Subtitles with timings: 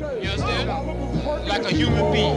[0.00, 1.46] You understand?
[1.46, 2.34] Like a human being.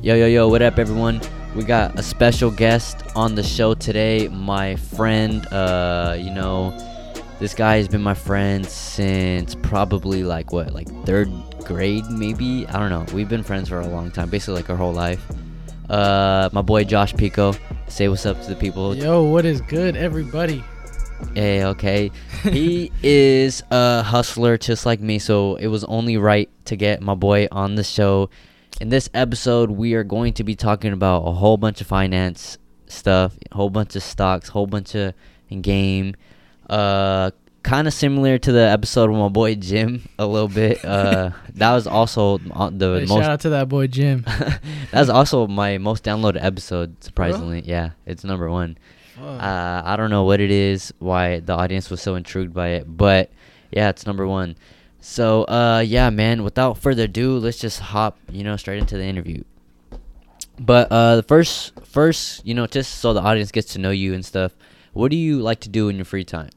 [0.00, 1.20] Yo, yo, yo, what up, everyone?
[1.56, 4.28] We got a special guest on the show today.
[4.28, 6.70] My friend, uh, you know,
[7.38, 11.30] this guy has been my friend since probably like what, like third
[11.64, 12.66] grade, maybe?
[12.68, 13.04] I don't know.
[13.14, 15.24] We've been friends for a long time, basically like our whole life.
[15.90, 17.54] Uh, my boy Josh Pico.
[17.88, 18.96] Say what's up to the people.
[18.96, 20.64] Yo, what is good, everybody?
[21.34, 22.10] Hey, okay.
[22.42, 27.14] he is a hustler just like me, so it was only right to get my
[27.14, 28.30] boy on the show.
[28.80, 32.58] In this episode, we are going to be talking about a whole bunch of finance
[32.92, 35.14] stuff, a whole bunch of stocks, whole bunch of
[35.60, 36.14] game.
[36.68, 37.30] Uh,
[37.62, 40.84] kind of similar to the episode with my boy Jim a little bit.
[40.84, 43.08] Uh, that was also the Hey, most.
[43.08, 44.24] shout out to that boy Jim.
[44.90, 47.02] That's also my most downloaded episode.
[47.02, 48.78] Surprisingly, yeah, it's number one.
[49.20, 52.84] Uh, I don't know what it is, why the audience was so intrigued by it,
[52.88, 53.30] but
[53.70, 54.56] yeah, it's number one.
[55.00, 56.42] So, uh, yeah, man.
[56.44, 59.42] Without further ado, let's just hop, you know, straight into the interview.
[60.58, 64.14] But uh, the first, first, you know, just so the audience gets to know you
[64.14, 64.52] and stuff.
[64.92, 66.50] What do you like to do in your free time?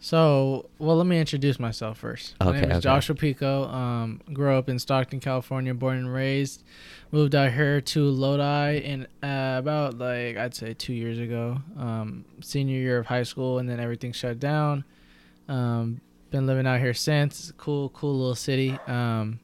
[0.00, 2.36] So, well, let me introduce myself first.
[2.40, 2.82] My Okay, name is okay.
[2.84, 3.64] Joshua Pico.
[3.64, 6.62] Um, grew up in Stockton, California, born and raised.
[7.10, 11.60] Moved out here to Lodi in uh, about like I'd say two years ago.
[11.76, 14.84] Um, senior year of high school, and then everything shut down.
[15.48, 16.00] Um,
[16.30, 17.52] been living out here since.
[17.56, 18.78] Cool, cool little city.
[18.86, 19.40] Um,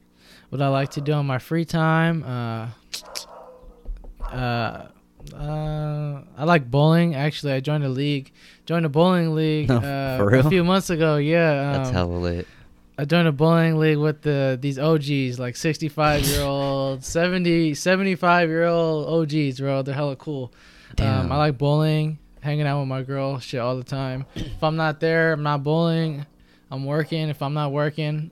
[0.49, 2.23] what I like to do on my free time.
[2.23, 2.67] Uh,
[4.31, 4.87] uh,
[5.33, 7.15] uh, I like bowling.
[7.15, 8.31] Actually, I joined a league.
[8.65, 11.17] Joined a bowling league No, uh, a few months ago.
[11.17, 12.47] Yeah, That's um, hella lit.
[12.97, 18.49] I joined a bowling league with the these OGs, like 65 year old, 70, 75
[18.49, 19.81] year old OGs, bro.
[19.81, 20.53] They're hella cool.
[20.91, 21.31] Um, Damn.
[21.31, 24.25] I like bowling, hanging out with my girl, shit all the time.
[24.35, 26.25] if I'm not there, I'm not bowling.
[26.71, 27.29] I'm working.
[27.29, 28.31] If I'm not working,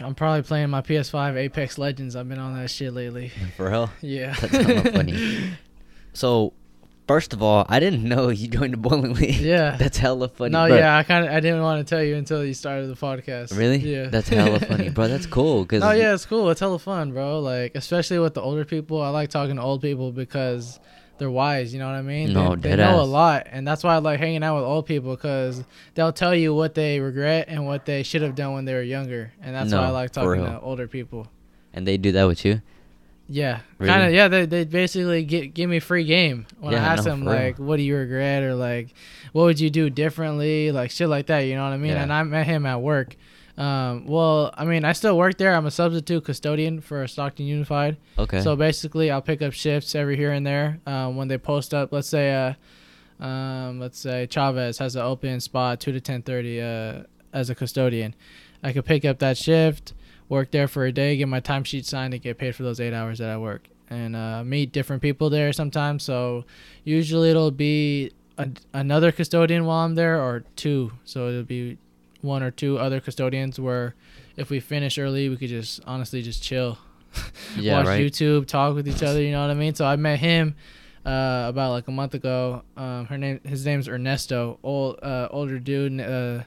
[0.00, 2.16] I'm probably playing my PS5 Apex Legends.
[2.16, 3.28] I've been on that shit lately.
[3.56, 3.90] For real?
[4.00, 4.34] Yeah.
[4.40, 5.50] That's hella funny.
[6.12, 6.54] So,
[7.06, 9.34] first of all, I didn't know you joined the bowling league.
[9.36, 9.76] Yeah.
[9.76, 10.50] That's hella funny.
[10.52, 10.76] no, bro.
[10.78, 13.54] yeah, I kind of I didn't want to tell you until you started the podcast.
[13.56, 13.76] Really?
[13.76, 14.06] Yeah.
[14.08, 15.08] That's hella funny, bro.
[15.08, 15.66] That's cool.
[15.66, 16.48] Cause No, yeah, it's cool.
[16.50, 17.40] It's hella fun, bro.
[17.40, 19.02] Like, especially with the older people.
[19.02, 20.80] I like talking to old people because
[21.18, 21.72] they're wise.
[21.72, 22.32] You know what I mean?
[22.32, 24.86] No, they, they know a lot, and that's why I like hanging out with old
[24.86, 28.64] people because they'll tell you what they regret and what they should have done when
[28.64, 31.28] they were younger, and that's why I like talking to older people.
[31.72, 32.62] and they do that with you.
[33.28, 33.92] Yeah, Really?
[33.92, 34.12] kind of.
[34.12, 37.24] Yeah, they they basically get give me free game when Yeah, I ask no, them
[37.24, 37.38] for real.
[37.40, 38.94] like, "What do you regret?" or like,
[39.32, 41.40] "What would you do differently?" Like shit like that.
[41.40, 41.90] You know what I mean?
[41.90, 42.02] Yeah.
[42.04, 43.16] And I met him at work.
[43.58, 45.54] Um, well, I mean, I still work there.
[45.54, 47.96] I'm a substitute custodian for Stockton Unified.
[48.18, 48.42] Okay.
[48.42, 50.80] So basically, I'll pick up shifts every here and there.
[50.86, 55.40] Um, when they post up, let's say, uh, um, let's say Chavez has an open
[55.40, 58.14] spot two to ten thirty uh, as a custodian,
[58.62, 59.94] I could pick up that shift,
[60.28, 62.92] work there for a day, get my timesheet signed, and get paid for those eight
[62.92, 66.02] hours that I work, and uh, meet different people there sometimes.
[66.02, 66.44] So
[66.84, 70.92] usually it'll be a, another custodian while I'm there, or two.
[71.04, 71.78] So it'll be
[72.22, 73.94] one or two other custodians where.
[74.38, 76.76] If we finish early, we could just honestly just chill
[77.56, 78.04] yeah, watch right.
[78.04, 79.22] YouTube, talk with each other.
[79.22, 79.74] You know what I mean?
[79.74, 80.54] So I met him
[81.06, 82.62] uh, about like a month ago.
[82.76, 86.42] Um, her name, his name's Ernesto, old uh, older dude, uh,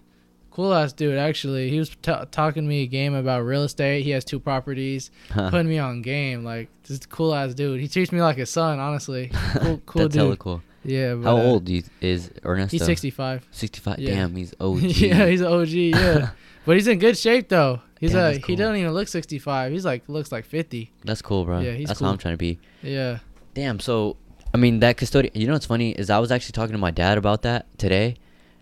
[0.52, 1.18] cool ass dude.
[1.18, 4.04] Actually, he was t- talking to me a game about real estate.
[4.04, 5.50] He has two properties, Huh.
[5.50, 6.44] putting me on game.
[6.44, 7.80] Like this cool ass dude.
[7.82, 8.78] He treats me like his son.
[8.78, 10.22] Honestly, cool, cool That's dude.
[10.22, 10.62] hella cool.
[10.84, 11.16] Yeah.
[11.16, 12.78] But, How uh, old you, is Ernesto?
[12.78, 13.48] He's 65.
[13.52, 14.00] 65.
[14.00, 14.16] Yeah.
[14.16, 14.82] Damn, he's OG.
[14.82, 15.70] yeah, he's an OG.
[15.70, 16.30] Yeah,
[16.66, 17.82] but he's in good shape though.
[18.00, 19.72] He's Damn, uh, that's he doesn't even look 65.
[19.72, 20.92] He's like looks like 50.
[21.04, 21.60] That's cool, bro.
[21.60, 22.08] Yeah, he's That's cool.
[22.08, 22.60] how I'm trying to be.
[22.82, 23.20] Yeah.
[23.54, 23.80] Damn.
[23.80, 24.16] So,
[24.54, 25.34] I mean, that custodian.
[25.36, 28.16] You know what's funny is I was actually talking to my dad about that today,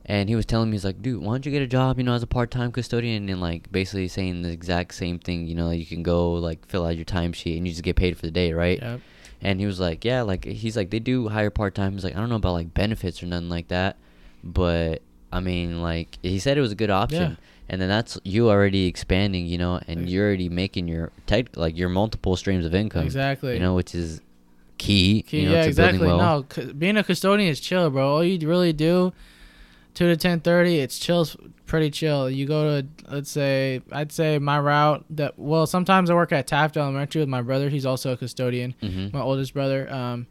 [0.05, 2.03] and he was telling me he's like, dude, why don't you get a job, you
[2.03, 5.45] know, as a part-time custodian, and like basically saying the exact same thing.
[5.45, 8.17] You know, you can go like fill out your timesheet and you just get paid
[8.17, 8.81] for the day, right?
[8.81, 9.01] Yep.
[9.41, 11.93] And he was like, yeah, like he's like they do hire part time.
[11.93, 13.97] He's like, I don't know about like benefits or nothing like that,
[14.43, 15.01] but
[15.31, 17.31] I mean, like he said it was a good option.
[17.31, 17.35] Yeah.
[17.69, 21.55] And then that's you already expanding, you know, and Ex- you're already making your tech
[21.57, 23.03] like your multiple streams of income.
[23.03, 23.53] Exactly.
[23.53, 24.21] You know, which is
[24.77, 25.21] key.
[25.21, 26.07] Key- you know, yeah, exactly.
[26.07, 26.17] well.
[26.17, 28.07] No, being a custodian is chill, bro.
[28.09, 29.11] All you really do,
[29.93, 31.27] two to ten thirty, it's chill,
[31.67, 32.29] pretty chill.
[32.29, 35.37] You go to, let's say, I'd say my route that.
[35.37, 37.69] Well, sometimes I work at Taft Elementary with my brother.
[37.69, 38.73] He's also a custodian.
[38.81, 39.15] Mm-hmm.
[39.15, 39.91] My oldest brother.
[39.91, 40.27] Um,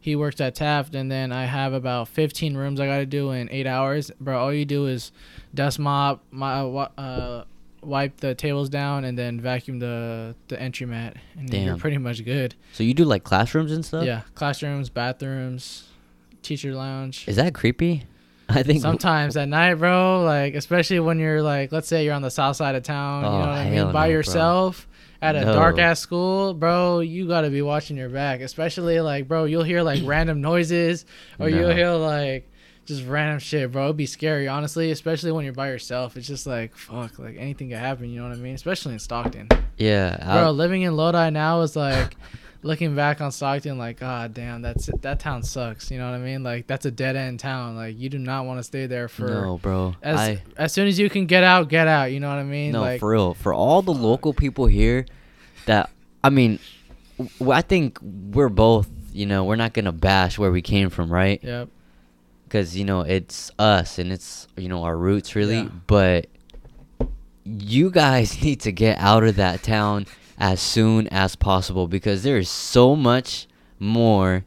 [0.00, 3.32] he works at Taft, and then I have about 15 rooms I got to do
[3.32, 4.12] in eight hours.
[4.20, 5.10] Bro, all you do is
[5.52, 7.44] dust mop, my uh,
[7.82, 12.24] wipe the tables down, and then vacuum the the entry mat, and you're pretty much
[12.24, 12.54] good.
[12.72, 14.04] So you do like classrooms and stuff?
[14.04, 15.88] Yeah, classrooms, bathrooms,
[16.42, 17.26] teacher lounge.
[17.26, 18.04] Is that creepy?
[18.48, 22.22] I think Sometimes at night, bro, like especially when you're like, let's say you're on
[22.22, 24.04] the south side of town, you Oh, know what I mean, by no, bro.
[24.06, 24.88] yourself
[25.20, 25.52] at a No.
[25.54, 28.40] dark ass school, bro, you gotta be watching your back.
[28.40, 31.04] Especially like, bro, you'll hear like random noises,
[31.40, 31.56] or No.
[31.58, 32.48] you'll hear like
[32.84, 33.86] just random shit, bro.
[33.86, 36.16] It'd be scary, honestly, especially when you're by yourself.
[36.16, 38.10] It's just like, fuck, like anything could happen.
[38.10, 38.54] You know what I mean?
[38.54, 40.18] Especially in Stockton, Yeah.
[40.24, 40.52] bro.
[40.52, 42.14] Living in Lodi now is like.
[42.62, 45.02] Looking back on Stockton, like, god damn, that's it.
[45.02, 45.90] that town sucks.
[45.90, 46.42] You know what I mean?
[46.42, 47.76] Like, that's a dead end town.
[47.76, 49.94] Like, you do not want to stay there for no, bro.
[50.02, 52.12] as I as soon as you can get out, get out.
[52.12, 52.72] You know what I mean?
[52.72, 53.34] no like, for real.
[53.34, 55.06] For all the local people here,
[55.66, 55.90] that
[56.24, 56.58] I mean,
[57.48, 58.88] I think we're both.
[59.12, 61.42] You know, we're not gonna bash where we came from, right?
[61.42, 61.68] yep.
[62.44, 65.68] because you know it's us and it's you know our roots really Yeah.
[65.86, 66.26] but
[67.44, 70.06] you guys need to get out of that town
[70.38, 73.46] as soon as possible because there is so much
[73.78, 74.44] more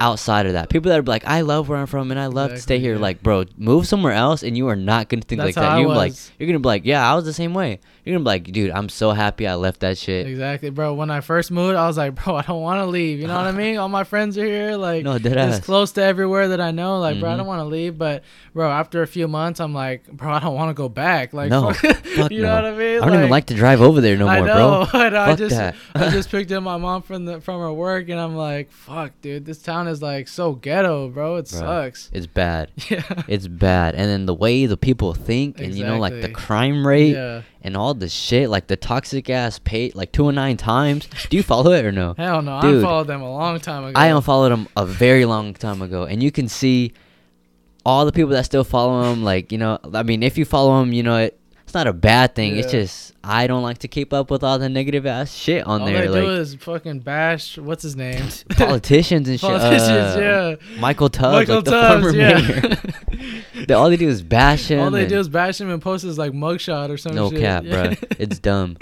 [0.00, 0.68] outside of that.
[0.68, 2.94] People that are like i love where i'm from and i love to stay here
[2.94, 3.00] yeah.
[3.00, 5.78] like bro move somewhere else and you are not gonna think That's like that.
[5.78, 8.26] you're like you're gonna be like yeah i was the same way you're gonna be
[8.28, 10.94] like dude i'm so happy i left that shit Exactly, bro.
[10.94, 13.18] When I first moved, I was like, bro, I don't want to leave.
[13.20, 13.76] You know what I mean?
[13.78, 14.76] All my friends are here.
[14.76, 17.00] Like, No, dead it's close to everywhere that I know.
[17.00, 17.38] Like, bro, I Mhm.
[17.38, 17.98] don't want to leave.
[17.98, 18.22] But,
[18.54, 21.32] bro, after a few months, I'm like, bro, I don't want to go back.
[21.32, 22.48] Like, No, fuck, fuck you no.
[22.48, 23.02] know what I mean?
[23.02, 25.20] i don't even like to drive over there no I more know, bro I know.
[25.20, 25.74] I just, that.
[25.94, 29.12] I just picked up my mom from the from her work, and I'm like, fuck,
[29.22, 31.36] dude, this town is like so ghetto, bro.
[31.36, 32.10] It Bro, sucks.
[32.12, 33.02] it's bad Yeah.
[33.28, 36.86] it's bad and then the way the people think and you know like the crime
[36.86, 37.42] rate Yeah.
[37.66, 41.36] And all the shit like the toxic ass pay like two and nine times do
[41.36, 42.82] you follow it or no Hell no, I Dude.
[42.82, 43.98] followed them a long time ago.
[43.98, 46.92] i unfollowed them a very long time ago and you can see
[47.84, 50.80] all the people that still follow him like you know i mean if you follow
[50.80, 53.88] him you know it, it's not a bad thing it's just i don't like to
[53.88, 56.54] keep up with all the negative ass shit on All there All they do is
[56.54, 57.58] fucking bash.
[57.58, 58.22] What's his name?
[58.50, 60.80] politicians and shit Politicians, uh, yeah.
[60.80, 62.40] michael tubbs Michael like the Tubbs, former yeah.
[62.40, 65.68] mayor They- all they do is bash him All they and- do is bash him
[65.70, 67.16] and post his like mugshot or some shit.
[67.16, 67.40] No shit.
[67.40, 67.88] cap, Yeah.
[67.88, 67.94] bro.
[68.18, 68.76] It's dumb.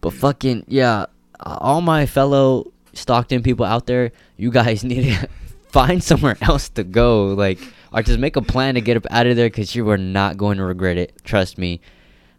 [0.00, 1.06] But fucking yeah,
[1.40, 5.28] all my fellow Stockton people out there, you guys need to
[5.70, 7.58] find somewhere else to go, like,
[7.92, 10.36] or just make a plan to get up out of there because you are not
[10.36, 11.12] going to regret it.
[11.24, 11.80] Trust me.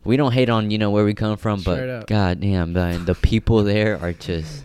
[0.10, 2.08] We don't hate on you know where we come from, Straight but up.
[2.08, 4.64] god damn, man, the people there are just.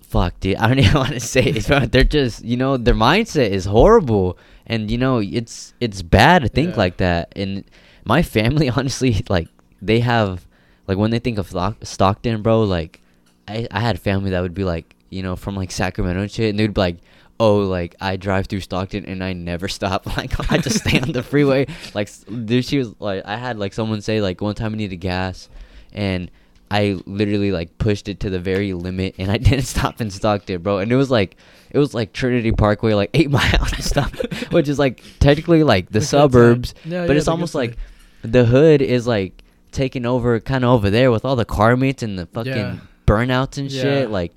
[0.00, 0.56] Fuck, dude.
[0.56, 3.64] I don't even want to say it, but they're just, you know, their mindset is
[3.64, 4.36] horrible,
[4.66, 6.76] and you know, it's it's bad to think Yeah.
[6.84, 7.32] like that.
[7.36, 7.64] And
[8.04, 9.48] my family, honestly, like
[9.80, 10.46] they have,
[10.86, 11.48] like when they think of
[11.82, 13.00] Stockton, bro, like
[13.48, 16.50] I I had family that would be like, you know, from like Sacramento and shit,
[16.50, 16.96] and they'd be like,
[17.40, 20.06] oh, like I drive through Stockton and I never stop.
[20.16, 21.66] Like I just stay on the freeway.
[21.94, 22.08] Like
[22.44, 25.48] dude, she was like, I had like someone say like one time I needed gas,
[25.92, 26.30] and
[26.70, 30.62] I literally like pushed it to the very limit, and I didn't stop in Stockton,
[30.62, 30.78] bro.
[30.78, 31.36] And it was like
[31.70, 34.12] it was like Trinity Parkway, like eight miles and stuff,
[34.52, 37.76] which is like technically like the The suburbs, Yeah, but yeah, it's almost like
[38.22, 39.42] the hood is like
[39.72, 42.76] taking over, kind of over there with all the car meets and the fucking Yeah.
[43.06, 43.82] burnouts and Yeah.
[43.82, 44.10] shit.
[44.10, 44.32] Like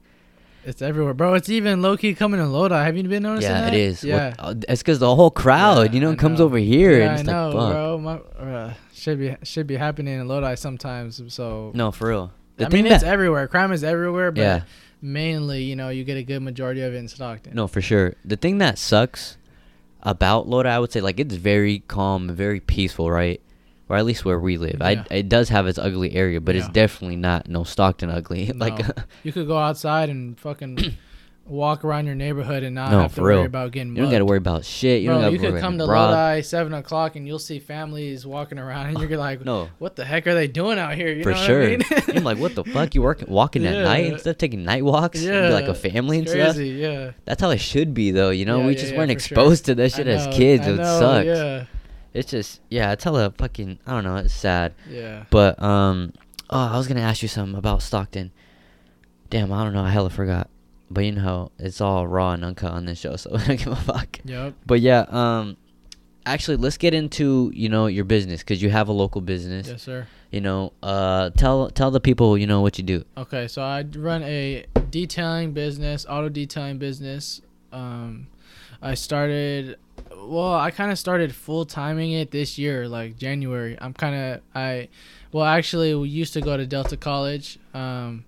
[0.66, 1.36] It's everywhere, bro.
[1.36, 2.74] It's even low key coming in Lodi.
[2.76, 3.74] Have you been noticing yeah, that?
[3.74, 4.04] it is.
[4.04, 4.34] Yeah.
[4.40, 6.46] uh, it's because the whole crowd, Yeah, you know, I comes know.
[6.46, 7.72] over here, yeah, and it's I know, like, fuck.
[7.72, 7.98] bro.
[8.00, 11.22] My, uh, should be should be happening in Lodi sometimes.
[11.34, 12.32] So No, for real.
[12.58, 13.48] The I thing mean, it's everywhere.
[13.48, 14.62] Crime is everywhere, but Yeah.
[15.02, 17.54] mainly, you know, you get a good majority of it in Stockton.
[17.54, 18.16] No, for sure.
[18.26, 19.38] The thing that sucks
[20.02, 23.40] about Lodi, I would say, like it's very calm, very peaceful, right?
[23.88, 24.78] Or at least where we live.
[24.80, 25.04] Yeah.
[25.10, 28.48] I it does have its ugly area, but it's definitely not no Stockton ugly.
[28.56, 29.04] like No.
[29.24, 30.96] you could go outside and fucking
[31.46, 33.46] walk around your neighborhood and not No, have to worry real.
[33.46, 35.04] about getting you don't got to worry about shit.
[35.04, 35.86] You Bro, don't you got to could come to.
[35.86, 39.70] Lodi seven o'clock and you'll see families walking around and you're like, No.
[39.78, 41.10] what the heck are they doing out here?
[41.14, 41.64] You for know what sure.
[41.64, 41.84] I mean?
[42.18, 42.96] I'm like, what the fuck?
[42.96, 44.14] You work walking at night Yeah.
[44.14, 45.22] instead of taking night walks?
[45.22, 46.58] yeah, like a family and it's stuff.
[46.58, 48.32] Yeah, That's how it should be, though.
[48.32, 49.36] You know, Yeah, we yeah, just yeah, weren't for sure.
[49.36, 50.66] exposed to that shit as kids.
[50.66, 51.26] It sucks.
[51.28, 51.66] Yeah,
[52.16, 53.80] It's just, yeah, it's hella fucking.
[53.86, 54.16] I don't know.
[54.16, 54.74] It's sad.
[54.90, 55.26] yeah.
[55.30, 56.14] But um,
[56.50, 58.32] oh, I was gonna ask you something about Stockton.
[59.30, 59.84] Damn, I don't know.
[59.84, 60.50] I hella forgot.
[60.90, 63.74] But you know, it's all raw and uncut on this show, so I don't give
[63.74, 64.20] a fuck.
[64.24, 64.54] Yep.
[64.66, 65.58] But yeah, um,
[66.26, 69.68] actually, let's get into you know your business because you have a local business.
[69.68, 70.08] Yes, sir.
[70.32, 73.04] You know, uh, tell tell the people you know what you do.
[73.18, 77.42] Okay, so I run a detailing business, auto detailing business.
[77.72, 78.28] Um,
[78.82, 79.78] I started,
[80.18, 83.78] well, I kind of started full timing it this year, like January.
[83.80, 84.90] I'm kind of I,
[85.32, 87.60] well, actually, we used to go to Delta College.
[87.74, 88.26] Um,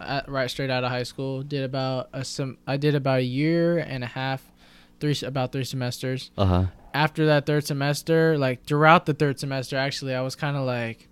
[0.00, 1.42] at, right straight out of high school.
[1.42, 4.42] Did about a sem- I did about a year and a half,
[5.00, 6.30] three about three semesters.
[6.36, 6.64] Uh huh.
[6.94, 11.08] After that third semester, like throughout the third semester, actually, I was kind of like,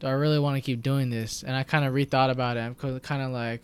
[0.00, 1.42] do I really want to keep doing this?
[1.42, 3.62] And I kind of rethought about it because kind of like,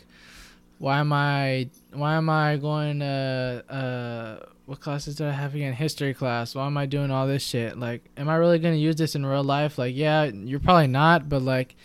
[0.78, 5.72] why am I why am I going to uh what classes did I have again?
[5.74, 6.54] History class.
[6.54, 7.78] Why am I doing all this shit?
[7.78, 9.76] Like, am I really gonna use this in real life?
[9.78, 11.76] Like, yeah, you're probably not, but like,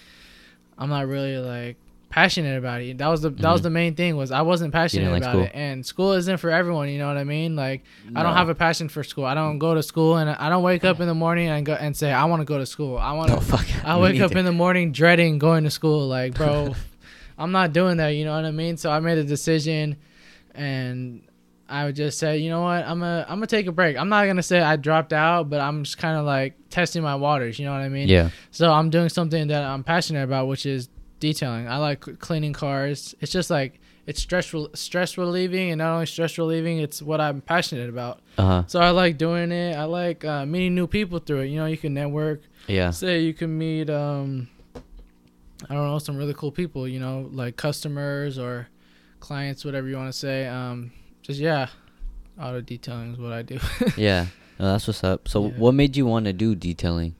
[0.77, 1.75] I'm not really like
[2.09, 2.97] passionate about it.
[2.97, 3.63] That was the that was Mhm.
[3.63, 5.43] the main thing was I wasn't passionate like about school.
[5.43, 6.87] it, and school isn't for everyone.
[6.89, 7.55] You know what I mean?
[7.57, 7.83] Like,
[8.15, 9.25] I don't have a passion for school.
[9.25, 11.73] I don't go to school, and I don't wake up in the morning and go
[11.73, 12.97] and say I want to go to school.
[12.97, 13.37] I want to.
[13.37, 13.65] Oh fuck.
[13.85, 16.07] I wake up in the morning dreading going to school.
[16.07, 16.73] Like, bro,
[17.39, 18.09] I'm not doing that.
[18.09, 18.77] You know what I mean?
[18.77, 19.95] So I made a decision,
[20.53, 21.21] and
[21.67, 22.83] I would just say, you know what?
[22.85, 23.97] I'm gonna I'm gonna take a break.
[23.97, 27.15] I'm not gonna say I dropped out, but I'm just kind of like testing my
[27.15, 27.57] waters.
[27.57, 28.07] You know what I mean?
[28.07, 28.29] Yeah.
[28.51, 31.67] So I'm doing something that I'm passionate about, which is detailing.
[31.67, 33.15] I like cleaning cars.
[33.21, 37.21] It's just like it's stress rel- stress relieving, and not only stress relieving, it's what
[37.21, 38.19] I'm passionate about.
[38.37, 38.63] Uh huh.
[38.67, 39.75] So I like doing it.
[39.75, 41.47] I like uh, meeting new people through it.
[41.47, 42.41] You know, you can network.
[42.67, 42.89] Yeah.
[42.89, 44.47] Say you can meet, um,
[45.69, 46.87] I don't know, some really cool people.
[46.87, 48.67] You know, like customers or
[49.19, 50.47] clients, whatever you want to say.
[50.47, 51.67] Um, just yeah,
[52.39, 53.59] auto detailing is what I do.
[53.97, 54.27] Yeah.
[54.59, 55.27] No, that's what's up.
[55.29, 55.51] So, Yeah.
[55.57, 57.15] what made you want to do detailing?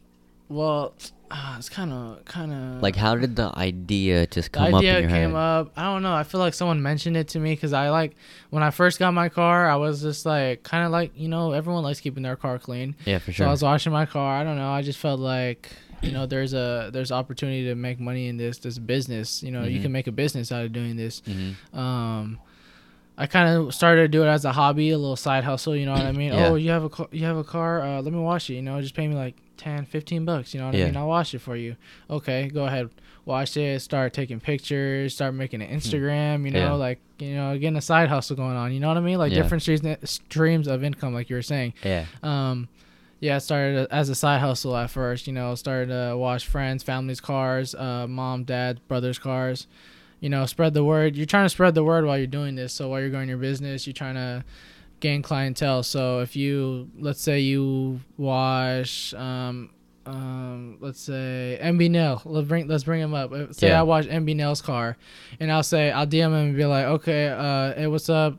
[0.50, 0.93] well,
[1.31, 4.96] uh, it's kind of kind of Like, how did the idea just come up idea
[4.98, 5.38] in your came head?
[5.38, 5.72] up.
[5.77, 6.12] I don't know.
[6.13, 8.15] I feel like someone mentioned it to me because I like
[8.50, 9.69] when I first got my car.
[9.69, 12.96] I was just like kind of like you know everyone likes keeping their car clean.
[13.05, 13.48] Yeah, for So sure.
[13.48, 14.39] I was washing my car.
[14.41, 14.72] I don't know.
[14.72, 15.69] I just felt like
[16.01, 19.44] you know there's a there's opportunity to make money in this this business.
[19.44, 19.84] You know you Mhm.
[19.84, 21.22] can make a business out of doing this.
[21.25, 22.39] hmm Um,
[23.18, 25.75] I kind of started to do it as a hobby, a little side hustle.
[25.75, 26.32] You know what I mean?
[26.32, 26.48] Yeah.
[26.48, 27.82] Oh, you have a car, you have a car.
[27.82, 28.53] Uh, let me wash it.
[28.53, 30.53] You know, just pay me like 10, 15 bucks.
[30.53, 30.84] You know what Yeah.
[30.86, 30.96] I mean?
[30.98, 31.75] I'll wash it for you.
[32.10, 32.89] Okay, go ahead,
[33.25, 33.82] wash it.
[33.82, 35.15] Start taking pictures.
[35.15, 36.46] Start making an Instagram.
[36.46, 36.60] You know.
[36.60, 36.72] Yeah.
[36.74, 38.72] like you know, getting a side hustle going on.
[38.72, 39.18] You know what I mean?
[39.18, 42.06] Like different streams, streams of income, like you were saying Yeah.
[42.24, 42.70] um
[43.20, 46.84] yeah it started as a side hustle at first you know started to wash friends
[46.84, 49.68] families cars uh mom dad brothers cars.
[50.22, 51.16] You know spread the word.
[51.16, 52.74] You're trying to spread the word while you're doing this.
[52.74, 54.44] So while you're growing your business you're trying to
[55.00, 55.82] gain clientele.
[55.84, 59.70] So if you let's say you wash um
[60.06, 63.32] um let's say MB Nail let's bring let's bring him up.
[63.54, 63.80] Say Yeah.
[63.80, 64.98] I wash MB Nail's car
[65.40, 68.38] and I'll say I'll DM him and be like okay uh hey what's up?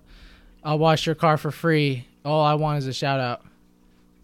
[0.63, 2.07] I'll wash your car for free.
[2.27, 3.43] All I want is a shout out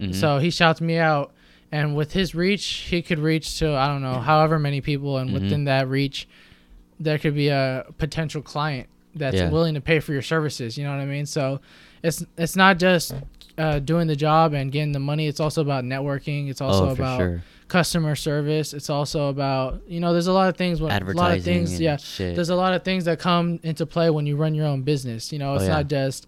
[0.01, 0.15] Mhm.
[0.15, 1.33] so he shouts me out,
[1.73, 5.31] and with his reach, he could reach to I don't know however many people, and
[5.31, 5.35] Mhm.
[5.35, 6.29] within that reach,
[7.01, 9.51] there could be a potential client that's Yeah.
[9.51, 10.77] willing to pay for your services.
[10.77, 11.27] You know what I mean?
[11.27, 11.61] So
[12.03, 13.15] it's it's not just
[13.59, 15.27] uh, doing the job and getting the money.
[15.29, 16.51] It's also about networking.
[16.51, 17.43] It's also oh, about sure.
[17.69, 18.75] customer service.
[18.75, 20.81] It's also about you know there's a lot of things.
[20.83, 21.81] When, a lot of things.
[21.81, 22.35] Yeah, shit.
[22.35, 25.33] there's a lot of things that come into play when you run your own business.
[25.33, 25.71] You know, Oh, it's yeah.
[25.77, 26.27] not just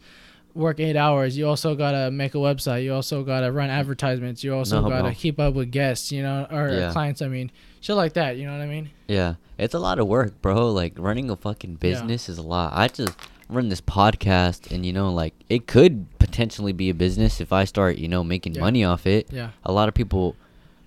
[0.59, 1.39] work eight hours.
[1.39, 2.83] You also gotta make a website.
[2.85, 4.43] You also gotta run advertisements.
[4.45, 5.13] You also No, gotta bro.
[5.15, 6.13] keep up with guests.
[6.13, 6.93] You know, or Yeah.
[6.93, 7.23] clients.
[7.23, 7.51] I mean,
[7.81, 8.37] shit like that.
[8.37, 8.91] You know what I mean?
[9.07, 10.71] Yeah, it's a lot of work, bro.
[10.73, 12.73] Like running a fucking business is a lot.
[12.75, 13.15] I just
[13.49, 17.65] run this podcast, and you know, like it could potentially be a business if I
[17.65, 18.61] start, you know, making Yeah.
[18.61, 19.29] money off it.
[19.33, 19.51] Yeah.
[19.65, 20.37] A lot of people,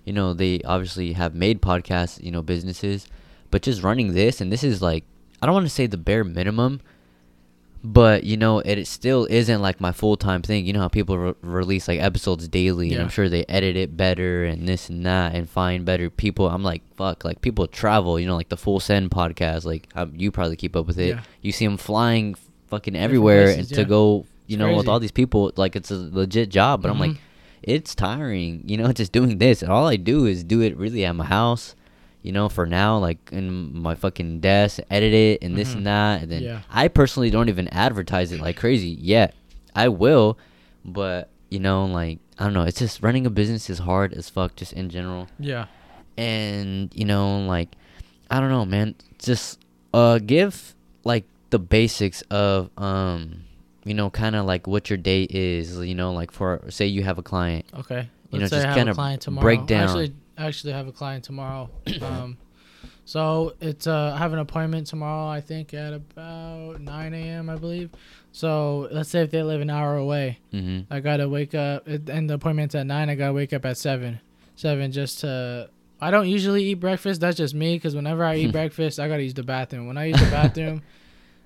[0.04, 3.08] you know, they obviously have made podcasts, you know, businesses,
[3.50, 5.02] but just running this, and this is like,
[5.42, 6.80] I don't want to say the bare minimum,
[7.84, 10.64] but you know, it, it still isn't like my full time thing.
[10.66, 13.96] You know how people re- release like episodes daily, and I'm sure they edit it
[13.96, 16.48] better and this and that, and find better people.
[16.48, 18.20] I'm like, fuck, like people travel.
[18.20, 19.64] You know, like the Full Send podcast.
[19.64, 21.08] Like um, you probably keep up with it.
[21.16, 21.22] Yeah.
[21.40, 22.36] You see them flying
[22.68, 24.26] fucking everywhere places, and to go.
[24.46, 26.82] You It's know, with all these people, like it's a legit job.
[26.82, 27.18] But I'm like, Mhm.
[27.62, 28.62] it's tiring.
[28.66, 29.62] You know, just doing this.
[29.62, 31.74] And all I do is do it really at my house.
[32.22, 35.76] You know, for now, like in my fucking desk, edit it and this Mhm.
[35.78, 36.60] and that, and then Yeah.
[36.70, 39.34] I personally don't even advertise it like crazy yet.
[39.74, 40.38] I will,
[40.84, 42.62] but you know, like I don't know.
[42.62, 45.28] It's just running a business is hard as fuck, just in general.
[45.38, 45.66] Yeah.
[46.16, 47.70] And you know, like
[48.30, 48.94] I don't know, man.
[49.18, 49.58] Just
[49.92, 50.74] uh, give
[51.04, 53.44] like the basics of um,
[53.84, 55.76] you know, kind of like what your day is.
[55.78, 57.64] You know, like for say you have a client.
[57.74, 58.08] Okay.
[58.30, 59.42] You know, Let's say just client tomorrow.
[59.42, 59.88] break down.
[59.88, 61.70] Actually, actually have a client tomorrow.
[62.02, 62.36] um,
[63.04, 65.28] so it's uh, I have an appointment tomorrow.
[65.28, 67.50] I think at about 9 a.m.
[67.50, 67.90] I believe.
[68.32, 70.92] So let's say if they live an hour away, Mm-hmm.
[70.92, 71.86] I gotta wake up.
[71.86, 73.10] And the appointment's at nine.
[73.10, 74.20] I gotta wake up at seven.
[74.56, 75.68] Seven just to.
[76.00, 77.20] I don't usually eat breakfast.
[77.20, 77.78] That's just me.
[77.78, 79.86] Cause whenever I eat breakfast, I gotta use the bathroom.
[79.86, 80.82] When I use the bathroom,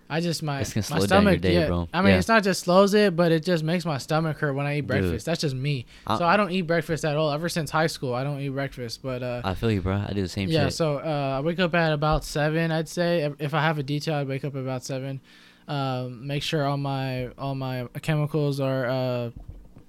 [0.09, 1.41] I just my It's gonna my slow down your stomach.
[1.41, 1.89] day, yeah, bro.
[1.93, 2.19] I mean, Yeah.
[2.19, 4.83] it's not just slows it, but it just makes my stomach hurt when I eat
[4.87, 5.27] breakfast.
[5.27, 5.87] That's just me.
[6.07, 7.33] I- so I don't eat breakfast at all.
[7.33, 9.03] Ever since high school, I don't eat breakfast.
[9.03, 10.05] But uh, I feel you, bro.
[10.09, 10.75] I do the same yeah, shit.
[10.75, 12.71] so uh, I wake up at about seven.
[12.71, 15.21] I'd say If- I have a detail, I wake up at about seven.
[15.69, 19.31] Um, make sure all my all my chemicals are uh,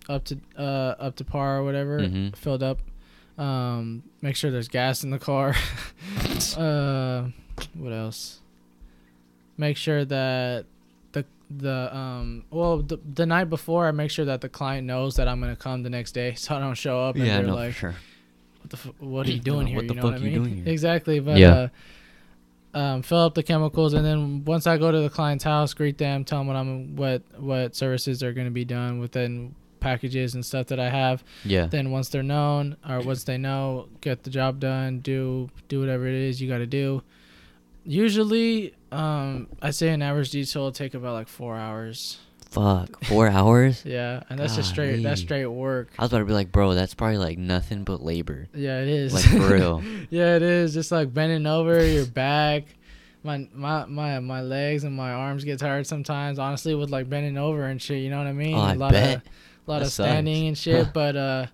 [0.09, 2.36] up to uh, up to par or whatever, Mhm.
[2.36, 2.79] filled up.
[3.38, 5.53] Um, make sure there's gas in the car.
[6.57, 7.25] uh,
[7.75, 8.39] what else?
[9.58, 10.66] Make sure that
[11.14, 15.16] the the um well the, the night before I make sure that the client knows
[15.16, 17.48] that I'm gonna come the next day, so I don't show up and yeah, they're
[17.48, 17.96] no, like, sure.
[18.62, 19.76] what the f- what are you doing here?
[19.78, 20.44] what you the know fuck what I you mean?
[20.44, 20.74] doing here?
[20.74, 21.70] Exactly, but Yeah.
[22.74, 25.74] uh, um, fill up the chemicals, and then once I go to the client's house,
[25.74, 29.56] greet them, tell them what I'm what what services are going to be done within
[29.80, 31.24] packages and stuff that I have.
[31.46, 31.66] Yeah.
[31.68, 36.06] Then once they're known or once they know, get the job done, do do whatever
[36.08, 37.02] it is you got to do.
[37.86, 42.20] Usually, um, I say an average detail will take about like four hours.
[42.50, 43.03] Fuck.
[43.06, 43.84] Four hours?
[43.86, 45.03] Yeah, and that's just straight.
[45.03, 45.89] That's straight work.
[46.00, 48.48] I was about to be like, bro, that's probably like nothing but labor.
[48.53, 49.13] Yeah, it is.
[49.13, 49.84] Like for real.
[50.10, 50.74] Yeah, it is.
[50.74, 52.63] Just like bending over your back.
[53.24, 56.39] My my my my legs and my arms get tired sometimes.
[56.39, 58.01] Honestly, with like bending over and shit.
[58.01, 58.56] You know what I mean?
[58.56, 59.17] Oh, I a lot bet.
[59.17, 59.22] of
[59.67, 60.67] a lot That of standing sucks.
[60.67, 60.94] and shit.
[60.94, 61.46] but uh,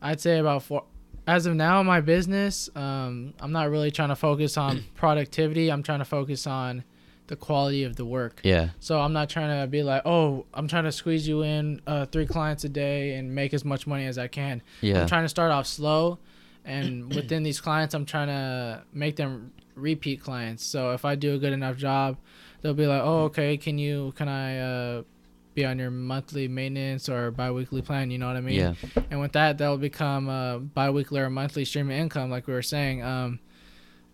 [0.00, 0.84] I'd say about four.
[1.26, 5.70] As of now, in my business, um, I'm not really trying to focus on productivity.
[5.70, 6.84] I'm trying to focus on
[7.28, 8.40] the quality of the work.
[8.42, 8.70] Yeah.
[8.80, 12.06] So I'm not trying to be like, oh, I'm trying to squeeze you in uh,
[12.06, 14.62] three clients a day and make as much money as I can.
[14.80, 15.02] Yeah.
[15.02, 16.18] I'm trying to start off slow,
[16.64, 20.64] and within these clients, I'm trying to make them repeat clients.
[20.64, 22.16] So if I do a good enough job,
[22.60, 25.02] they'll be like, "Oh, okay, can you can I uh,
[25.54, 28.54] be on your monthly maintenance or biweekly plan?" You know what I mean?
[28.56, 28.74] Yeah.
[29.10, 32.62] And with that, that'll become a biweekly or monthly stream of income, like we were
[32.62, 33.02] saying.
[33.02, 33.40] Um,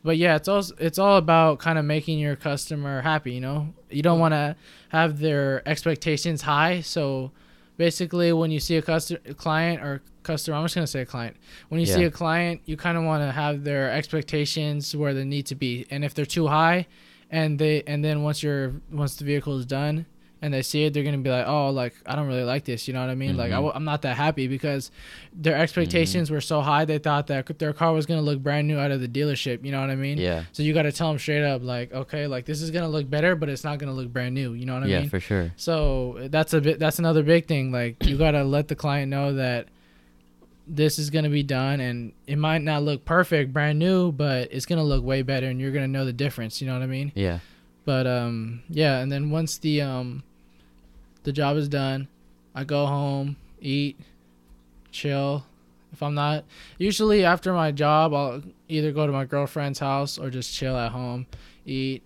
[0.05, 3.33] but yeah, it's all it's all about kind of making your customer happy.
[3.33, 4.57] You know, you don't want to
[4.91, 6.81] have their expectations high.
[6.81, 7.33] So
[7.77, 11.37] basically, when you see a customer, client or customer, I'm just gonna say a client.
[11.69, 15.25] When you see a client, you kind of want to have their expectations where they
[15.25, 15.87] need to be.
[15.91, 16.87] And if they're too high,
[17.31, 20.07] and they and then once your once the vehicle is done
[20.41, 22.87] and they see it, they're gonna be like, oh, like I don't really like this.
[22.87, 23.37] You know what I mean?
[23.37, 23.65] Like I Mhm.
[23.67, 24.91] w- I'm not that happy because
[25.33, 26.85] their expectations were so high.
[26.85, 29.65] They thought that their car was gonna look brand new out of the dealership.
[29.65, 30.19] You know what I mean?
[30.19, 30.45] Yeah.
[30.53, 33.11] So you got to tell them straight up, like, okay, like this is gonna look
[33.11, 34.53] better, but it's not gonna look brand new.
[34.53, 35.05] You know what I yeah, mean?
[35.05, 35.53] Yeah, for sure.
[35.57, 36.79] So that's a bit.
[36.79, 37.73] That's another big thing.
[37.73, 39.67] Like you gotta let the client know that
[40.71, 44.67] this is gonna be done, and it might not look perfect, brand new, but it's
[44.67, 46.61] gonna look way better, and you're gonna know the difference.
[46.61, 47.11] You know what I mean?
[47.15, 47.39] Yeah.
[47.87, 50.23] But um, yeah, and then once the um,
[51.25, 52.09] the job is done,
[52.55, 53.99] I go home, eat,
[54.91, 55.45] chill.
[55.93, 56.45] If I'm not,
[56.77, 60.93] usually after my job, I'll either go to my girlfriend's house or just chill at
[60.93, 61.27] home,
[61.65, 62.03] eat,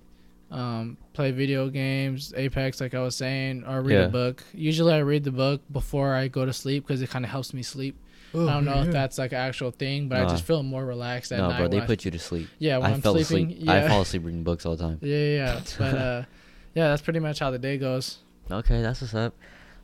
[0.53, 4.05] um, play video games, Apex, like I was saying, or read Yeah.
[4.05, 4.45] a book.
[4.55, 7.53] Usually, I read the book before I go to sleep because it kind of helps
[7.53, 7.97] me sleep.
[8.35, 11.33] I don't know if that's like an actual thing, but I just feel more relaxed
[11.33, 11.59] at No, night.
[11.59, 12.49] bro, they when I- put you to sleep.
[12.59, 13.51] yeah, when I am fell sleeping.
[13.51, 13.67] asleep.
[13.67, 13.85] Yeah.
[13.85, 14.99] I fall asleep reading books all the time.
[15.03, 15.61] Yeah, yeah, yeah.
[15.79, 16.23] But uh,
[16.75, 18.19] yeah, that's pretty much how the day goes.
[18.53, 19.35] Okay, that's what's up.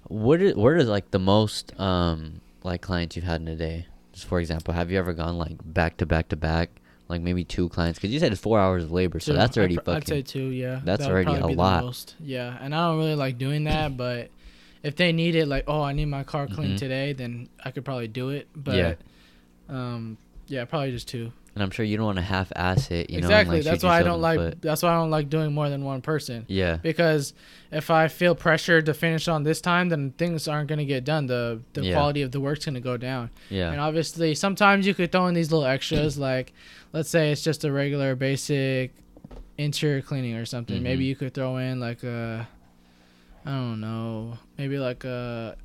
[0.09, 3.87] What is what is like the most um like clients you've had in a day?
[4.12, 6.70] Just for example, have you ever gone like back to back to back,
[7.09, 7.98] like maybe two clients?
[7.98, 10.22] Because you said it's four hours of labor, so that's already I'd, pr- I'd say
[10.22, 10.48] two.
[10.48, 11.85] Yeah, that's That already a lot.
[11.85, 12.16] most.
[12.20, 14.31] Yeah, and I don't really like doing that, but
[14.83, 16.78] if they need it, like, oh, I need my car cleaned Mhm.
[16.78, 18.48] today, then I could probably do it.
[18.54, 18.94] But Yeah.
[19.68, 21.33] um, yeah, probably just two.
[21.59, 23.27] And I'm sure you don't want to half-ass it, you know.
[23.27, 23.57] and, exactly.
[23.57, 24.38] like, that's why I don't like.
[24.38, 24.62] foot.
[24.62, 26.44] That's why I don't like doing more than one person.
[26.47, 26.77] Yeah.
[26.77, 27.35] Because
[27.73, 31.27] if I feel pressured to finish on this time, then things aren't gonna get done.
[31.27, 31.94] The the Yeah.
[31.94, 33.31] quality of the work's gonna go down.
[33.51, 33.73] Yeah.
[33.73, 36.53] And obviously, sometimes you could throw in these little extras, like
[36.92, 38.94] let's say it's just a regular basic
[39.59, 40.81] interior cleaning or something.
[40.81, 41.09] Maybe Mhm.
[41.09, 42.47] you could throw in like a,
[43.44, 45.57] I don't know, maybe like a,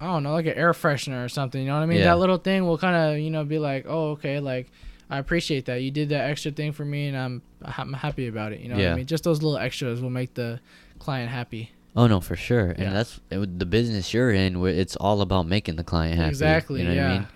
[0.00, 1.60] I don't know, like an air freshener or something.
[1.60, 1.98] You know what I mean?
[1.98, 2.06] Yeah.
[2.06, 4.66] That little thing will kind of, you know, be like, oh, okay, like
[5.08, 8.52] I appreciate that you did that extra thing for me, and I'm I'm happy about
[8.52, 8.60] it.
[8.60, 8.92] You know what Yeah.
[8.92, 9.06] I mean?
[9.06, 10.60] Just those little extras will make the
[10.98, 11.70] client happy.
[11.94, 12.70] Oh no, for sure.
[12.70, 14.60] And that's it, the business you're in.
[14.60, 16.28] where It's all about making the client happy.
[16.30, 16.80] exactly.
[16.82, 17.08] You know yeah.
[17.10, 17.28] I mean?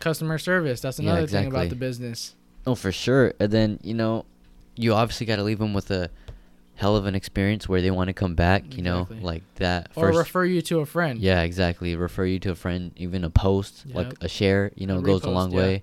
[0.00, 0.80] Customer service.
[0.80, 2.34] That's Yeah, another thing about the business.
[2.66, 3.32] Oh, for sure.
[3.40, 4.24] And then you know,
[4.76, 6.10] you obviously got to leave them with a
[6.76, 8.76] hell of an experience where they want to come back.
[8.76, 10.18] You know, like that Or first.
[10.18, 11.18] refer you to a friend.
[11.20, 11.96] yeah, exactly.
[11.96, 14.70] Refer you to a friend, even a post, like a share.
[14.76, 15.56] You know, A goes a long yeah.
[15.58, 15.82] way.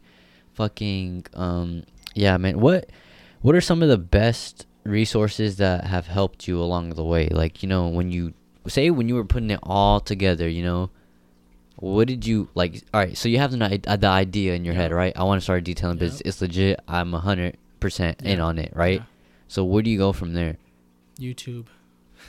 [0.62, 2.60] Fucking um, yeah, man.
[2.60, 2.88] What
[3.42, 7.30] what are some of the best resources that have helped you along the way?
[7.30, 8.34] Like you know, when you
[8.68, 10.92] say when you were putting it all together, you know.
[11.78, 12.84] What did you like?
[12.94, 15.14] All right, so you have the the idea in your head, right?
[15.18, 16.00] I want to start detailing Yep.
[16.00, 16.22] business.
[16.26, 16.80] It's legit.
[16.88, 19.00] I'm a hundred percent in on it, right?
[19.02, 19.06] Yeah.
[19.48, 20.58] So where do you go from there?
[21.20, 21.66] YouTube.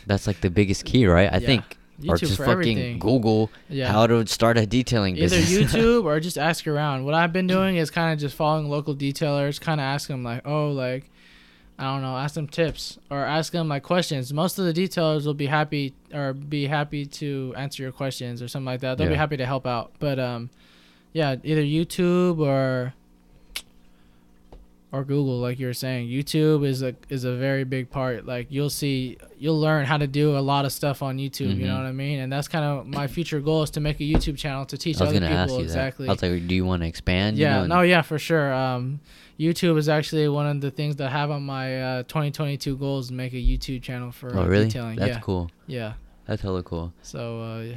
[0.07, 1.29] That's like the biggest key, right?
[1.31, 1.47] I Yeah.
[1.53, 1.77] think.
[2.09, 2.99] Or just fucking everything.
[2.99, 3.91] Google Yeah.
[3.93, 5.75] how to start a detailing Either business.
[5.75, 7.05] Either YouTube or just ask around.
[7.05, 10.23] What I've been doing is kind of just following local detailers, kind of ask them
[10.23, 11.11] like, oh, like,
[11.79, 14.33] I don't know, ask them tips or ask them like questions.
[14.33, 18.49] Most of the detailers will be happy or be happy to answer your questions or
[18.49, 18.99] something like that.
[18.99, 19.93] They'll be happy to help out.
[19.99, 20.51] But um,
[21.13, 22.95] yeah, either YouTube or
[24.93, 26.09] or Google, like you were saying.
[26.09, 28.27] YouTube is a is a very big part.
[28.27, 31.57] Like you'll see, you'll learn how to do a lot of stuff on YouTube.
[31.57, 31.79] You know Mhm.
[31.79, 32.19] what I mean?
[32.21, 34.99] And that's kind of my future goal is to make a YouTube channel to teach
[35.01, 36.07] I was other people ask you exactly.
[36.07, 36.11] that.
[36.11, 37.39] I was like, do you want to expand?
[37.39, 38.53] you yeah, know, no, yeah, for sure.
[38.53, 39.01] Um,
[39.41, 43.09] YouTube is actually one of the things that I have on my uh, 2022 goals
[43.09, 44.67] to make a YouTube channel for Oh really?
[44.67, 44.97] detailing.
[44.97, 45.51] That's yeah, cool.
[45.67, 45.95] yeah.
[46.27, 46.93] That's hella cool.
[47.03, 47.75] So uh, yeah,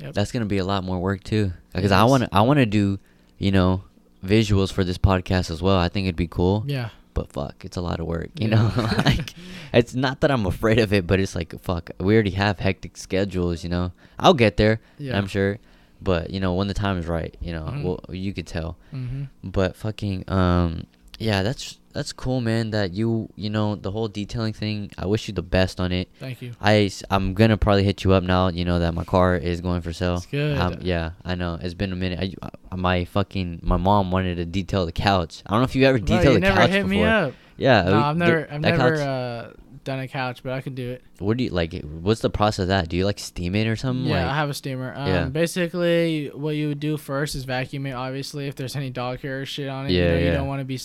[0.00, 0.14] Yep.
[0.14, 1.52] That's gonna be a lot more work too.
[1.74, 3.00] Because I want to, I want to do,
[3.38, 3.82] you know,
[4.24, 5.78] visuals for this podcast as well.
[5.78, 6.64] I think it'd be cool.
[6.66, 8.30] yeah, But fuck, it's a lot of work.
[8.38, 8.56] You Yeah.
[8.56, 8.72] know,
[9.04, 9.34] like
[9.72, 11.90] it's not that I'm afraid of it, but it's like fuck.
[11.98, 13.62] We already have hectic schedules.
[13.64, 14.80] You know, I'll get there.
[14.98, 15.16] yeah.
[15.16, 15.58] I'm sure.
[16.00, 17.82] But you know, when the time is right, you know, Mhm.
[17.82, 18.76] well, you could tell.
[18.90, 20.84] hmm But fucking um
[21.18, 22.70] yeah, that's that's cool, man.
[22.70, 24.90] That you you know the whole detailing thing.
[24.96, 26.08] I wish you the best on it.
[26.20, 26.52] Thank you.
[26.60, 28.48] I I'm gonna probably hit you up now.
[28.48, 30.14] You know that my car is going for sale.
[30.14, 30.56] That's good.
[30.58, 31.58] Um, yeah, I know.
[31.60, 32.18] It's been a minute.
[32.42, 35.42] I, I- my fucking my mom wanted to detail the couch.
[35.46, 36.88] I don't know if you ever detailed you the never couch hit before.
[36.90, 37.32] me up.
[37.56, 39.50] Yeah, no, we- I've never, I've never couch- uh,
[39.84, 41.02] done a couch, but I can do it.
[41.18, 41.72] what do you like?
[41.82, 42.88] What's the process of that?
[42.88, 44.06] Do you like steam it or something?
[44.06, 44.92] Yeah, like, I have a steamer.
[44.96, 45.24] Um, Yeah.
[45.26, 47.92] Basically, what you would do first is vacuum it.
[47.92, 50.60] Obviously, if there's any dog hair or shit on it, you, Yeah, you don't want
[50.60, 50.78] to be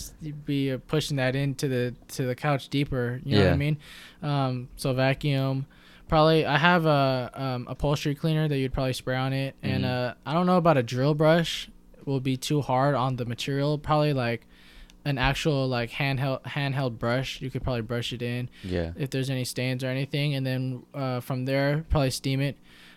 [0.44, 3.20] be uh, pushing that into the to the couch deeper.
[3.24, 3.76] You know what I mean?
[4.22, 5.66] Um, so vacuum.
[6.06, 10.10] Probably, I have a um, upholstery cleaner that you'd probably spray on it, and Mhm.
[10.10, 11.70] uh, I don't know about a drill brush.
[12.04, 13.78] Will be too hard on the material.
[13.78, 14.46] Probably like
[15.04, 17.40] an actual like handheld handheld brush.
[17.40, 20.82] You could probably brush it in yeah, if there's any stains or anything, and then
[20.94, 22.56] uh, from there probably steam it,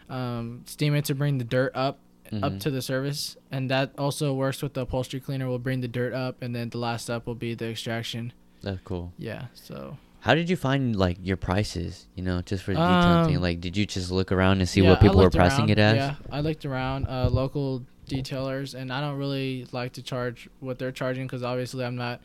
[0.10, 2.00] um, steam it to bring the dirt up
[2.44, 2.60] up Mhm.
[2.60, 5.48] to the surface, and that also works with the upholstery cleaner.
[5.48, 8.34] Will bring the dirt up, and then the last step will be the extraction.
[8.62, 9.14] that's cool.
[9.18, 12.08] Yeah, so How did you find like your prices?
[12.16, 13.36] You know, just for the detailing.
[13.38, 15.70] Um, Like, did you just look around and see yeah, what people were pricing around.
[15.70, 15.96] it as?
[15.96, 20.80] Yeah, I looked around uh, local detailers, and I don't really like to charge what
[20.80, 22.22] they're charging because obviously I'm not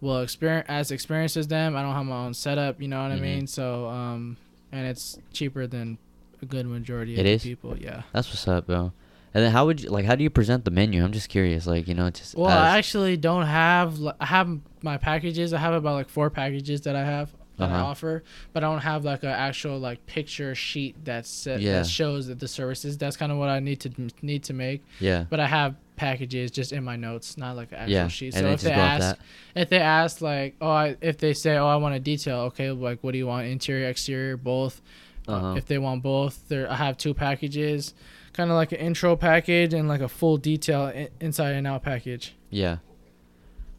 [0.00, 1.76] well experience as experienced as them.
[1.76, 2.80] I don't have my own setup.
[2.80, 3.16] You know what Mhm.
[3.16, 3.46] I mean?
[3.46, 4.36] So um,
[4.72, 5.98] and it's cheaper than
[6.42, 7.42] a good majority of It is?
[7.42, 7.76] people.
[7.78, 8.02] Yeah.
[8.12, 8.92] That's what's up, bro.
[9.34, 10.06] And then how would you like?
[10.06, 11.04] How do you present the menu?
[11.04, 11.66] I'm just curious.
[11.66, 13.98] Like, you know, just Well, as- I actually don't have.
[14.18, 14.48] I have
[14.82, 15.52] my packages.
[15.52, 17.84] I have about like four packages that I have that I Uh-huh.
[17.86, 21.72] offer, but I don't have like an actual like picture sheet that set, Yeah.
[21.78, 22.98] that shows that the services.
[22.98, 23.90] That's kind of what I need to
[24.22, 24.82] need to make.
[25.00, 28.34] yeah, But I have packages just in my notes, not like an actual yeah, sheet.
[28.34, 29.18] So then if they ask, that.
[29.62, 32.70] if they ask like, oh, I, if they say, oh, I want a detail, okay,
[32.70, 34.82] like what do you want, interior, exterior, both.
[35.28, 35.54] Uh, Uh-huh.
[35.56, 37.94] If they want both, there I have two packages,
[38.34, 41.82] kind of like an intro package and like a full detail in, inside and out
[41.82, 42.34] package.
[42.50, 42.76] Yeah.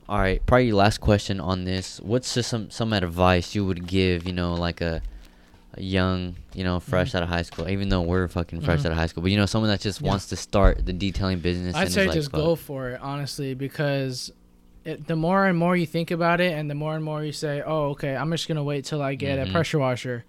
[0.09, 1.99] All right, probably last question on this.
[1.99, 4.25] What's just some some advice you would give?
[4.25, 5.01] You know, like a,
[5.73, 7.15] a young, you know, fresh Mhm.
[7.15, 7.67] out of high school.
[7.67, 8.85] Even though we're fucking fresh Mhm.
[8.85, 10.07] out of high school, but you know, someone that just Yeah.
[10.09, 11.75] wants to start the detailing business.
[11.75, 12.39] I'd say like, just fuck.
[12.39, 14.31] go for it, honestly, because
[14.85, 17.33] it, the more and more you think about it, and the more and more you
[17.33, 19.49] say, "Oh, okay, I'm just gonna wait till I get Mhm.
[19.49, 20.23] a pressure washer,"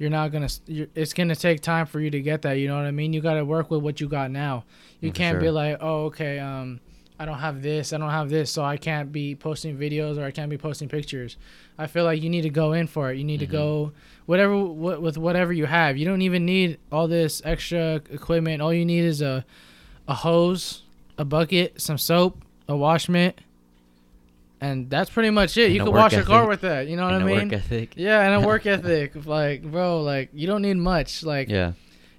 [0.00, 0.48] you're not gonna.
[0.66, 2.54] You're, it's gonna take time for you to get that.
[2.54, 3.12] You know what I mean?
[3.12, 4.64] You got to work with what you got now.
[5.00, 6.80] You Mm, for can't be like, "Oh, okay, um,
[7.20, 10.24] I don't have this, I don't have this, so I can't be posting videos or
[10.24, 11.36] I can't be posting pictures."
[11.78, 13.18] I feel like you need to go in for it.
[13.18, 13.46] You need Mhm.
[13.46, 13.92] to go
[14.26, 15.96] whatever what, with whatever you have.
[15.96, 18.60] You don't even need all this extra equipment.
[18.62, 19.44] All you need is a
[20.08, 20.82] a hose,
[21.18, 23.38] a bucket, some soap, a wash mitt,
[24.60, 25.66] and that's pretty much it.
[25.66, 26.88] And you can wash your car with that.
[26.88, 27.48] You know what And I a mean?
[27.48, 27.92] work ethic.
[27.96, 29.26] Yeah, and a work ethic.
[29.26, 31.22] Like, bro, like you don't need much.
[31.22, 31.72] Like, Yeah.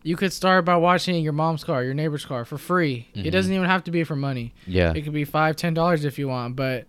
[0.04, 3.08] You could start by washing your mom's car, your neighbor's car for free.
[3.16, 3.26] Mhm.
[3.26, 4.54] It doesn't even have to be for money.
[4.66, 4.94] Yeah.
[4.96, 6.56] It could be five, ten dollars if you want.
[6.56, 6.86] But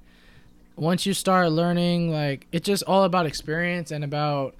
[0.76, 4.54] once you start learning, like it's just all about experience and about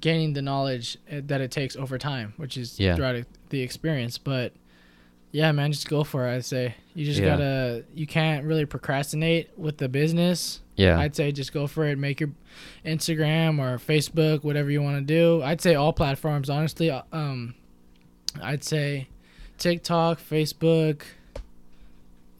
[0.00, 2.94] gaining the knowledge uh, that it takes over time, which is Yeah.
[2.96, 4.18] throughout the experience.
[4.18, 4.52] But
[5.32, 6.34] yeah, man, just go for it.
[6.36, 7.26] I'd say you just Yeah.
[7.36, 7.84] gotta.
[7.94, 10.60] You can't really procrastinate with the business.
[10.76, 10.98] Yeah.
[10.98, 11.98] I'd say just go for it.
[11.98, 12.30] Make your
[12.84, 15.42] Instagram or Facebook, whatever you want to do.
[15.42, 16.90] I'd say all platforms, honestly.
[16.90, 17.54] Uh, Um,
[18.42, 19.08] I'd say
[19.58, 21.02] TikTok, Facebook,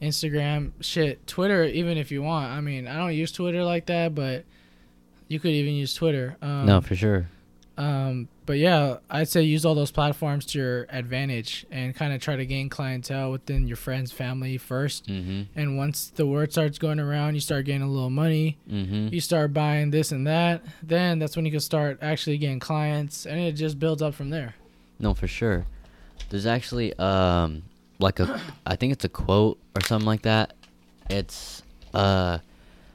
[0.01, 2.51] Instagram, shit, Twitter, even if you want.
[2.51, 4.45] I mean, I don't use Twitter like that, but
[5.27, 6.37] you could even use Twitter.
[6.41, 7.27] Um, no, for sure.
[7.77, 12.19] um, but yeah, I'd say use all those platforms to your advantage and kind of
[12.19, 15.07] try to gain clientele within your friends, family first.
[15.07, 15.57] Mm-hmm.
[15.57, 18.57] And once the word starts going around, you start getting a little money.
[18.69, 19.13] Mm-hmm.
[19.13, 20.63] You start buying this and that.
[20.83, 24.31] Then that's when you can start actually getting clients, and it just builds up from
[24.31, 24.55] there.
[24.99, 25.65] No, for sure.
[26.31, 27.61] There's actually um
[27.99, 30.53] like a I think it's a quote or something like that.
[31.09, 31.61] It's
[31.93, 32.39] uh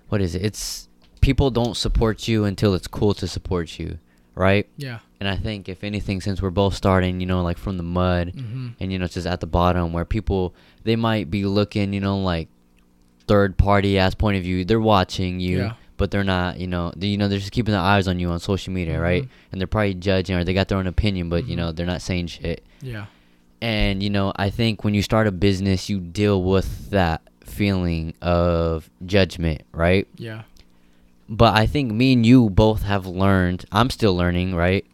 [0.08, 0.42] what is it?
[0.44, 0.88] It's
[1.20, 3.98] people don't support you until it's cool to support you,
[4.34, 4.66] right?
[4.76, 4.98] Yeah.
[5.20, 8.32] And I think if anything since we're both starting, you know, like from the mud
[8.34, 8.68] Mm-hmm.
[8.80, 12.18] and you know just at the bottom where people they might be looking, you know,
[12.18, 12.48] like
[13.26, 14.64] third party ass point of view.
[14.64, 15.72] They're watching you, Yeah.
[15.96, 18.30] but they're not, you know, they, you know, they're just keeping their eyes on you
[18.30, 19.24] on social media, right?
[19.24, 19.28] Mhm.
[19.52, 21.58] And they're probably judging or they got their own opinion, but you Mhm.
[21.58, 22.64] know, they're not saying shit.
[22.80, 23.06] Yeah.
[23.66, 28.14] And you know, I think when you start a business, you deal with that feeling
[28.22, 30.06] of judgment, right?
[30.16, 30.42] Yeah.
[31.28, 33.64] But I think me and you both have learned.
[33.72, 34.86] I'm still learning, right?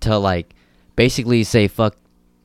[0.00, 0.54] To like
[0.96, 1.94] basically say fuck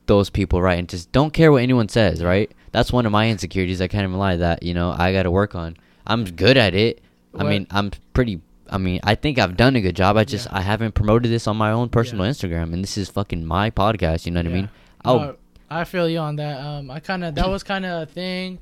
[0.08, 0.78] those people, right?
[0.78, 2.52] And just don't care what anyone says, right?
[2.74, 3.82] That's one of my insecurities.
[3.82, 5.78] I can't even lie that, you know, I got to work on.
[6.06, 7.02] I'm good at it.
[7.34, 10.18] I mean, I'm pretty I mean, I think I've done a good job.
[10.18, 10.58] I just Yeah.
[10.58, 12.32] I haven't promoted this on my own personal Yeah.
[12.32, 14.70] Instagram and this is fucking my podcast, you know what I mean?
[15.10, 15.36] Oh, No,
[15.70, 16.60] I feel you on that.
[16.60, 18.60] Um, I kind of that was kind of a thing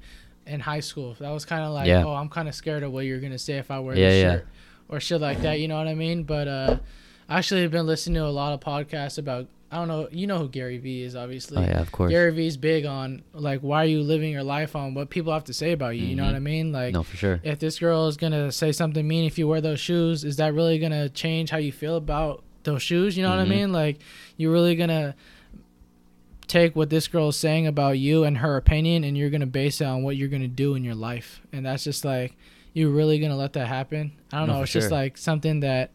[0.47, 1.15] in high school.
[1.19, 2.03] That was kind of like, Yeah.
[2.05, 4.23] oh, I'm kind of scared of what you're gonna say if I wear Yeah, this
[4.23, 4.31] yeah.
[4.33, 4.47] shirt
[4.89, 5.59] or shit like that.
[5.59, 6.23] You know what I mean?
[6.23, 6.77] But uh,
[7.29, 9.47] I actually have been listening to a lot of podcasts about.
[9.71, 10.07] I don't know.
[10.11, 11.57] You know who Gary Vee is, obviously.
[11.57, 12.09] oh yeah, of course.
[12.11, 15.43] Gary Vee's big on like why are you living your life on what people have
[15.45, 16.05] to say about you.
[16.05, 16.71] You know what I mean?
[16.71, 17.41] Like no, for sure.
[17.43, 20.53] if this girl is gonna say something mean if you wear those shoes, is that
[20.53, 23.17] really gonna change how you feel about those shoes?
[23.17, 23.37] You know Mhm.
[23.37, 23.71] what I mean?
[23.73, 23.97] Like
[24.37, 25.15] you're really gonna
[26.47, 29.81] take what this girl is saying about you and her opinion and you're gonna base
[29.81, 31.41] it on what you're gonna do in your life.
[31.51, 32.35] And that's just like
[32.73, 34.11] you're really gonna let that happen?
[34.31, 34.63] I don't No, know.
[34.63, 35.91] It's just like something that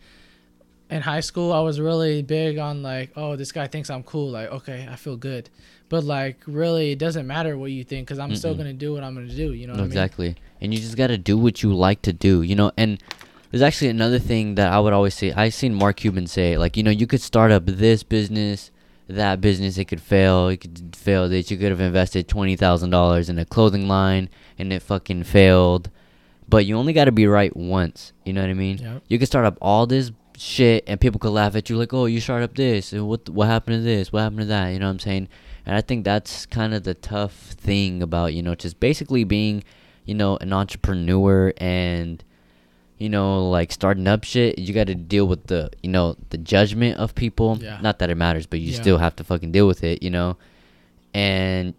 [0.91, 4.31] in high school I was really big on like, oh, this guy thinks I'm cool.
[4.31, 5.49] Like, okay, I feel good.
[5.89, 8.59] But like, really, it doesn't matter what you think because I'm still Mm-mm.
[8.59, 9.53] gonna do what I'm gonna do.
[9.53, 9.93] You know what No, I mean?
[9.93, 10.37] exactly.
[10.61, 12.71] And you just got to do what you like to do, you know?
[12.77, 13.03] And
[13.51, 15.33] there's actually another thing that I would always say.
[15.33, 18.71] I seen Mark Cuban say, like, you know, you could start up this business,
[19.15, 20.49] that business, it could fail.
[20.49, 24.83] It could fail that you could have invested $20,000 in a clothing line and it
[24.83, 25.91] fucking failed.
[26.49, 28.13] But you only got to be right once.
[28.25, 28.79] You know what I mean?
[28.79, 29.03] Yep.
[29.09, 32.07] You could start up all this shit and people could laugh at you like, "Oh,
[32.07, 32.93] you start up this.
[32.93, 34.13] And what what happened to this?
[34.13, 35.29] What happened to that?" You know what I'm saying?
[35.65, 39.63] And I think that's kind of the tough thing about, you know, just basically being,
[40.05, 42.25] you know, an entrepreneur and
[43.01, 46.39] you know, like starting up shit, you got to deal with the, you know, the
[46.39, 47.59] judgment of people.
[47.61, 47.81] Yeah.
[47.81, 48.81] Not that it matters, but you Yeah.
[48.81, 50.37] still have to fucking deal with it, you know.
[51.15, 51.75] And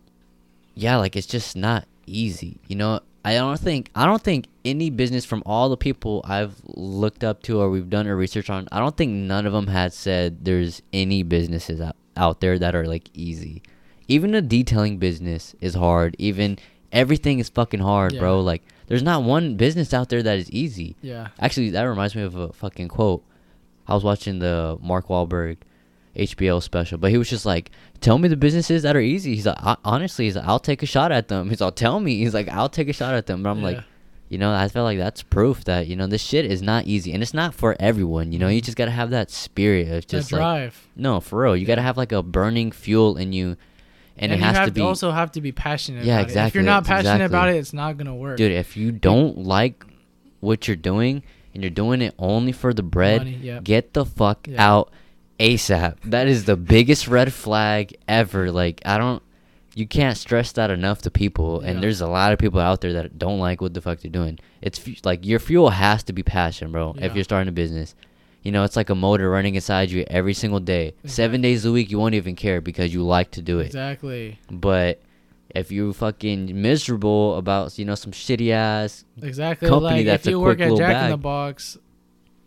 [0.75, 2.57] yeah, like it's just not easy.
[2.67, 6.55] You know, I don't think I don't think any business from all the people I've
[6.75, 9.67] looked up to or we've done our research on, I don't think none of them
[9.67, 13.61] had said there's any businesses out, out there that are like easy.
[14.07, 16.15] Even a detailing business is hard.
[16.19, 16.57] Even
[16.91, 18.41] everything is fucking hard, bro.
[18.41, 20.97] Like there's not one business out there that is easy.
[21.01, 21.29] Yeah.
[21.39, 23.23] Actually, that reminds me of a fucking quote.
[23.87, 25.59] I was watching the Mark Wahlberg
[26.13, 29.45] HBO special, but he was just like, "Tell me the businesses that are easy." He's
[29.45, 32.33] like, "Honestly, he's like, I'll take a shot at them." He's like, "Tell me." He's
[32.33, 33.81] like, "I'll take a shot at them." But I'm like,
[34.27, 37.13] you know, I felt like that's proof that you know this shit is not easy,
[37.13, 38.33] and it's not for everyone.
[38.33, 38.65] You know, you mm-hmm.
[38.65, 41.55] just gotta have that spirit of That just like, no, for real.
[41.55, 43.55] You gotta have like a burning fuel in you,
[44.21, 44.81] and, it you has have to be.
[44.81, 46.05] also have to be passionate.
[46.05, 46.23] Yeah, about It.
[46.23, 47.25] If exactly, you're not passionate exactly.
[47.25, 48.37] about it, it's not gonna work.
[48.37, 49.83] Dude, if you don't like
[50.39, 53.63] what you're doing and you're doing it only for the bread, Money, yep.
[53.63, 54.65] get the fuck Yeah.
[54.65, 54.91] out
[55.39, 55.97] ASAP.
[56.05, 58.51] That is the biggest red flag ever.
[58.51, 59.21] Like, I don't,
[59.73, 61.61] you can't stress that enough to people.
[61.63, 61.71] Yeah.
[61.71, 64.11] And there's a lot of people out there that don't like what the fuck they're
[64.11, 64.37] doing.
[64.61, 67.95] It's like your fuel has to be passion, bro, if you're starting a business.
[68.43, 70.93] You know, it's like a motor running inside you every single day.
[71.05, 73.67] Seven days a week, you won't even care because you like to do it.
[73.67, 74.39] Exactly.
[74.49, 74.99] But
[75.53, 79.67] if you fucking miserable about you know some shitty ass Exactly.
[79.69, 81.17] company like that's if a you work quick at Jack in the.
[81.17, 81.77] Box,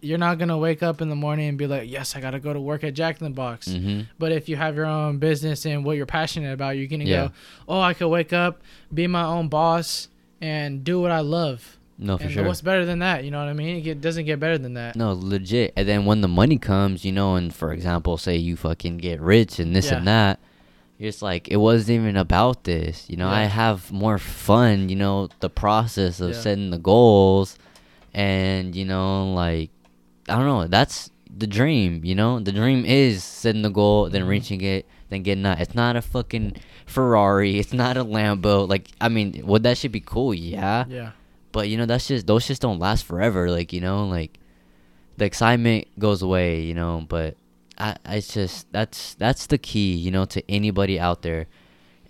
[0.01, 2.53] you're not gonna wake up in the morning and be like, "Yes, I gotta go
[2.53, 5.65] to work at Jack in the Box." hmm But if you have your own business
[5.65, 7.27] and what you're passionate about, you're gonna Yeah.
[7.29, 7.33] go,
[7.69, 10.09] "Oh, I could wake up, be my own boss,
[10.41, 13.25] and do what I love." No for and sure what's better than that?
[13.25, 13.87] You know what I mean?
[13.87, 14.97] It doesn't get better than that.
[14.97, 18.57] no legit and then when the money comes you know and for example say you
[18.57, 20.41] fucking get rich and this and that,
[20.99, 24.97] you're just like it wasn't even about this you know i have more fun you
[24.97, 26.41] know the process of Yeah.
[26.41, 27.59] setting the goals
[28.13, 29.71] and you know like
[30.29, 34.23] i don't know that's the dream you know the dream is setting the goal then
[34.23, 34.29] Mhm.
[34.29, 36.55] reaching it then getting that it's not a fucking
[36.87, 41.11] ferrari it's not a lambo like i mean would that should be cool yeah Yeah.
[41.55, 44.39] But you know that's just those just don't last forever like you know like
[45.17, 47.37] the excitement goes away you know but
[47.79, 51.47] I, I it's just that's that's the key, you know, to anybody out there.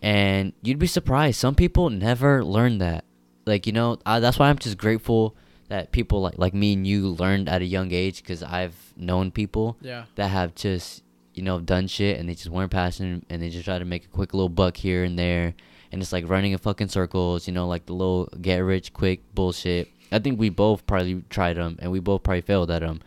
[0.02, 1.40] And you'd be surprised.
[1.40, 3.07] Some people never learn that.
[3.46, 5.35] Like you know, I, that's why I'm just grateful
[5.68, 9.30] that people like like me and you learned at a young age because I've known
[9.30, 10.04] people Yeah.
[10.16, 11.02] that have just
[11.33, 14.04] you know done shit and they just weren't passionate and they just try to make
[14.04, 15.54] a quick little buck here and there
[15.94, 17.46] and it's like running in fucking circles.
[17.46, 19.88] You know, like the little get rich quick bullshit.
[20.12, 23.00] I think we both probably tried them and we both probably failed at them.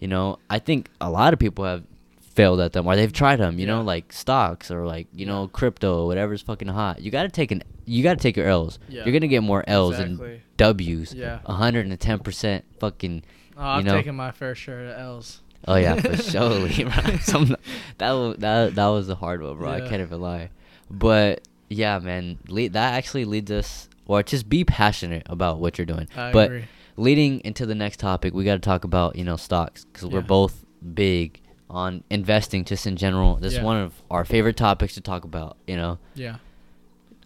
[0.00, 1.84] You know, I think a lot of people have
[2.20, 3.58] failed at them or they've tried them.
[3.58, 5.48] You know, like stocks or like you know Yeah.
[5.52, 7.02] crypto, whatever's fucking hot.
[7.02, 8.78] You gotta take an you gotta take your L's.
[8.88, 9.04] Yeah.
[9.04, 10.16] You're gonna get more L's Exactly.
[10.28, 11.12] than W's.
[11.14, 11.40] Yeah.
[11.44, 13.22] hundred and ten percent fucking.
[13.56, 15.40] Oh, I've know- taken my fair share of L's.
[15.68, 16.68] Oh yeah, for sure.
[17.20, 17.54] Some
[17.98, 19.70] that was that that was a hard one, bro.
[19.70, 20.50] I can't even lie.
[20.90, 26.08] But yeah, man, that actually leads us, or just be passionate about what you're doing.
[26.16, 26.64] I but agree.
[26.96, 30.20] leading into the next topic, we got to talk about you know stocks because we're
[30.22, 33.36] both big on investing, just in general.
[33.36, 35.56] This is one of our favorite topics to talk about.
[35.66, 36.36] You know, Yeah.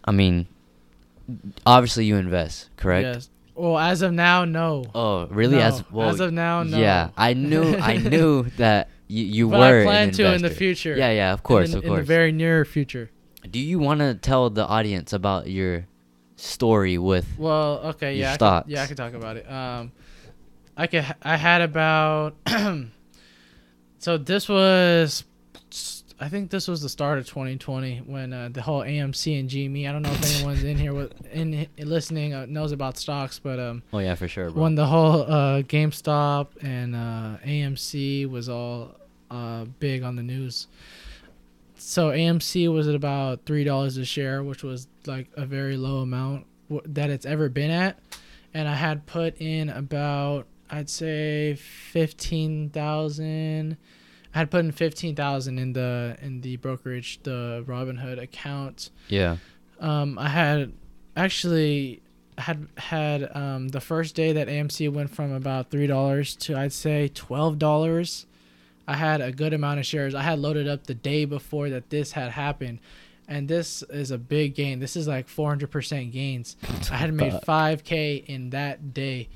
[0.05, 0.47] I mean,
[1.65, 3.05] obviously you invest, correct?
[3.05, 3.29] Yes.
[3.55, 4.85] Well, as of now, no.
[4.93, 5.57] Oh, really?
[5.57, 5.63] No.
[5.63, 6.77] As well, As of now, no.
[6.77, 9.81] Yeah, I knew, I knew that you you But were.
[9.81, 10.95] I plan an to in the future.
[10.95, 11.99] Yeah, yeah, of course, in, of in course.
[12.01, 13.09] the very near future.
[13.51, 15.85] Do you want to tell the audience about your
[16.35, 17.25] story with?
[17.37, 19.49] Well, okay, yeah, I could, yeah, I could talk about it.
[19.51, 19.91] Um,
[20.75, 22.35] I could, I had about,
[23.99, 25.23] so this was,
[26.19, 29.87] I think this was the start of 2020 when uh, the whole AMC and GME.
[29.87, 33.59] I don't know if anyone's in here with in listening uh, knows about stocks, but
[33.59, 34.63] um, Oh yeah, for sure, bro.
[34.63, 38.95] when the whole uh, GameStop and uh, AMC was all
[39.29, 40.67] uh, big on the news.
[41.89, 45.99] So AMC was at about three dollars a share, which was like a very low
[45.99, 47.97] amount w- that it's ever been at,
[48.53, 53.77] and I had put in about I'd say fifteen thousand.
[54.35, 59.37] I had put in fifteen thousand in the in the brokerage, the Robinhood account yeah.
[59.79, 60.73] um, I had
[61.15, 62.01] actually
[62.37, 66.73] had had um, the first day that AMC went from about three dollars to I'd
[66.73, 68.25] say twelve dollars.
[68.87, 70.15] I had a good amount of shares.
[70.15, 72.79] I had loaded up the day before that this had happened,
[73.27, 74.79] and this is a big gain.
[74.79, 76.55] This is like four hundred percent gains.
[76.91, 79.27] I had made five k in that day,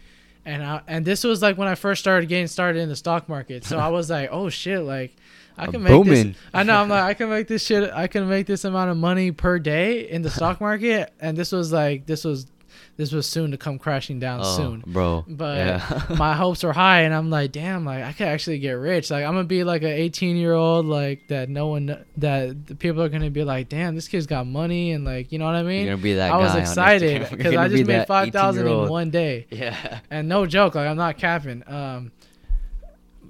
[0.46, 3.28] and I, and this was like when I first started getting started in the stock
[3.28, 3.66] market.
[3.66, 5.16] So I was like, oh shit, like.
[5.58, 6.36] I can make this.
[6.54, 6.76] I know.
[6.76, 7.92] I'm like, I can make this shit.
[7.94, 11.52] I can make this amount of money per day in the stock market, and this
[11.52, 12.48] was like, this was,
[12.98, 14.84] this was soon to come crashing down Oh, soon.
[14.86, 15.26] bro.
[15.28, 16.04] But yeah.
[16.18, 19.10] my hopes were high, and I'm like, damn, like I could actually get rich.
[19.10, 21.50] Like I'm gonna be like an 18 year old, like that.
[21.50, 25.04] No one that the people are gonna be like, damn, this kid's got money, and
[25.06, 25.86] like, you know what I mean?
[25.86, 28.88] You're gonna be that I was excited because I be just made five thousand in
[28.90, 30.00] one day, Yeah.
[30.12, 31.64] and no joke, like I'm not capping.
[31.68, 32.12] Um,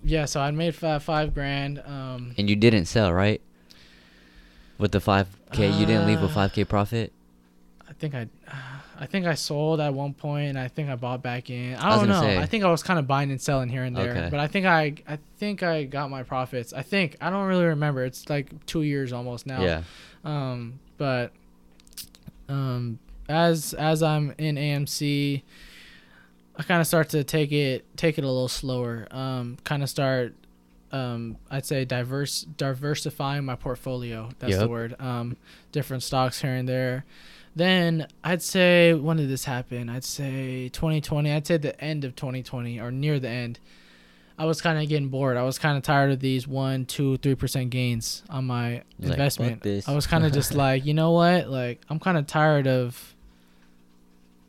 [0.03, 1.79] yeah, so I made five, five grand.
[1.85, 3.39] Um, And you didn't sell, right?
[4.79, 7.13] With the five k, you didn't leave a Uh, five k profit.
[7.87, 8.27] I think I,
[9.01, 11.73] I think I sold at one point, and I think I bought back in.
[11.75, 12.21] I don't know.
[12.21, 12.37] say.
[12.37, 14.27] I think I was kind of buying and selling here and there, Okay.
[14.29, 16.71] but I think I, I think I got my profits.
[16.71, 18.05] I think I don't really remember.
[18.05, 19.63] It's like two years almost now.
[19.63, 19.81] Yeah.
[20.23, 21.31] Um, but,
[22.47, 25.41] um, as as I'm in AMC,
[26.57, 29.07] I kind of start to take it take it a little slower.
[29.09, 30.35] Um, kind of start.
[30.91, 34.29] Um, I'd say diverse diversifying my portfolio.
[34.37, 34.95] That's the word.
[34.99, 35.37] Um,
[35.71, 37.05] different stocks here and there.
[37.55, 39.89] Then I'd say when did this happen?
[39.89, 41.31] I'd say 2020.
[41.31, 43.59] I'd say the end of 2020 or near the end.
[44.37, 45.37] I was kind of getting bored.
[45.37, 49.11] I was kind of tired of these one, two, three percent gains on my like,
[49.11, 49.61] investment.
[49.61, 51.47] this." I was kind of just like, you know what?
[51.49, 53.15] Like I'm kind of tired of,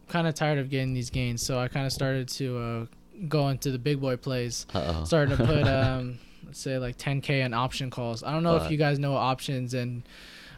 [0.08, 1.42] kind of tired of getting these gains.
[1.42, 2.86] So I kind of started to uh,
[3.28, 4.66] go into the big boy plays.
[4.72, 5.04] Uh oh.
[5.04, 8.22] Started to put um, let's say like 10k on option calls.
[8.22, 10.04] I don't know if you guys know options and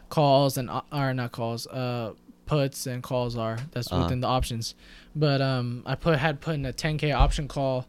[0.09, 1.67] calls and are not calls.
[1.67, 2.13] Uh,
[2.45, 3.57] puts and calls are.
[3.71, 4.03] That's Uh-huh.
[4.03, 4.75] within the options.
[5.15, 7.87] But um, I put had put in a 10k option call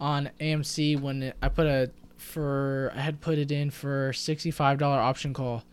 [0.00, 4.82] on AMC when it, I put a for I had put it in for $65
[4.82, 5.64] option call.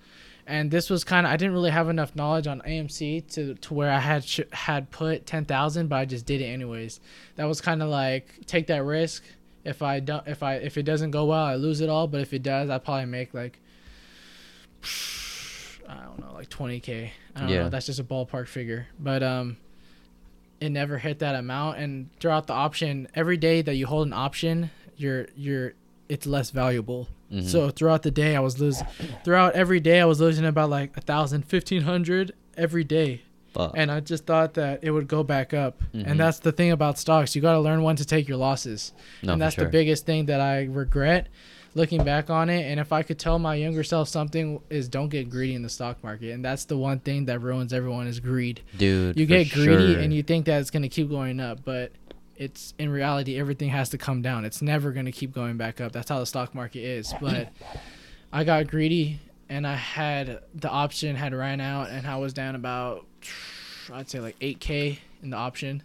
[0.48, 3.74] And this was kind of I didn't really have enough knowledge on AMC to to
[3.74, 7.00] where I had sh- had put 10,000 but I just did it anyways.
[7.36, 9.24] That was kind of like take that risk.
[9.63, 12.21] If I don't if I if it doesn't go well, I lose it all, but
[12.21, 13.60] if it does, I probably make like
[15.89, 17.10] I don't know, like 20k.
[17.36, 17.63] I don't Yeah.
[17.63, 18.88] know, that's just a ballpark figure.
[19.00, 19.58] But um
[20.62, 24.14] it never hit that amount and throughout the option every day that you hold an
[24.14, 25.74] option you're you're
[26.07, 27.43] it's less valuable Mhm.
[27.43, 28.88] so throughout the day i was losing
[29.26, 33.22] throughout every day i was losing about like a thousand fifteen hundred every day
[33.53, 33.74] Fuck.
[33.76, 36.07] and i just thought that it would go back up Mhm.
[36.07, 38.93] and that's the thing about stocks you got to learn when to take your losses
[39.22, 39.66] no, and that's sure.
[39.66, 41.28] the biggest thing that i regret
[41.76, 45.09] looking back on it, and if I could tell my younger self something, is don't
[45.09, 48.19] get greedy in the stock market, and that's the one thing that ruins everyone is
[48.19, 48.61] greed.
[48.78, 49.19] dude.
[49.19, 50.01] You get greedy sure.
[50.01, 51.91] and you think that it's gonna keep going up, but
[52.38, 54.45] it's in reality everything has to come down.
[54.45, 55.91] It's never gonna keep going back up.
[55.91, 57.13] That's how the stock market is.
[57.21, 57.49] But
[58.34, 59.19] I got greedy
[59.49, 63.05] and I had the option had ran out and I was down about
[63.93, 65.84] I'd say like 8k in the option.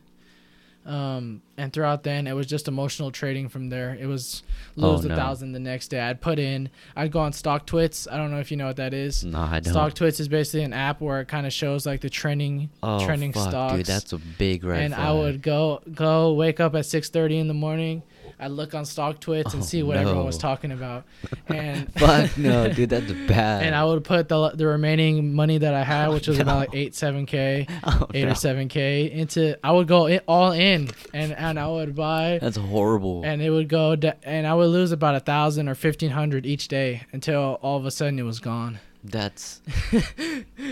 [0.87, 3.97] Um, and throughout then it was just emotional trading from there.
[4.01, 4.43] It was
[4.79, 6.01] Oh, lose a thousand the next day.
[6.01, 6.71] I'd put in.
[6.97, 8.11] I'd go on StockTwits.
[8.11, 9.25] I don't know if you know what that is.
[9.25, 9.75] No, I don't.
[9.75, 13.33] StockTwits is basically an app where it kind of shows like the trending oh, trending
[13.33, 13.75] fuck, stocks.
[13.75, 13.87] dude.
[13.87, 17.49] That's a big red and I would go go wake up at six thirty in
[17.49, 18.03] the morning.
[18.41, 21.05] I'd look on StockTwits and Oh, see what everyone was talking about,
[21.49, 22.91] and Fuck no, dude.
[22.91, 23.63] That's bad.
[23.65, 26.43] and I would put the the remaining money that I had, which was No.
[26.43, 28.33] about like eight seven k, Oh, eight no.
[28.33, 32.39] or seven k, into I would go in, all in, and and I would buy,
[32.41, 33.23] That's horrible.
[33.25, 36.47] and it would go, da- and I would lose about a thousand or fifteen hundred
[36.47, 38.81] each day until all of a sudden it was gone.
[39.03, 39.63] That's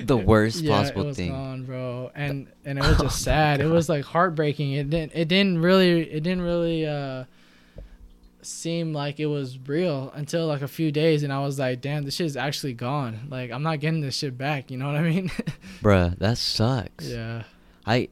[0.06, 1.30] the worst yeah, possible it was thing.
[1.32, 2.10] gone, bro.
[2.14, 3.60] And and it was just sad.
[3.62, 4.72] It was like heartbreaking.
[4.72, 7.24] It didn't it didn't really it didn't really uh
[8.48, 12.04] seem like it was real until like a few days and I was like, damn,
[12.04, 13.28] this shit is actually gone.
[13.30, 15.30] Like I'm not getting this shit back, you know what I mean?
[15.82, 17.06] Bruh, that sucks.
[17.06, 17.42] yeah.
[17.86, 18.08] I,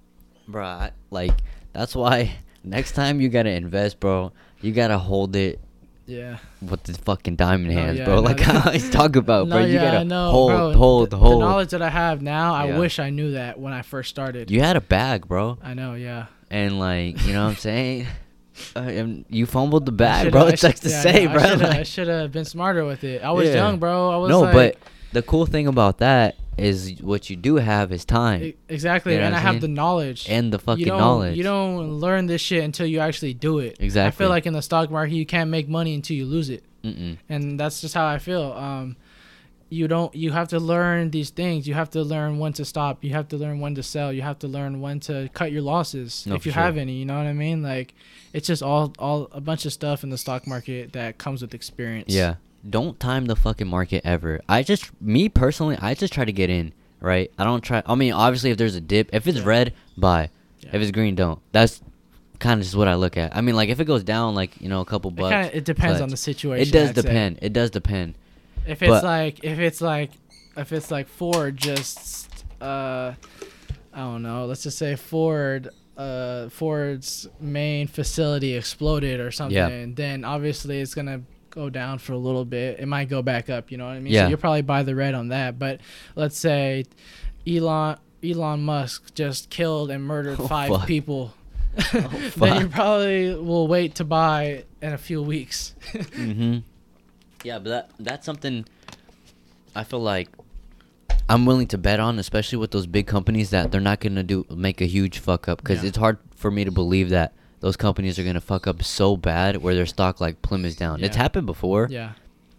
[0.49, 1.32] bruh, I, like
[1.72, 5.61] that's why next time you gotta invest, bro, you gotta hold it
[6.07, 6.39] Yeah.
[6.62, 8.16] with the fucking diamond No, hands, yeah, bro.
[8.16, 8.47] no, Like.
[8.49, 9.61] I always talk about, bro.
[9.64, 10.72] you yeah, gotta know, hold, bro.
[10.74, 11.43] hold, the, hold.
[11.43, 12.78] The knowledge that I have now, I Yeah.
[12.78, 14.51] wish I knew that when I first started.
[14.51, 16.26] you had a bag, bro, I know, yeah.
[16.51, 18.07] and like you know what I'm saying.
[18.74, 20.46] Uh, and you fumbled the bag, bro.
[20.46, 21.68] It's like should- to yeah, say, know, bro.
[21.68, 23.22] I shoulda- Like- been smarter with it.
[23.22, 23.54] I was Yeah.
[23.57, 24.11] young, bro.
[24.11, 24.76] I was no, like, but
[25.12, 29.26] the cool thing about that is what you do have is time Exactly, You know
[29.26, 30.26] and I have the knowledge.
[30.28, 31.36] and the fucking you knowledge.
[31.36, 33.76] You don't learn this shit until you actually do it.
[33.78, 34.09] Exactly.
[34.09, 36.64] I feel like in the stock market, you can't make money until you lose it,
[36.82, 37.18] Mm-mm.
[37.28, 38.52] and that's just how I feel.
[38.52, 38.96] Um,
[39.68, 40.14] you don't.
[40.14, 41.66] You have to learn these things.
[41.66, 43.02] You have to learn when to stop.
[43.02, 44.12] You have to learn when to sell.
[44.12, 46.62] You have to learn when to cut your losses No, if you sure.
[46.62, 46.92] have any.
[46.94, 47.62] You know what I mean?
[47.62, 47.94] Like,
[48.32, 51.52] it's just all all a bunch of stuff in the stock market that comes with
[51.54, 52.12] experience.
[52.14, 52.36] Yeah.
[52.68, 54.40] Don't time the fucking market ever.
[54.48, 57.30] I just, me personally, I just try to get in, right?
[57.38, 57.82] I don't try.
[57.86, 59.44] I mean, obviously, if there's a dip, if it's Yeah.
[59.46, 60.30] red, buy.
[60.60, 60.70] Yeah.
[60.72, 61.38] If it's green, don't.
[61.52, 61.80] That's
[62.40, 63.36] kind of just what I look at.
[63.36, 65.32] I mean, like if it goes down, like you know, a couple It, bucks.
[65.32, 66.66] kinda, it depends on the situation.
[66.68, 67.02] it does I'd say.
[67.02, 67.38] depend.
[67.42, 68.14] It does depend.
[68.66, 70.10] If it's But- like if it's like
[70.56, 73.12] if it's like Ford just uh
[73.92, 79.86] I don't know, let's just say Ford uh Ford's main facility exploded or something, Yeah.
[79.94, 82.80] then obviously it's gonna go down for a little bit.
[82.80, 84.12] It might go back up, you know what I mean?
[84.12, 84.24] Yeah.
[84.24, 85.58] So you'll probably buy the red on that.
[85.58, 85.80] But
[86.14, 86.84] let's say
[87.46, 90.86] Elon Elon Musk just killed and murdered Oh, five fuck.
[90.86, 91.32] people.
[91.94, 95.74] Oh, then you probably will wait to buy in a few weeks.
[95.92, 96.58] Mm-hmm.
[97.47, 98.64] Yeah, but that that's something
[99.74, 100.28] I feel like
[101.28, 104.44] I'm willing to bet on, especially with those big companies that they're not gonna do
[104.51, 105.88] make a huge fuck up because Yeah.
[105.90, 109.59] it's hard for me to believe that those companies are gonna fuck up so bad
[109.62, 111.05] where their stock like plummets down.
[111.05, 112.12] It's happened before, yeah.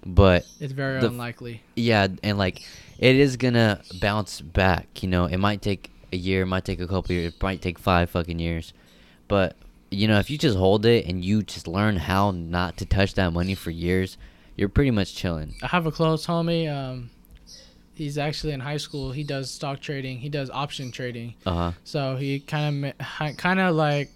[0.05, 1.63] but It's very The- unlikely.
[1.75, 2.63] yeah, and like
[2.97, 5.03] it is gonna bounce back.
[5.03, 7.61] You know, it might take a year, it might take a couple years, it might
[7.61, 8.71] take five fucking years,
[9.27, 9.57] but
[9.91, 13.13] you know, if you just hold it and you just learn how not to touch
[13.15, 14.17] that money for years,
[14.57, 15.55] you're pretty much chilling.
[15.63, 16.69] I have a close homie.
[16.71, 17.09] Um,
[17.93, 19.11] he's actually in high school.
[19.11, 20.19] He does stock trading.
[20.19, 21.35] He does option trading.
[21.45, 21.71] Uh huh.
[21.83, 24.11] So he kind of kind of like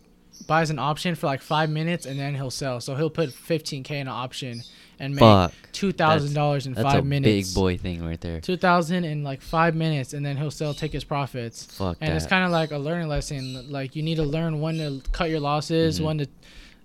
[0.47, 2.81] buys an option for like five minutes and then he'll sell.
[2.81, 4.61] So he'll put 15k in an option
[4.99, 5.53] and make Fuck.
[5.71, 7.49] two thousand dollars in That's five a minutes.
[7.49, 8.39] big boy thing right there.
[8.39, 11.65] Two thousand in like five minutes, and then he'll sell, take his profits.
[11.65, 13.71] Fuck and it's kind of like a learning lesson.
[13.71, 16.03] Like you need to learn when to cut your losses, Mhm.
[16.05, 16.27] when to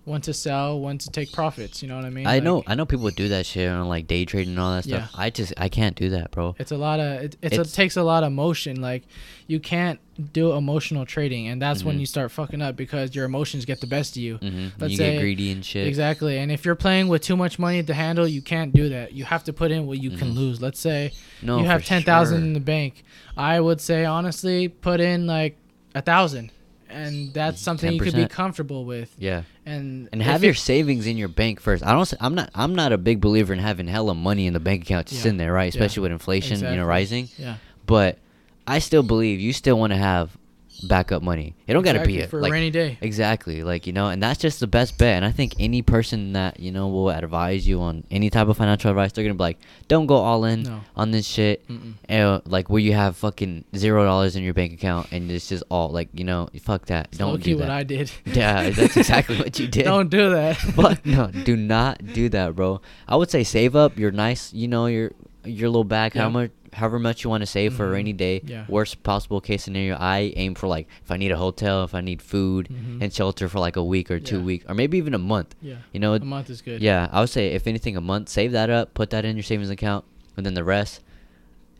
[0.07, 1.81] when to sell, when to take profits.
[1.83, 2.25] You know what I mean?
[2.27, 4.85] I know, I know people do that shit on like day trading and all that
[4.85, 5.11] stuff.
[5.13, 5.19] Yeah.
[5.21, 6.55] I just, I can't do that, bro.
[6.57, 7.35] It's a lot of it.
[7.41, 8.81] It's, It's- it takes a lot of emotion.
[8.81, 9.03] Like
[9.47, 9.99] you can't
[10.33, 11.99] do emotional trading, and that's when Mhm.
[11.99, 14.37] you start fucking up because your emotions get the best of you.
[14.39, 14.67] Mm-hmm.
[14.79, 15.85] Let's You say- get greedy and shit.
[15.87, 16.37] Exactly.
[16.37, 19.11] And if you're playing with too much money to handle, you can't do that.
[19.13, 20.35] You have to put in what you can Mhm.
[20.35, 20.61] lose.
[20.61, 22.45] Let's say No, you have ten thousand sure.
[22.47, 23.03] in the bank.
[23.35, 25.57] I would say honestly, put in like
[25.93, 26.51] a thousand,
[26.89, 29.13] and that's something you could be comfortable with.
[29.19, 31.83] Yeah, And and have your savings in your bank first.
[31.85, 32.13] I don't.
[32.21, 32.49] I'm not.
[32.55, 35.23] I'm not a big believer in having hella money in the bank account just Yeah.
[35.23, 35.65] sitting there, right?
[35.65, 35.77] Yeah.
[35.81, 37.27] Especially with inflation, you know, rising.
[37.37, 37.57] yeah.
[37.85, 38.17] But
[38.65, 40.35] I still believe you still want to have
[40.83, 41.55] backup money.
[41.67, 42.97] It don't gotta be it for like a rainy day.
[43.01, 45.15] Exactly, like you know, and that's just the best bet.
[45.15, 48.57] And I think any person that you know will advise you on any type of
[48.57, 50.81] financial advice, they're gonna be like, "Don't go all in No.
[50.95, 51.93] on this shit." Mm-mm.
[52.09, 55.63] Uh, like where you have fucking zero dollars in your bank account and it's just
[55.69, 57.07] all like you know, fuck that.
[57.09, 57.69] It's Don't do what.
[57.69, 58.11] I did.
[58.25, 59.83] yeah, that's exactly what you did.
[59.85, 60.57] Don't do that.
[60.75, 62.81] But no, do not do that, bro.
[63.07, 65.11] I would say save up your nice, you know, your
[65.45, 66.29] your little bag, how Yeah.
[66.29, 68.41] much, however much you want to save for a rainy day.
[68.45, 68.65] Yeah.
[68.67, 72.01] Worst possible case scenario, I aim for like if I need a hotel, if I
[72.01, 73.01] need food Mhm.
[73.01, 74.43] and shelter for like a week or two Yeah.
[74.43, 75.55] weeks, or maybe even a month.
[75.61, 75.75] Yeah.
[75.93, 76.81] You know, A month is good.
[76.81, 78.29] yeah, I would say if anything, a month.
[78.29, 80.05] Save that up, put that in your savings account,
[80.35, 81.01] and then the rest,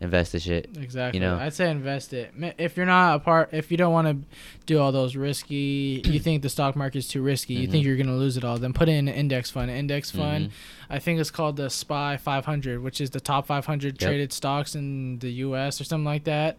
[0.00, 0.70] invest the shit.
[0.76, 1.18] Exactly.
[1.20, 1.36] You know.
[1.38, 2.32] I'd say invest it.
[2.58, 4.36] If you're not a part, if you don't want to
[4.66, 7.86] do all those risky, you think the stock market's too risky, you think Mhm.
[7.88, 9.70] you're gonna lose it all, then put it in an index fund.
[9.70, 10.52] An index fund, Mhm.
[10.90, 14.08] I think it's called the SPY 500, which is the top 500 Yep.
[14.08, 15.80] traded stocks in the U.S.
[15.80, 16.58] or something like that.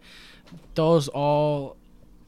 [0.74, 1.76] Those all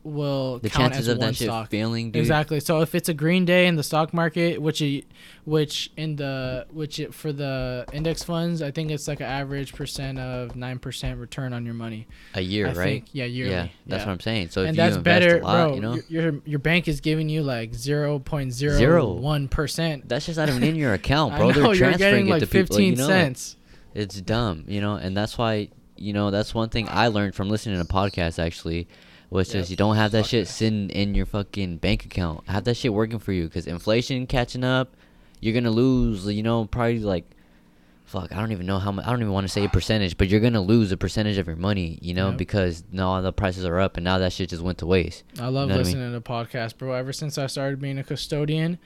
[0.05, 1.71] will The count chances as of one that shit stock.
[1.71, 2.21] failing, dude.
[2.21, 2.59] Exactly.
[2.61, 5.03] So if it's a green day in the stock market, which i-
[5.45, 9.73] which in the which it, for the index funds, I think it's like an average
[9.75, 12.07] percent of nine percent return on your money.
[12.35, 12.85] A year, I right?
[12.85, 13.53] think- yeah, yearly.
[13.53, 14.07] Yeah, that's yeah.
[14.07, 14.49] what I'm saying.
[14.51, 15.75] So if and you that's better, a lot, bro.
[15.77, 20.09] you know, your, your bank is giving you like zero point zero one percent.
[20.09, 21.51] that's just not even in your account, bro.
[21.51, 22.67] know They're transferring it like to people.
[22.77, 23.57] fifteen you know, cents.
[23.95, 27.49] it's dumb, you know, and that's why you know that's one thing I learned from
[27.49, 28.89] listening to podcasts actually
[29.33, 30.51] was Yep, you don't have that shit podcast.
[30.53, 32.49] sitting in your fucking bank account.
[32.49, 34.97] Have that shit working for you because inflation catching up,
[35.41, 36.27] you're gonna lose.
[36.27, 37.25] You know, probably like.
[38.05, 39.07] Fuck, I don't even know how much.
[39.07, 41.47] I don't even want to say a percentage, but you're gonna lose a percentage of
[41.47, 42.37] your money, you know, Yep.
[42.37, 45.23] because now all the prices are up, and now that shit just went to waste.
[45.41, 45.99] I love know what I mean?
[45.99, 46.93] listening to podcasts, bro.
[46.93, 48.79] Ever since I started being a custodian,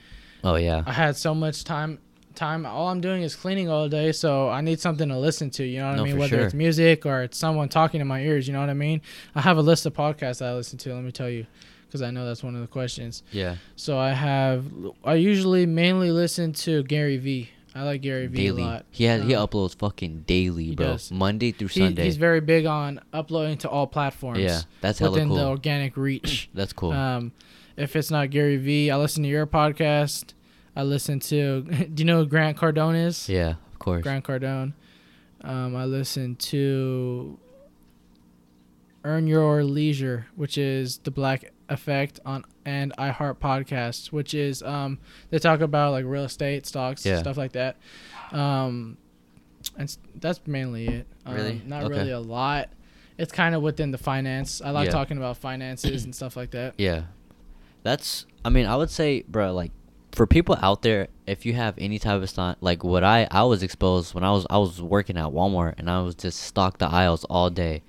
[0.45, 1.99] Oh yeah, I had so much time.
[2.37, 2.65] Time.
[2.65, 5.63] All I'm doing is cleaning all day, so I need something to listen to.
[5.65, 6.17] You know what No, I mean?
[6.17, 6.45] Whether sure.
[6.45, 8.47] it's music or it's someone talking in my ears.
[8.47, 9.01] You know what I mean?
[9.35, 10.93] I have a list of podcasts I listen to.
[10.93, 11.45] Let me tell you,
[11.87, 13.23] because I know that's one of the questions.
[13.31, 13.55] yeah.
[13.75, 14.65] So I have.
[15.03, 17.49] I usually mainly listen to Gary Vee.
[17.75, 18.63] I like Gary Vee daily.
[18.63, 18.85] a lot.
[18.91, 20.93] He has he Um, uploads fucking daily, he bro.
[20.93, 21.11] does.
[21.11, 22.05] Monday through he- Sunday.
[22.05, 24.39] he's very big on uploading to all platforms.
[24.39, 25.37] yeah, that's hella within cool.
[25.37, 26.49] the organic reach.
[26.55, 26.91] that's cool.
[26.91, 27.33] Um,
[27.75, 30.33] if it's not Gary Vee, I listen to your podcast.
[30.77, 31.61] I listen to.
[31.93, 33.27] Do you know who Grant Cardone is?
[33.27, 34.03] yeah, of course.
[34.03, 34.73] Grant Cardone.
[35.41, 37.37] Um, I listen to
[39.03, 44.99] Earn Your Leisure, which is the Black Effect on and iHeart Podcasts, which is um
[45.29, 47.19] they talk about like real estate, stocks, Yeah.
[47.19, 47.77] stuff like that.
[48.31, 48.97] Um,
[49.77, 51.07] and that's mainly it.
[51.25, 51.61] Um, Really?
[51.65, 51.97] Not Okay.
[51.99, 52.69] really a lot.
[53.17, 54.61] It's kind of within the finance.
[54.61, 54.91] I like Yeah.
[54.91, 56.75] talking about finances and stuff like that.
[56.77, 57.03] Yeah,
[57.83, 58.25] that's.
[58.45, 59.71] I mean, I would say, bro, like
[60.17, 63.43] for people out there, if you have any type of stock, like what I I
[63.43, 66.79] was exposed when I was I was working at Walmart and I was just stock
[66.79, 67.83] the aisles all day,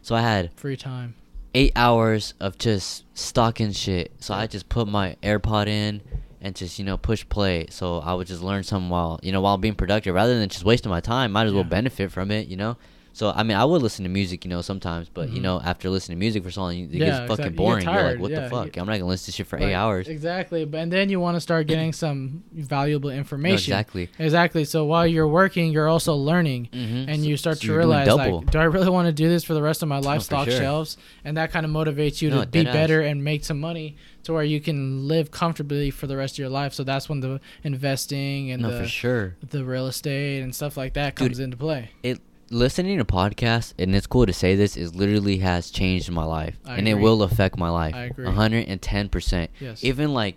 [0.00, 1.14] so I had Free time.
[1.52, 4.12] eight hours of just stocking shit.
[4.18, 6.00] So I just put my AirPod in
[6.40, 7.66] and just you know push play.
[7.68, 10.64] So I would just learn something while you know while being productive rather than just
[10.64, 11.32] wasting my time.
[11.32, 12.78] Might as well benefit from it, you know.
[13.14, 15.42] So I mean, I would listen to music, you know, sometimes, but you Mhm.
[15.42, 17.84] know, after listening to music for so long, it Yeah, gets fucking you boring.
[17.84, 18.76] You're like, what yeah, the you- fuck?
[18.76, 20.08] I'm not gonna listen to shit for eight hours.
[20.08, 20.64] Exactly.
[20.64, 23.54] But and then you want to start getting some valuable No, information.
[23.72, 24.08] exactly.
[24.18, 24.64] Exactly.
[24.64, 26.68] So while you're working, you're also learning.
[26.72, 27.08] Mm-hmm.
[27.08, 29.62] And you start to realize, like, do I really want to do this for the
[29.62, 30.22] rest of my life?
[30.22, 30.58] for stock sure.
[30.58, 33.96] shelves, and that kind of motivates you No, to be better and make some money
[34.24, 36.72] to where you can live comfortably for the rest of your life.
[36.74, 39.36] So that's when the investing and no, the sure.
[39.48, 41.90] the real estate and stuff like that Dude, comes into play.
[42.02, 42.20] It
[42.50, 46.58] listening to podcasts, and it's cool to say this, is literally has changed my life,
[46.64, 47.94] I and it will affect my life.
[47.94, 48.26] I agree.
[48.30, 49.50] hundred and ten percent.
[49.60, 49.82] Yes.
[49.84, 50.36] Even like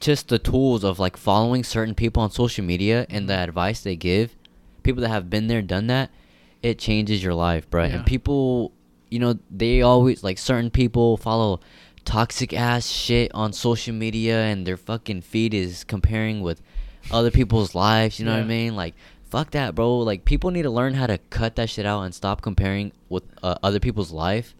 [0.00, 3.42] just the tools of like following certain people on social media and the Mm-hmm.
[3.44, 4.36] advice they give,
[4.82, 6.10] people that have been there, done that,
[6.62, 7.84] it changes your life, bro.
[7.84, 7.96] Yeah.
[7.96, 8.72] And people,
[9.10, 11.60] you know, they always like certain people follow
[12.04, 16.62] toxic ass shit on social media, and their fucking feed is comparing with
[17.10, 18.18] other people's lives.
[18.18, 18.76] You know what I mean?
[18.76, 18.94] Like.
[19.30, 19.98] Fuck that, bro.
[19.98, 23.24] Like people need to learn how to cut that shit out and stop comparing with
[23.42, 24.54] uh, other people's life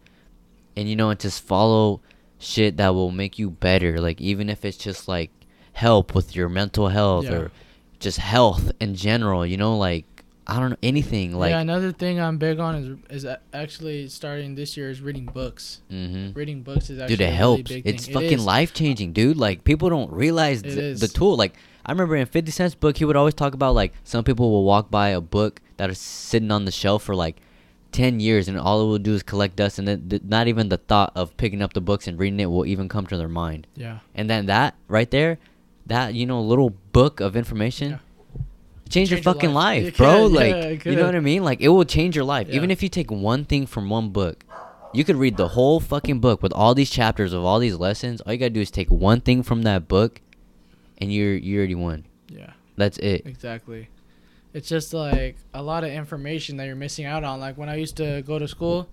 [0.75, 2.01] and you know and just follow
[2.39, 5.31] shit that will make you better like even if it's just like
[5.73, 7.33] help with your mental health Yeah.
[7.33, 7.51] or
[7.99, 10.05] just health in general you know like
[10.45, 12.75] i don't know anything like yeah, another thing I'm big on
[13.09, 15.81] is is actually starting this year is reading books.
[15.91, 16.33] Mm-hmm.
[16.37, 18.13] Reading books is actually dude it really helps big it's thing.
[18.13, 18.45] Fucking is.
[18.45, 20.99] life changing dude like people don't realize It is.
[20.99, 21.53] the tool like
[21.87, 24.63] i remember in 50 cent's book he would always talk about like some people will
[24.63, 27.37] walk by a book that is sitting on the shelf for like
[27.93, 30.69] 10 years and all it will do is collect dust and then th- not even
[30.69, 33.29] the thought of picking up the books and reading it will even come to their
[33.29, 33.99] mind Yeah.
[34.13, 35.37] and then that right there
[35.85, 37.97] that you know little book of information Yeah.
[38.89, 39.95] change, your Change your fucking life.
[39.97, 42.49] bro could, like yeah, you know what i mean like it will change your life
[42.49, 44.43] even if you take one thing from one book
[44.93, 48.21] You could read the whole fucking book with all these chapters of all these lessons.
[48.21, 50.21] All you gotta do is take one thing from that book,
[50.99, 52.05] and you're you already won.
[52.29, 52.53] Yeah.
[52.75, 53.25] That's it.
[53.25, 53.89] Exactly.
[54.53, 57.39] It's just like a lot of information that you're missing out on.
[57.39, 58.87] Like when I used to go to school,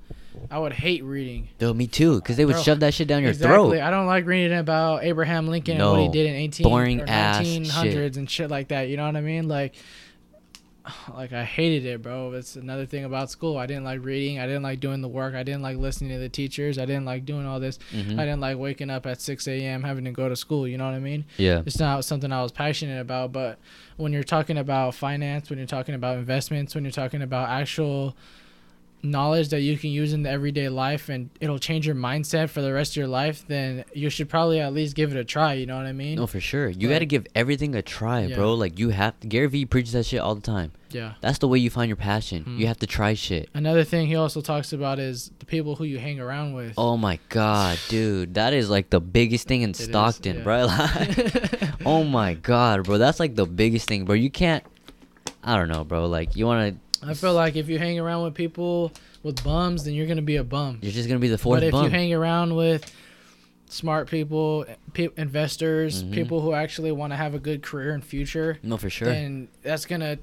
[0.51, 1.49] I would hate reading.
[1.59, 3.79] Though me too, because they would Bro, shove that shit down your exactly.
[3.79, 3.81] throat.
[3.81, 7.05] I don't like reading about Abraham Lincoln and what he did in 18 Boring or
[7.09, 8.89] ass 1900s and shit like that.
[8.89, 9.49] You know what I mean?
[9.49, 9.75] Like,
[11.15, 12.33] like I hated it, bro.
[12.33, 13.57] It's another thing about school.
[13.57, 14.39] I didn't like reading.
[14.39, 15.35] I didn't like doing the work.
[15.35, 16.79] I didn't like listening to the teachers.
[16.79, 17.79] I didn't like doing all this.
[17.93, 18.19] Mhm.
[18.19, 19.83] I didn't like waking up at 6 a.m.
[19.83, 20.69] having to go to school.
[20.69, 21.25] You know what I mean?
[21.39, 21.63] Yeah.
[21.65, 23.33] it's not something I was passionate about.
[23.33, 23.59] But
[23.97, 28.17] when you're talking about finance, when you're talking about investments, when you're talking about actual
[29.05, 32.63] knowledge that you can use in the everyday life and it'll change your mindset for
[32.63, 35.53] the rest of your life, then you should probably at least give it a try.
[35.53, 36.17] You know what I mean?
[36.17, 36.69] No, for sure.
[36.71, 38.37] You got to give everything a try, Yeah.
[38.37, 38.55] bro.
[38.55, 39.29] Like you have to.
[39.29, 40.73] Gary Vee preaches that shit all the time.
[40.91, 41.15] Yeah.
[41.21, 42.45] That's the way you find your passion.
[42.45, 42.59] Mm.
[42.59, 43.51] You have to try shit.
[43.53, 46.75] Another thing he also talks about is the people who you hang around with.
[46.79, 50.43] Oh my god, dude, that is like the biggest thing in is, Stockton, yeah.
[50.45, 50.67] bro.
[50.67, 54.15] Like, oh my god, bro, that's like the biggest thing, bro.
[54.15, 54.65] You can't.
[55.43, 56.07] I don't know, bro.
[56.07, 56.81] Like you want to.
[57.05, 58.93] I feel like if you hang around with people
[59.23, 60.79] with bums, then you're gonna be a bum.
[60.83, 61.85] You're just gonna be the fourth but if bum.
[61.85, 62.91] you hang around with
[63.69, 66.13] smart people, pe- investors, Mhm.
[66.13, 69.09] people who actually want to have a good career and future, no, for sure.
[69.09, 70.19] then that's gonna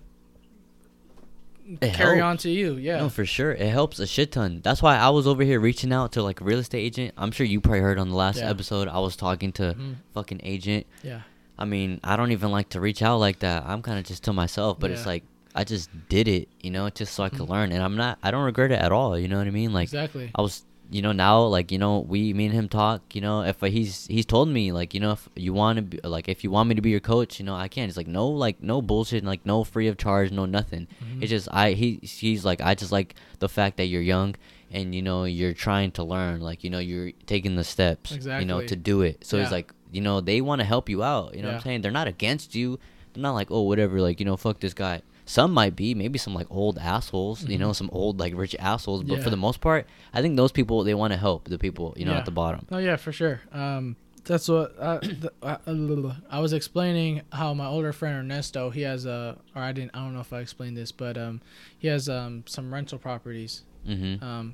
[1.79, 2.29] It carry helps.
[2.29, 2.75] on to you.
[2.75, 2.97] Yeah.
[2.97, 3.51] No, for sure.
[3.51, 4.61] It helps a shit ton.
[4.63, 7.13] That's why I was over here reaching out to like a real estate agent.
[7.17, 8.49] I'm sure you probably heard on the last Yeah.
[8.49, 8.88] episode.
[8.88, 9.95] I was talking to Mhm.
[10.13, 10.86] fucking agent.
[11.03, 11.21] Yeah.
[11.57, 13.63] I mean, I don't even like to reach out like that.
[13.65, 15.23] I'm kind of just to myself, but it's like
[15.56, 17.49] I just did it, you know, just so I could Mhm.
[17.49, 18.18] learn, and I'm not.
[18.24, 19.18] I don't regret it at all.
[19.18, 19.74] You know what I mean?
[19.74, 20.32] Like exactly.
[20.34, 23.02] I was, you know, now like you know, we, me and him talk.
[23.16, 25.99] You know, if he's he's told me like you know if you want to be
[26.04, 27.88] like if you want me to be your coach, you know, I can.
[27.88, 30.88] He's like no like no bullshit, like no free of charge, no nothing.
[31.04, 31.22] Mhm.
[31.22, 34.36] It's just I he he's like I just like the fact that you're young
[34.72, 38.45] and you know you're trying to learn, like you know you're taking the steps, you
[38.45, 39.26] know, to do it.
[39.26, 39.43] So Yeah.
[39.43, 41.36] it's like you know they want to help you out.
[41.36, 41.82] You know what I'm saying?
[41.82, 42.80] They're not against you.
[43.14, 45.02] They're not like oh whatever, like you know fuck this guy.
[45.32, 47.61] Some might be, maybe some like old assholes, you Mhm.
[47.61, 49.01] know, some old like rich assholes.
[49.03, 49.23] But Yeah.
[49.23, 52.03] for the most part, I think those people they want to help the people, you
[52.05, 52.17] know, Yeah.
[52.19, 52.65] at the bottom.
[52.69, 53.39] Oh yeah, for sure.
[53.53, 57.21] Um, that's what uh, the, uh, I was explaining.
[57.32, 60.34] How my older friend Ernesto, he has a, or I didn't, I don't know if
[60.34, 61.39] I explained this, but um,
[61.79, 63.61] he has um some rental properties.
[63.88, 64.21] Mm-hmm.
[64.23, 64.53] Um,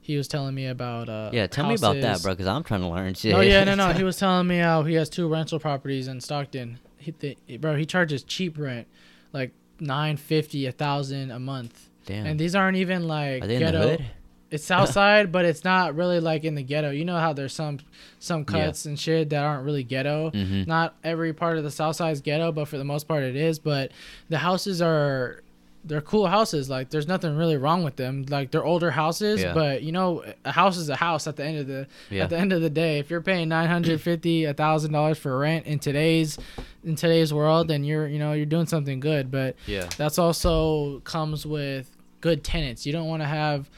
[0.00, 1.30] he was telling me about uh.
[1.32, 3.34] yeah, tell me about that, bro, because I'm trying to learn shit.
[3.34, 3.88] Oh yeah, no, no.
[3.92, 6.78] He was telling me how he has two rental properties in Stockton.
[6.96, 8.86] He, th- bro, he charges cheap rent,
[9.32, 9.50] like
[9.82, 12.26] nine fifty, a thousand a month, Damn.
[12.26, 13.80] and these aren't even like Are they in ghetto.
[13.80, 14.04] the hood?
[14.50, 16.90] It's south side, but it's not really like in the ghetto.
[16.90, 17.78] You know how there's some
[18.18, 18.66] some Yeah.
[18.66, 20.30] cuts and shit that aren't really ghetto.
[20.30, 20.64] Mm-hmm.
[20.68, 23.34] Not every part of the south side is ghetto, but for the most part it
[23.36, 23.58] is.
[23.58, 23.92] But
[24.28, 25.42] the houses are
[25.84, 26.70] they're cool houses.
[26.70, 28.24] Like there's nothing really wrong with them.
[28.28, 29.52] Like they're older houses, Yeah.
[29.52, 32.24] but you know a house is a house at the end of the Yeah.
[32.24, 32.98] at the end of the day.
[33.00, 36.38] If you're paying nine hundred fifty, a thousand dollars for rent in today's
[36.84, 39.30] in today's world, then you're you know you're doing something good.
[39.30, 39.88] But Yeah.
[39.96, 42.86] that's also comes with good tenants.
[42.86, 43.68] You don't want to have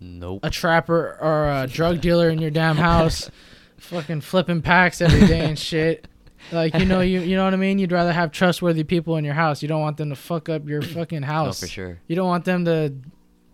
[0.00, 0.40] Nope.
[0.42, 3.30] a trapper or a drug dealer in your damn house,
[3.78, 6.08] fucking flipping packs every day and shit.
[6.52, 7.78] Like you know you you know what I mean.
[7.78, 9.62] You'd rather have trustworthy people in your house.
[9.62, 11.60] You don't want them to fuck up your fucking No, house.
[11.60, 12.00] for sure.
[12.06, 12.94] You don't want them to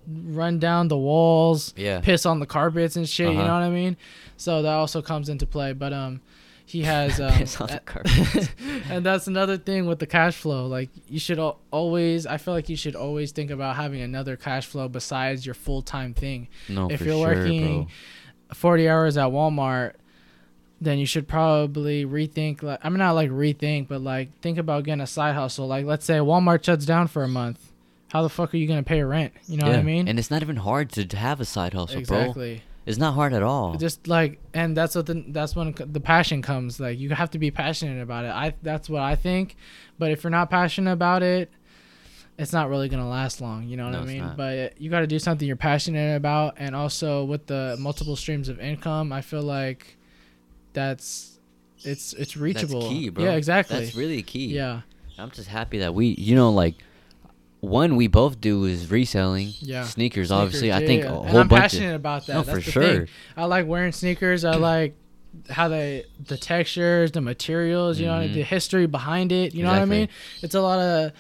[0.09, 2.01] run down the walls, Yeah.
[2.01, 3.33] piss on the carpets and shit.
[3.33, 3.47] You Uh-huh.
[3.47, 3.97] know what I mean?
[4.37, 5.73] So that also comes into play.
[5.73, 6.21] But um,
[6.67, 8.49] he has um, Piss on the carpets.
[8.91, 10.67] and that's another thing with the cash flow.
[10.67, 14.37] Like you should al- always, I feel like you should always think about having another
[14.37, 17.89] cash flow besides your full time thing No, if you're sure, working bro.
[18.55, 19.93] 40 hours at Walmart,
[20.81, 22.63] then you should probably rethink.
[22.63, 25.67] Like, I'm not like rethink, but like think about getting a side hustle.
[25.67, 27.73] Like, let's say Walmart shuts down for a month.
[28.13, 29.33] How the fuck are you gonna pay rent?
[29.47, 30.09] You know what I mean?
[30.09, 32.19] And it's not even hard to have a side hustle, bro.
[32.19, 32.63] exactly.
[32.87, 33.77] It's not hard at all.
[33.77, 36.81] Just like, and that's what the that's when the passion comes.
[36.81, 38.29] Like, you have to be passionate about it.
[38.31, 39.55] I that's what I think.
[39.99, 41.53] But if you're not passionate about it,
[42.39, 43.69] it's not really gonna last long.
[43.69, 44.33] You know what No, I mean?
[44.37, 48.49] But you got to do something you're passionate about, and also with the multiple streams
[48.49, 49.99] of income, I feel like
[50.73, 51.39] that's
[51.83, 52.81] it's it's reachable.
[52.81, 53.25] That's key, bro.
[53.25, 53.79] Yeah, exactly.
[53.81, 54.47] That's really key.
[54.47, 54.83] yeah,
[55.19, 56.75] I'm just happy that we, you know, like
[57.61, 59.53] one we both do is reselling.
[59.61, 59.85] Yeah.
[59.85, 60.73] Sneakers, obviously.
[60.73, 61.95] I think yeah, a whole and I'm bunch passionate of.
[61.97, 62.35] about that.
[62.35, 62.83] No, That's for the sure.
[62.83, 63.09] thing.
[63.37, 64.45] I like wearing sneakers.
[64.45, 64.95] I like
[65.49, 67.99] how they the textures, the materials.
[68.01, 68.35] You know, Mhm.
[68.35, 69.55] the history behind it.
[69.55, 70.09] You know what I mean?
[70.43, 71.13] It's a lot of.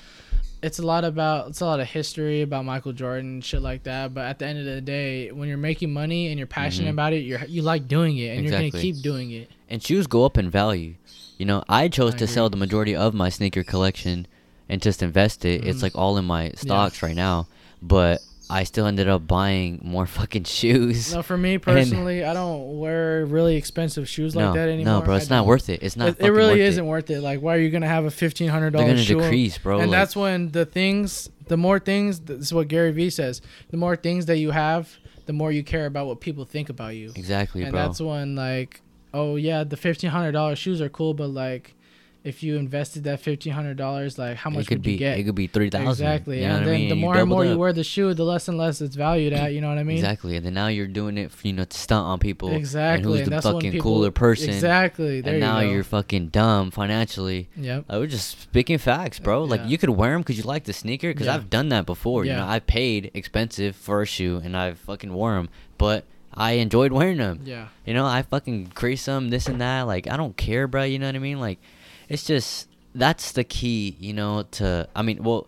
[0.62, 3.84] It's a lot about it's a lot of history about Michael Jordan and shit like
[3.84, 4.12] that.
[4.12, 6.92] But at the end of the day, when you're making money and you're passionate Mhm.
[6.92, 9.48] about it, you're you like doing it and you're gonna keep doing it.
[9.70, 10.94] And shoes go up in value.
[11.38, 14.26] You know, I chose I to sell the majority of my sneaker collection
[14.68, 15.64] and just invest it.
[15.66, 15.82] It's Mhm.
[15.84, 17.46] like all in my stocks right now.
[17.80, 18.20] But
[18.50, 21.14] I still ended up buying more fucking shoes.
[21.14, 25.00] No, for me personally, I don't wear really expensive shoes like that anymore.
[25.00, 25.82] no, bro, it's not worth it.
[25.82, 26.08] It's not.
[26.08, 27.20] It, it really isn't worth it.
[27.20, 29.06] Like, why are you gonna have a fifteen hundred dollars?
[29.06, 29.78] They're gonna decrease, bro.
[29.80, 33.40] and like- that's when the things, the more things, this is what Gary Vee says.
[33.70, 36.96] The more things that you have, the more you care about what people think about
[36.96, 37.12] you.
[37.14, 37.82] exactly, and bro.
[37.82, 38.80] that's when like,
[39.14, 41.74] oh yeah, the fifteen hundred dollars shoes are cool, but like,
[42.22, 44.98] if you invested that fifteen hundred dollars, like how much it could would be you
[44.98, 45.18] get?
[45.18, 45.88] it could be three thousand.
[46.06, 46.88] Exactly, You know and what I then mean?
[46.90, 49.52] the more and more you wear the shoe, the less and less it's valued at.
[49.54, 49.96] You know what I mean?
[49.96, 52.50] Exactly, and then now you're doing it, for, you know, to stunt on people.
[52.52, 53.04] Exactly.
[53.10, 54.50] And who's the that's fucking people- cooler person?
[54.50, 55.20] Exactly.
[55.22, 57.48] There and now you are fucking dumb financially.
[57.56, 57.84] Yep.
[57.88, 59.44] I was just speaking facts, bro.
[59.44, 59.66] Like Yeah.
[59.68, 61.12] you could wear them because you like the sneaker.
[61.12, 61.34] Because Yeah.
[61.36, 62.24] I've done that before.
[62.24, 62.32] Yeah.
[62.32, 65.48] You know, I paid expensive for a shoe and I fucking wore them,
[65.78, 67.40] but I enjoyed wearing them.
[67.44, 67.68] Yeah.
[67.84, 69.82] You know, I fucking crease them, this and that.
[69.82, 70.84] Like I don't care, bro.
[70.84, 71.40] You know what I mean?
[71.40, 71.58] Like
[72.10, 73.96] it's just that's the key.
[73.98, 75.46] You know, to I mean, well,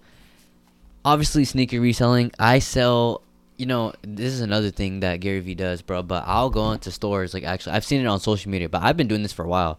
[1.05, 2.33] obviously sneaker reselling.
[2.39, 3.23] I sell.
[3.59, 6.03] You know, this is another thing that Gary Vee does, bro.
[6.03, 7.35] But I'll go into stores.
[7.35, 9.49] Like actually, I've seen it on social media, but I've been doing this for a
[9.49, 9.79] while.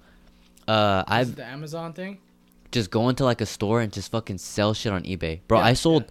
[0.68, 2.20] Uh, This I've the Amazon thing.
[2.72, 5.40] just go into like a store and just fucking sell shit on eBay.
[5.48, 6.06] Bro, Yeah, I sold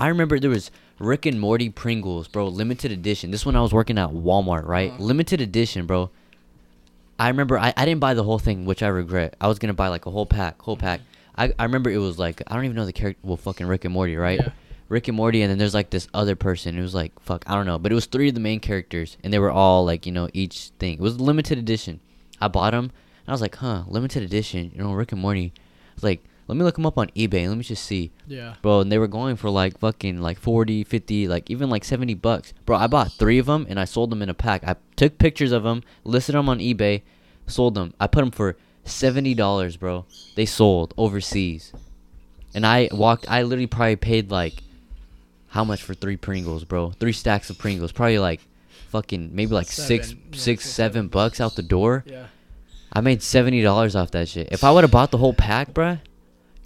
[0.00, 3.30] I remember there was Rick and Morty Pringles, bro, limited edition.
[3.30, 4.90] This one I was working at Walmart, right?
[4.90, 5.02] Uh-huh.
[5.02, 6.10] Limited edition, bro.
[7.18, 9.36] I remember I, I didn't buy the whole thing, which I regret.
[9.40, 11.00] I was gonna buy like a whole pack, whole pack.
[11.36, 13.84] I, I remember it was like I don't even know the character well fucking Rick
[13.84, 14.40] and Morty, right?
[14.40, 14.50] Yeah.
[14.88, 16.78] Rick and Morty and then there's like this other person.
[16.78, 17.78] It was like fuck, I don't know.
[17.78, 20.28] But it was three of the main characters and they were all like, you know,
[20.32, 20.94] each thing.
[20.94, 22.00] It was limited edition.
[22.40, 25.52] I bought them and I was like, huh, limited edition, you know, Rick and Morty.
[25.56, 27.46] I was like, let me look them up on eBay.
[27.48, 28.10] Let me just see.
[28.26, 28.54] Yeah.
[28.62, 32.14] Bro, and they were going for like fucking like 40, 50, like even like 70
[32.14, 32.52] bucks.
[32.66, 34.64] Bro, I bought three of them and I sold them in a pack.
[34.64, 37.02] I took pictures of them, listed them on eBay,
[37.46, 37.94] sold them.
[38.00, 40.06] I put them for $70, bro.
[40.34, 41.72] They sold overseas.
[42.54, 44.62] And I walked, I literally probably paid like,
[45.48, 46.90] how much for three Pringles, bro?
[46.92, 47.92] Three stacks of Pringles.
[47.92, 48.40] Probably like
[48.90, 51.08] fucking, maybe like six, Yeah, six, six, seven seven.
[51.08, 52.04] bucks out the door.
[52.06, 52.26] Yeah.
[52.92, 54.48] I made seventy dollars off that shit.
[54.50, 56.00] If I would have bought the whole pack, bruh,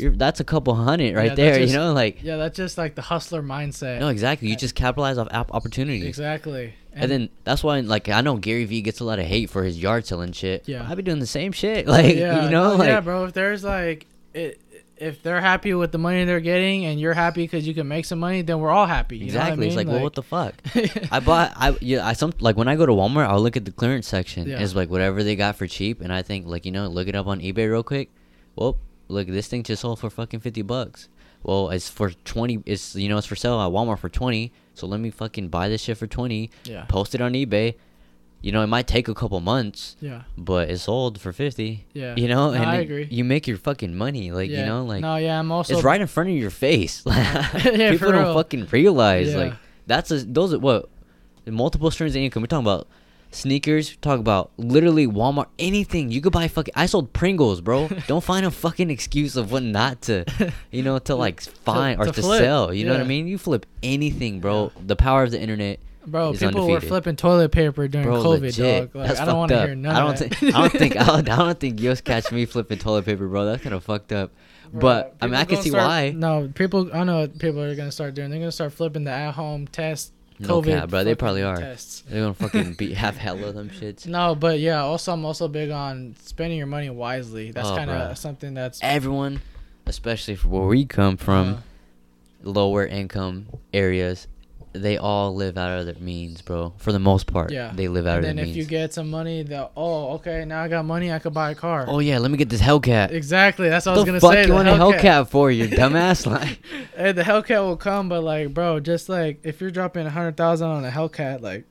[0.03, 1.59] you're, that's a couple hundred right Yeah, there.
[1.61, 4.01] just- you know, like Yeah, that's just like the hustler mindset.
[4.01, 4.49] no, exactly.
[4.49, 6.75] You just capitalize off app opportunities, Exactly.
[6.93, 9.65] and, then that's why, like, I know Gary Vee gets a lot of hate for
[9.65, 10.69] his yard selling shit.
[10.69, 10.87] Yeah.
[10.87, 11.87] I be doing the same shit.
[11.93, 13.25] Like, yeah, you know, oh, like, yeah, bro.
[13.25, 14.61] If there's like, it,
[14.99, 18.05] if they're happy with the money they're getting and you're happy because you can make
[18.05, 19.19] some money, then we're all happy.
[19.19, 19.67] You exactly.
[19.67, 20.55] It's Know like, what I well, what the fuck?
[21.13, 23.65] I bought, I yeah, I some like when I go to Walmart, I'll look at
[23.65, 24.47] the clearance section.
[24.49, 24.61] Yeah.
[24.63, 27.17] It's like whatever they got for cheap, and I think like you know, look it
[27.17, 28.11] up on eBay real quick.
[28.55, 28.77] Well,
[29.09, 31.09] look, this thing just sold for fucking fifty bucks.
[31.43, 32.63] Well, it's for twenty.
[32.67, 34.53] It's you know, it's for sale at Walmart for twenty.
[34.75, 36.51] So let me fucking buy this shit for twenty.
[36.65, 36.85] yeah.
[36.85, 37.75] Post it on eBay.
[38.41, 40.23] You know, it might take a couple months, Yeah.
[40.37, 41.87] but it sold for fifty.
[41.93, 42.17] Yeah.
[42.17, 43.09] You know, No, and I it- agree.
[43.11, 44.33] you make your fucking money.
[44.33, 44.61] Like yeah.
[44.61, 45.75] you know, like no, yeah, I'm also.
[45.75, 47.03] it's right in front of your face.
[47.07, 49.37] Yeah, people don't fucking realize Yeah.
[49.39, 49.55] like
[49.87, 50.89] that's a those are what
[51.47, 52.43] multiple streams of income.
[52.43, 52.89] We're talking about
[53.35, 53.97] sneakers.
[53.99, 55.47] Talk about literally Walmart.
[55.59, 56.49] Anything you could buy.
[56.49, 57.89] Fucking I sold Pringles, bro.
[58.07, 60.25] don't find a fucking excuse of what not to,
[60.71, 62.73] you know, to like find or to to, sell.
[62.73, 63.27] You know what I mean?
[63.27, 64.73] You flip anything, bro.
[64.85, 65.81] The power of the internet.
[66.05, 68.93] Bro, is people were flipping toilet paper during Bro, COVID, legit.
[68.93, 68.95] dog.
[68.97, 69.67] Like, That's I don't fucked want to up.
[69.67, 70.43] hear none I don't of think.
[70.43, 70.97] I don't think.
[71.01, 73.45] I don't, I don't think you'll catch me flipping toilet paper, bro.
[73.45, 74.33] That's kind of fucked up.
[74.73, 76.11] Bro, but I mean, I can see start- why.
[76.11, 76.91] No, people.
[76.93, 78.31] I know what people are gonna start doing.
[78.31, 80.13] They're gonna start flipping the at-home test.
[80.39, 81.05] No COVID, cap, bro.
[81.05, 81.57] They probably are.
[81.57, 82.03] Tests.
[82.09, 84.07] They're gonna fucking be have hella of them shits.
[84.07, 84.83] No, but yeah.
[84.83, 87.51] Also, I'm also big on spending your money wisely.
[87.53, 89.41] That's Oh, kind of something that's Everyone,
[89.87, 91.59] especially from where we come from, uh,
[92.43, 94.27] lower income areas,
[94.73, 96.73] they all live out of their means, bro.
[96.79, 97.73] For the most part, Yeah.
[97.75, 98.57] they live out and of then their if means.
[98.57, 101.55] you get some money, the oh, okay, now I got money, I could buy a
[101.55, 101.85] car.
[101.89, 103.11] oh yeah, let me get this Hellcat.
[103.11, 103.69] Exactly.
[103.69, 104.41] That's what I was gonna fuck say.
[104.43, 105.01] you the want a Hellcat.
[105.01, 106.27] Hellcat for, you dumbass?
[106.27, 106.61] like,
[106.97, 110.37] Hey, the Hellcat will come, but like, bro, just like if you're dropping a hundred
[110.37, 111.65] thousand on a Hellcat, like,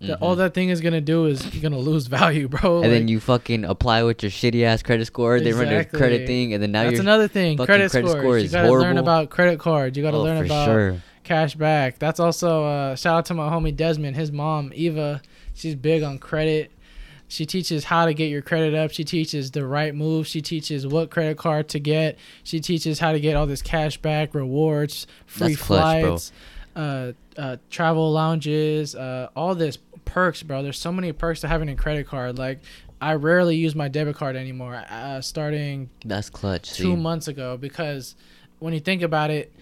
[0.00, 0.24] the, mm-hmm.
[0.24, 2.82] all that thing is gonna do is you're gonna lose value, bro.
[2.82, 5.40] And then you fucking apply with your shitty ass credit score.
[5.40, 7.58] They run a credit thing, and then now that's you're another thing.
[7.58, 8.22] Credit, credit scores.
[8.22, 9.96] score you gotta learn about credit cards.
[9.98, 11.02] You gotta oh, learn for about sure.
[11.30, 12.00] Cash back.
[12.00, 14.16] That's also uh, shout out to my homie Desmond.
[14.16, 15.22] His mom Eva,
[15.54, 16.72] she's big on credit.
[17.28, 18.90] She teaches how to get your credit up.
[18.90, 20.26] She teaches the right move.
[20.26, 22.18] She teaches what credit card to get.
[22.42, 26.32] She teaches how to get all this cash back, rewards, free That's clutch, flights,
[26.74, 30.64] uh, uh, travel lounges, uh, all this perks, bro.
[30.64, 32.38] There's so many perks to having a credit card.
[32.38, 32.58] Like
[33.00, 34.82] I rarely use my debit card anymore.
[34.90, 36.72] Uh, starting That's clutch.
[36.72, 36.96] two see.
[36.96, 38.16] months ago because
[38.58, 39.52] when you think about it,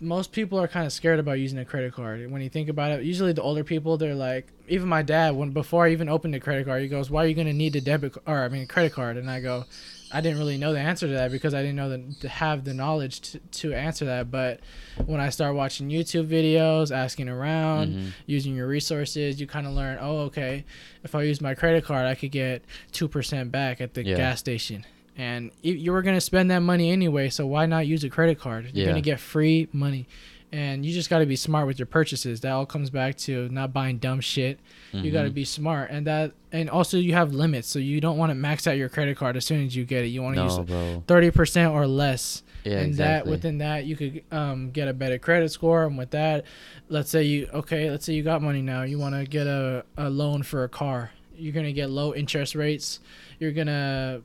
[0.00, 2.30] most people are kind of scared about using a credit card.
[2.30, 5.50] When you think about it, usually the older people, they're like, even my dad, when
[5.50, 7.80] before I even opened a credit card, he goes, "Why are you gonna need a
[7.80, 9.66] debit or I mean credit card?" And I go,
[10.10, 12.64] I didn't really know the answer to that because I didn't know the, to have
[12.64, 14.30] the knowledge to, to answer that.
[14.30, 14.60] But
[15.04, 18.12] when I start watching YouTube videos, asking around, Mhm.
[18.24, 20.64] using your resources, you kind of learn, oh, okay,
[21.04, 24.16] if I use my credit card, I could get 2% back at the Yeah.
[24.16, 24.86] gas station.
[25.18, 28.08] And you you were going to spend that money anyway, so why not use a
[28.08, 28.66] credit card?
[28.72, 28.92] You're Yeah.
[28.92, 30.06] going to get free money.
[30.50, 32.40] And you just got to be smart with your purchases.
[32.40, 34.58] That all comes back to not buying dumb shit.
[34.94, 35.90] You got to be smart.
[35.90, 38.88] And that and also you have limits, so you don't want to max out your
[38.88, 40.08] credit card as soon as you get it.
[40.08, 41.04] You want to no, use bro.
[41.06, 45.50] 30% or less Yeah, and that within that you could um, get a better credit
[45.52, 46.44] score and with that
[46.88, 49.84] let's say you okay let's say you got money now you want to get a,
[49.98, 52.98] a loan for a car you're gonna get low interest rates
[53.38, 54.22] you're gonna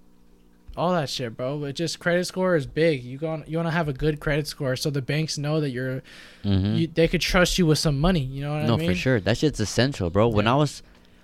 [0.76, 3.72] all that shit bro but just credit score is big you going you want to
[3.72, 6.02] have a good credit score so the banks know that you're
[6.44, 6.78] Mhm.
[6.78, 8.96] you, they could trust you with some money you know what no, i mean for
[8.96, 9.20] sure.
[9.20, 10.28] That shit's essential, bro.
[10.28, 10.54] When Yeah.
[10.54, 10.84] I was,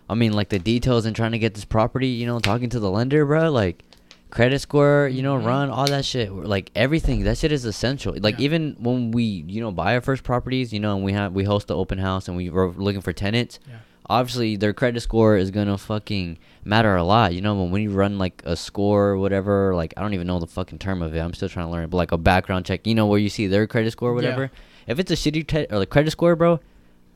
[0.09, 2.79] I mean, like the details and trying to get this property, you know, talking to
[2.79, 3.83] the lender, bro, like
[4.29, 5.45] credit score, you know, Mhm.
[5.45, 7.23] run all that shit, like everything.
[7.23, 8.15] That shit is essential.
[8.19, 8.45] Like Yeah.
[8.45, 11.43] even when we, you know, buy our first properties, you know, and we have we
[11.43, 13.59] host the open house and we were looking for tenants.
[13.67, 13.77] Yeah.
[14.09, 17.33] Obviously, their credit score is gonna fucking matter a lot.
[17.33, 20.25] You know, when when you run like a score or whatever, like I don't even
[20.27, 21.19] know the fucking term of it.
[21.19, 21.83] I'm still trying to learn.
[21.83, 24.13] it, But like a background check, you know, where you see their credit score or
[24.21, 24.29] Yeah.
[24.29, 24.51] whatever.
[24.87, 26.59] If it's a shitty te- or like credit score, bro,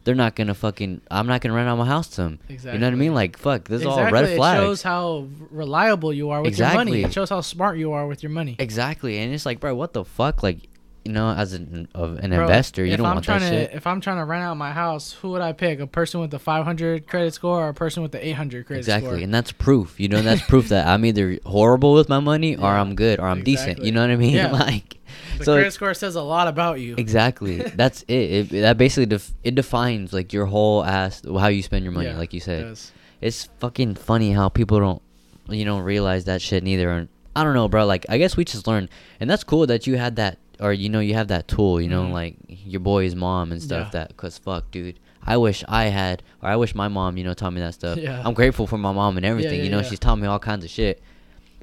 [0.04, 1.02] they're not gonna fucking.
[1.10, 2.39] I'm not gonna rent out my house to them.
[2.48, 2.74] Exactly.
[2.74, 3.14] You know what I mean?
[3.16, 4.22] Like, fuck, this is all exactly.
[4.22, 4.60] red flags.
[4.60, 7.04] it shows how reliable you are with your money Exactly.
[7.06, 9.94] it shows how smart you are with your money exactly, and it's like, bro, what
[9.94, 10.44] the fuck?
[10.44, 10.58] Like,
[11.06, 13.56] you know, as an of an Bro, investor, you don't I'm want trying that to,
[13.68, 13.74] shit.
[13.74, 15.80] If I'm trying to rent out my house, who would I pick?
[15.80, 19.01] A person with a 500 credit score or a person with the 800 credit Exactly,
[19.08, 19.14] score?
[19.16, 19.99] Exactly, and that's proof.
[19.99, 23.20] You know, that's proof that I'm either horrible with my money or Yeah, I'm good
[23.20, 23.84] or I'm decent.
[23.84, 24.34] You know what I mean?
[24.36, 24.51] Yeah.
[24.51, 24.97] like,
[25.38, 26.95] the so credit score says a lot about you.
[26.97, 28.14] exactly, that's it.
[28.54, 28.62] it.
[28.62, 32.18] That basically def- it defines like your whole ass how you spend your money, Yeah,
[32.18, 32.62] like you said.
[32.64, 32.91] does.
[33.22, 35.01] it's fucking funny how people don't
[35.49, 38.45] you know realize that shit neither and i don't know bro like i guess we
[38.45, 38.88] just learned
[39.20, 41.88] and that's cool that you had that or you know you have that tool you
[41.89, 42.11] know Mhm.
[42.20, 43.99] like your boy's mom and stuff Yeah.
[43.99, 44.97] that because fuck dude
[45.34, 47.97] i wish i had or i wish my mom you know taught me that stuff
[47.97, 48.22] Yeah.
[48.26, 50.64] i'm grateful for my mom and everything yeah, you know she's taught me all kinds
[50.66, 51.01] of shit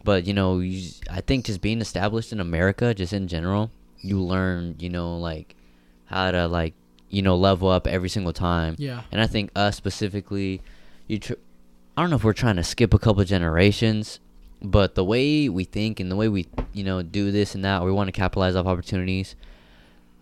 [0.05, 3.71] but you know you, i think just being established in america just in general
[4.01, 5.57] you learn you know like
[6.07, 6.75] how to like
[7.09, 9.01] you know level up every single time Yeah.
[9.11, 10.63] and I think us specifically,
[11.09, 11.19] you.
[11.19, 11.41] Tr-
[11.97, 14.21] I don't know if we're trying to skip a couple generations,
[14.63, 17.85] but the way we think and the way we, you know, do this and that,
[17.85, 19.35] we want to capitalize off opportunities.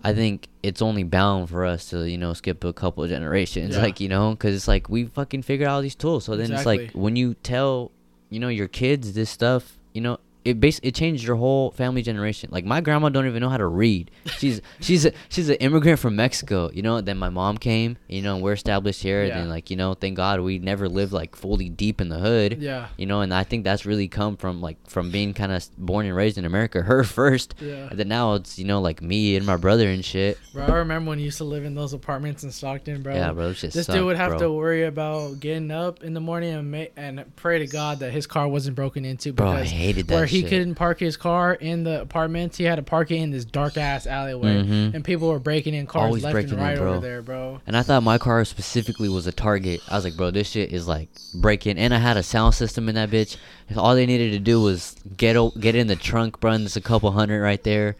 [0.04, 3.74] I think it's only bound for us to, you know, skip a couple of generations,
[3.74, 3.82] Yeah.
[3.82, 6.24] like you know, because it's like we fucking figured out all these tools.
[6.24, 7.90] So then it's like when you tell,
[8.30, 10.18] you know, your kids this stuff, you know,
[10.48, 12.48] it bas- it changed your whole family generation.
[12.52, 14.10] Like my grandma don't even know how to read.
[14.38, 17.00] She's she's a, she's an immigrant from Mexico, you know.
[17.00, 19.24] Then my mom came, you know, and we're established here.
[19.24, 19.38] Yeah.
[19.38, 22.58] And like you know, thank God we never lived like fully deep in the hood.
[22.60, 22.88] Yeah.
[22.96, 26.06] You know, and I think that's really come from like from being kind of born
[26.06, 26.82] and raised in America.
[26.88, 27.88] Her first, Yeah.
[27.90, 30.38] and then now it's you know like me and my brother and shit.
[30.52, 33.14] Bro, I remember when you used to live in those apartments in Stockton, bro.
[33.14, 34.38] Yeah, bro, this sucked, dude would have bro.
[34.38, 38.12] to worry about getting up in the morning and ma- and pray to God that
[38.12, 40.50] his car wasn't broken into Bro, I hated that where he shit.
[40.50, 43.76] couldn't park his car in the apartments, he had to park it in this dark
[43.76, 44.94] ass alleyway, Mhm.
[44.94, 46.92] and people were breaking in cars Always left breaking and in, right bro.
[46.94, 47.60] over there, bro.
[47.66, 49.80] And I thought my car specifically was a target.
[49.88, 51.78] I was like, bro, this shit is like breaking.
[51.78, 53.36] And I had a sound system in that bitch.
[53.76, 56.52] All they needed to do was get o- get in the trunk, bro.
[56.52, 57.96] and There's a couple hundred right there.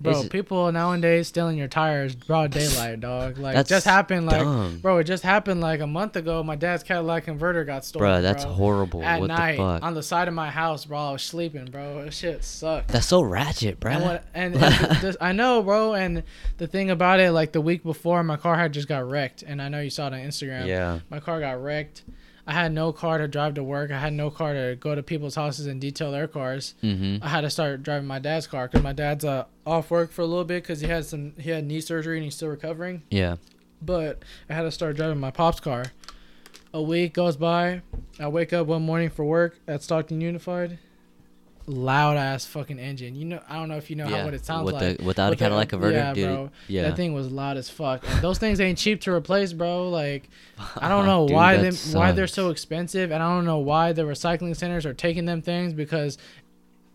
[0.00, 3.38] Bro, It's- people nowadays stealing your tires broad daylight, dog.
[3.38, 4.78] Like just happened like dumb.
[4.80, 6.42] bro, it just happened like a month ago.
[6.42, 8.02] My dad's Cadillac converter got stolen.
[8.08, 8.54] Bro, that's bro.
[8.54, 9.02] horrible.
[9.02, 9.82] At what night the fuck?
[9.82, 10.98] on the side of my house, bro.
[10.98, 12.04] I was sleeping, bro.
[12.04, 12.88] That shit sucked.
[12.88, 13.92] That's so ratchet, bro.
[13.92, 14.24] And what?
[14.34, 15.94] And, and th- this, I know, bro.
[15.94, 16.22] And
[16.58, 19.60] the thing about it, like the week before, my car had just got wrecked, and
[19.62, 20.66] I know you saw it on Instagram.
[20.66, 21.00] yeah.
[21.10, 22.02] My car got wrecked.
[22.46, 23.90] I had no car to drive to work.
[23.90, 26.74] I had no car to go to people's houses and detail their cars.
[26.82, 27.24] Mm-hmm.
[27.24, 30.22] I had to start driving my dad's car because my dad's uh, off work for
[30.22, 33.02] a little bit because he had some he had knee surgery and he's still recovering.
[33.10, 33.36] Yeah.
[33.82, 35.86] But I had to start driving my pop's car.
[36.72, 37.82] A week goes by.
[38.20, 40.78] I wake up one morning for work at Stockton Unified.
[41.68, 43.16] Loud ass fucking engine.
[43.16, 44.18] You know, I don't know if you know yeah.
[44.18, 44.98] how what it sounds With like.
[44.98, 46.24] the, without a With the- Cadillac converter, yeah, dude.
[46.28, 46.50] bro.
[46.68, 46.82] Yeah.
[46.82, 48.04] That thing was loud as fuck.
[48.08, 49.88] And those things ain't cheap to replace, bro.
[49.88, 50.28] Like,
[50.78, 53.92] I don't know Dude, why them why they're so expensive, and I don't know why
[53.92, 56.18] the recycling centers are taking them things because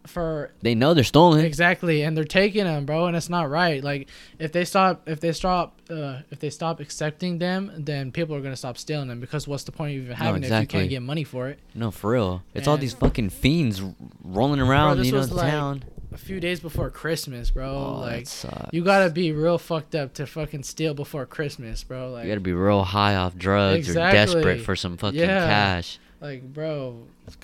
[0.08, 1.46] for They know they're stolen.
[1.46, 3.84] exactly, and they're taking them, bro, and it's not right.
[3.84, 4.08] Like,
[4.40, 8.42] if they stop, if they stop, uh, if they stop accepting them, then people are
[8.42, 10.90] gonna stop stealing them because what's the point of even having it if you can't
[10.90, 11.60] get money for it?
[11.76, 12.44] No, for real.
[12.54, 13.82] It's all these fucking fiends
[14.24, 15.84] rolling around, this you know, like- town.
[16.14, 17.70] A few days before Christmas, bro.
[17.74, 18.28] Oh, like,
[18.74, 22.12] you gotta be real fucked up to fucking steal before Christmas, bro.
[22.12, 24.20] Like, You gotta be real high off drugs Exactly.
[24.20, 25.46] or desperate for some fucking Yeah.
[25.48, 26.00] cash.
[26.20, 26.98] Like, bro,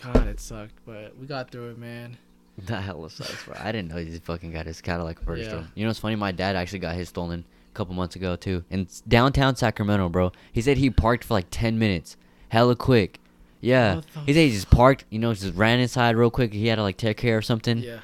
[0.04, 2.18] God, it sucked, but we got through it, man.
[2.66, 3.56] That hella sucks, bro.
[3.60, 5.64] I didn't know he fucking got his Cadillac converter Yeah.
[5.76, 6.16] You know what's funny?
[6.16, 10.32] My dad actually got his stolen a couple months ago too, in downtown Sacramento, bro.
[10.52, 12.18] He said he parked for like ten minutes,
[12.50, 13.20] hella quick.
[13.62, 16.54] Yeah, he said he just parked, you know, just ran inside real quick.
[16.54, 18.00] He had to like take care of something, Yeah.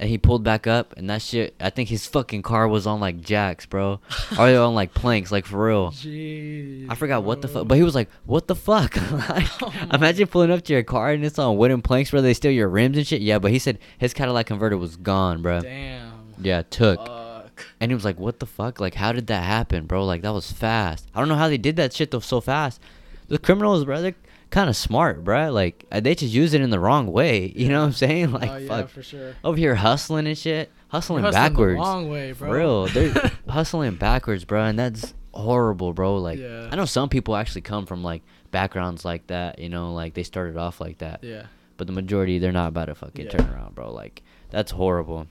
[0.00, 1.54] And he pulled back up, and that shit.
[1.60, 4.00] I think his fucking car was on like jacks, bro,
[4.38, 5.90] or they on like planks, like for real.
[5.90, 6.86] Jeez.
[6.88, 8.96] I forgot what the fuck, but he was like, "What the fuck?"
[9.28, 12.22] like, Oh imagine pulling up to your car and it's on wooden planks, bro.
[12.22, 13.20] They steal your rims and shit.
[13.20, 15.60] Yeah, but he said his Cadillac converter was gone, bro.
[15.60, 16.12] Damn.
[16.40, 17.06] Yeah, took.
[17.06, 17.66] Fuck.
[17.78, 18.80] And he was like, "What the fuck?
[18.80, 20.06] Like, how did that happen, bro?
[20.06, 21.06] Like, that was fast.
[21.14, 22.80] I don't know how they did that shit though so fast.
[23.28, 24.14] The criminals, bro, they're
[24.50, 25.50] kind of smart, bro.
[25.52, 27.52] Like, uh, they just use it in the wrong way.
[27.56, 28.32] You know what I'm saying?
[28.32, 29.34] Like, oh, yeah, fuck, for sure.
[29.44, 31.76] over here hustling and shit, hustling, hustling the backwards.
[31.78, 32.48] wrong way, bro.
[32.48, 36.16] For real, they're hustling backwards, bro, and that's horrible, bro.
[36.16, 36.68] Like, Yeah.
[36.72, 39.58] I know some people actually come from like backgrounds like that.
[39.58, 41.44] You know, like they started off like that Yeah.
[41.76, 43.30] but the majority they're not about to fucking Yeah.
[43.32, 43.92] turn around, bro.
[43.92, 45.26] Like that's horrible.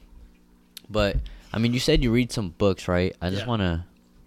[0.89, 1.17] But
[1.53, 3.15] I mean, you said you read some books, right?
[3.21, 3.83] I just want to,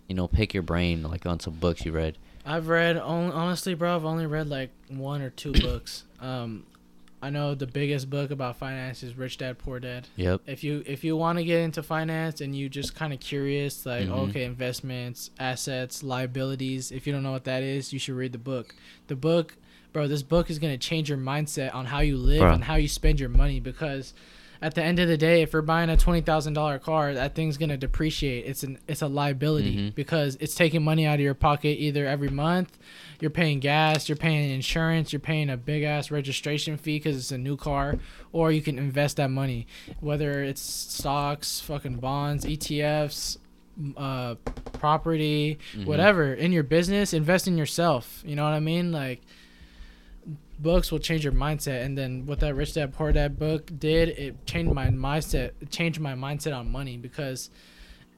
[0.09, 2.18] you know, pick your brain like on some books you read.
[2.45, 3.95] I've read only honestly, bro.
[3.95, 6.05] I've only read like one or two books.
[6.20, 6.64] Um,
[7.24, 10.09] I know the biggest book about finance is Rich Dad Poor Dad.
[10.16, 10.40] Yep.
[10.47, 13.86] If you if you want to get into finance and you just kind of curious,
[13.86, 14.28] like Mhm.
[14.30, 16.90] okay, investments, assets, liabilities.
[16.90, 18.74] If you don't know what that is, you should read the book.
[19.07, 19.57] The book,
[19.93, 20.09] bro.
[20.09, 22.55] This book is gonna change your mindset on how you live Bro.
[22.55, 24.14] and how you spend your money because.
[24.62, 27.34] At the end of the day, if you're buying a twenty thousand dollar car, that
[27.34, 28.46] thing's gonna depreciate.
[28.46, 29.94] It's an it's a liability Mhm.
[29.96, 32.78] because it's taking money out of your pocket either every month
[33.20, 37.30] you're paying gas, you're paying insurance, you're paying a big ass registration fee because it's
[37.32, 37.96] a new car,
[38.32, 39.66] or you can invest that money,
[40.00, 43.38] whether it's stocks, fucking bonds, ETFs,
[43.96, 44.34] uh,
[44.72, 45.86] property, Mhm.
[45.86, 47.12] whatever in your business.
[47.14, 48.22] Invest in yourself.
[48.26, 48.90] You know what I mean?
[48.92, 49.22] Like
[50.62, 54.10] books will change your mindset, and then what that Rich Dad Poor Dad book did,
[54.10, 55.52] it changed my mindset.
[55.70, 57.50] Changed my mindset on money because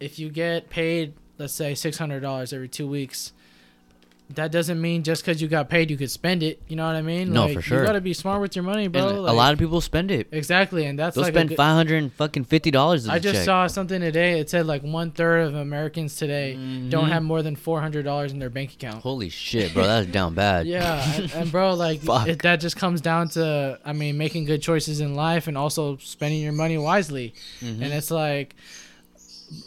[0.00, 3.32] if you get paid, let's say six hundred dollars every two weeks
[4.30, 6.60] that doesn't mean just because you got paid you could spend it.
[6.66, 7.32] You know what I mean?
[7.32, 7.80] No, like, for sure.
[7.80, 9.06] You gotta be smart with your money, bro.
[9.08, 10.28] and a lot of people spend it.
[10.32, 13.06] exactly, and that's They'll like spend five hundred fucking fifty dollars.
[13.06, 13.44] I just check.
[13.44, 14.40] saw something today.
[14.40, 16.54] It said like one third of Americans today
[16.88, 17.08] don't Mhm.
[17.10, 19.02] have more than four hundred dollars in their bank account.
[19.02, 20.66] Holy shit, bro, that's down bad.
[20.66, 24.62] Yeah, and, and bro, like it, that just comes down to, I mean, making good
[24.62, 27.34] choices in life and also spending your money wisely.
[27.60, 27.82] Mhm.
[27.82, 28.56] And it's like,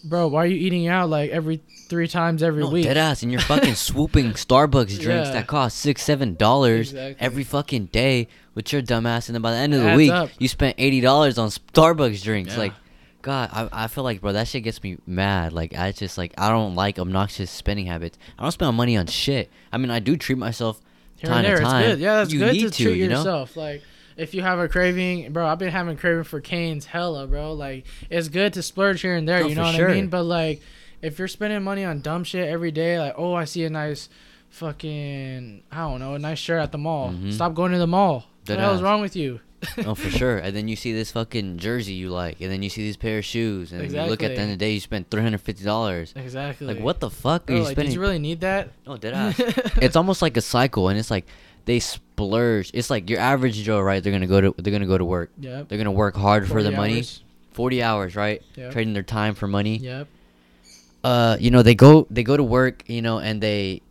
[0.04, 2.84] bro, why are you eating out like every three times every no, week?
[2.86, 5.32] dead ass, and you're fucking swooping Starbucks drinks Yeah.
[5.32, 7.16] that cost six, seven dollars Exactly.
[7.26, 10.12] every fucking day with your dumbass, and then by the end of the Adds week,
[10.12, 10.30] up.
[10.40, 12.54] you spent eighty dollars on Starbucks drinks.
[12.54, 12.60] Yeah.
[12.60, 12.74] Like,
[13.22, 15.52] God, I, I feel like, bro, that shit gets me mad.
[15.54, 18.18] Like, I just like I don't like obnoxious spending habits.
[18.38, 19.50] I don't spend money on shit.
[19.72, 20.82] I mean, I do treat myself
[21.18, 21.84] Here time and there, to time.
[21.84, 22.00] it's good.
[22.00, 23.18] Yeah, that's you good need to, to, treat you know?
[23.18, 23.56] yourself.
[23.58, 23.84] Like,
[24.18, 27.54] if you have a craving, bro, I've been having craving for Canes, hella, bro.
[27.54, 29.42] Like, it's good to splurge here and there.
[29.42, 29.90] No, you know what sure.
[29.90, 30.08] I mean?
[30.08, 30.62] But like,
[31.02, 34.10] if you're spending money on dumb shit every day, like, oh, I see a nice,
[34.50, 37.12] fucking, I don't know, a nice shirt at the mall.
[37.12, 37.32] Mhm.
[37.32, 38.16] Stop going to the mall.
[38.16, 39.40] What the Dead hell is wrong with you?
[39.86, 40.38] oh, for sure.
[40.38, 43.20] And then you see this fucking jersey you like, and then you see these pair
[43.20, 45.22] of shoes, and then you look at the end of the day, you spent three
[45.22, 46.14] hundred fifty dollars.
[46.16, 46.68] Exactly.
[46.68, 47.90] Like, what the fuck are you like, spending?
[47.90, 48.70] did you really need that?
[48.86, 49.40] No, dead ass.
[49.82, 51.26] it's almost like a cycle, and it's like
[51.68, 52.72] they splurge.
[52.74, 54.02] It's like your average Joe, right?
[54.04, 55.30] They're gonna go to they're gonna go to work.
[55.40, 55.68] Yep.
[55.70, 56.96] They're gonna work hard for 40 the money.
[56.98, 57.24] hours.
[57.52, 58.42] Forty hours, right?
[58.56, 58.72] Yep.
[58.72, 59.78] Trading their time for money.
[59.78, 60.08] Yep.
[61.04, 63.82] Uh, you know they go they go to work, you know, and they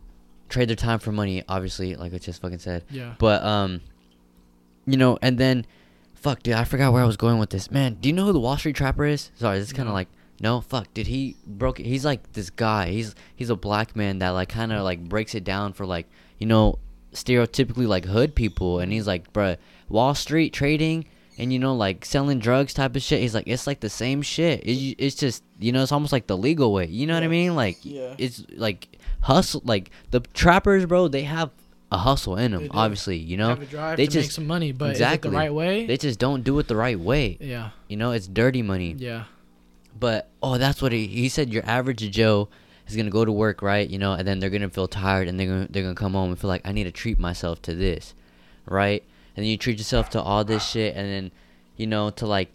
[0.49, 1.43] trade their time for money.
[1.47, 2.83] Obviously, like I just fucking said.
[2.89, 3.13] Yeah.
[3.17, 3.81] But um,
[4.85, 5.65] you know, and then,
[6.15, 7.69] fuck, dude, I forgot where I was going with this.
[7.71, 9.31] Man, do you know who the Wall Street Trapper is?
[9.35, 9.95] Sorry, this is kind of No.
[9.95, 10.07] like
[10.39, 10.93] no, fuck.
[10.93, 11.79] Did he broke?
[11.79, 12.89] He's like this guy.
[12.89, 16.07] He's he's a black man that like kind of like breaks it down for like
[16.39, 16.77] you know
[17.23, 19.57] stereotypically like hood people, and he's like, bruh,
[19.89, 21.05] Wall Street trading.
[21.39, 23.21] And you know, like selling drugs type of shit.
[23.21, 24.61] He's like, it's like the same shit.
[24.63, 26.87] It, it's just, you know, it's almost like the legal way.
[26.87, 27.55] You know what I mean?
[27.55, 28.15] Like, Yeah.
[28.17, 28.87] it's like
[29.21, 29.61] hustle.
[29.63, 31.07] Like the trappers, bro.
[31.09, 31.51] They have
[31.91, 32.69] a hustle in them.
[32.71, 35.29] Obviously, you know, have a drive they to make some money, but exactly.
[35.29, 35.85] is it the right way?
[35.85, 37.37] they just don't do it the right way.
[37.39, 37.69] yeah.
[37.87, 38.95] You know, it's dirty money.
[38.97, 39.25] Yeah.
[39.99, 41.53] But oh, that's what he, he said.
[41.53, 42.49] Your average Joe
[42.87, 43.87] is gonna go to work, right?
[43.89, 46.29] You know, and then they're gonna feel tired, and they're gonna they're gonna come home
[46.31, 48.13] and feel like I need to treat myself to this,
[48.65, 49.03] right?
[49.35, 51.31] And then you treat yourself to all this shit, and then
[51.75, 52.53] you know to like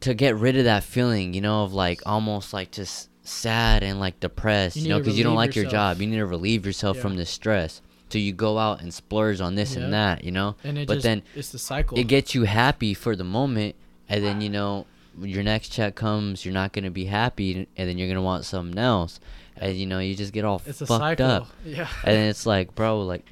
[0.00, 4.00] to get rid of that feeling, you know, of like almost like just sad and
[4.00, 6.00] like depressed, You you, know, because you don't like your job.
[6.00, 7.02] You need to relieve yourself Yeah.
[7.02, 7.82] from this stress.
[8.08, 9.82] So you go out and splurge on this Yeah.
[9.84, 10.56] and that, you know.
[10.64, 11.98] And it but just then it's the cycle.
[11.98, 13.76] it gets you happy for the moment
[14.08, 14.86] and then you know
[15.20, 18.22] your next check comes you're not going to be happy and then you're going to
[18.22, 19.20] want something else
[19.60, 21.26] and you know you just get all it's a fucked cycle.
[21.26, 21.88] up Yeah.
[22.04, 23.24] and it's like bro like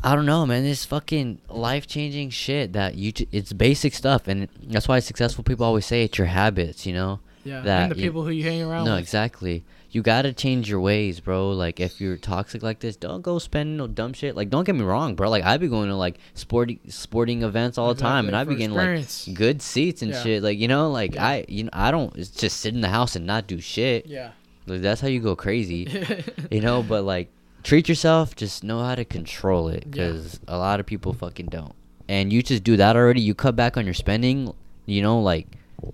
[0.00, 0.62] I don't know, man.
[0.62, 3.12] This fucking life changing shit that you.
[3.32, 6.86] It's basic stuff, and that's why successful people always say it's your habits.
[6.86, 7.18] You know.
[7.42, 9.00] Yeah, That and the you- people who you hang around No, with.
[9.00, 9.64] exactly.
[9.90, 11.50] You gotta change your ways, bro.
[11.50, 14.36] Like if you're toxic like this, don't go spending no dumb shit.
[14.36, 15.30] Like don't get me wrong, bro.
[15.30, 18.54] Like I be going to like sporting sporting events all the time, and I be
[18.54, 19.26] getting experience.
[19.26, 20.22] like good seats and Yeah.
[20.22, 20.42] shit.
[20.44, 21.26] Like you know, like Yeah.
[21.26, 24.06] I you know I don't just sit in the house and not do shit.
[24.06, 24.30] Yeah.
[24.68, 25.88] Like that's how you go crazy,
[26.50, 26.82] you know.
[26.82, 27.30] But like
[27.62, 28.36] treat yourself.
[28.36, 29.90] Just know how to control it, Yeah.
[29.90, 31.74] because a lot of people fucking don't.
[32.08, 33.20] And you just do that already.
[33.20, 34.52] You cut back on your spending.
[34.86, 35.46] You know, like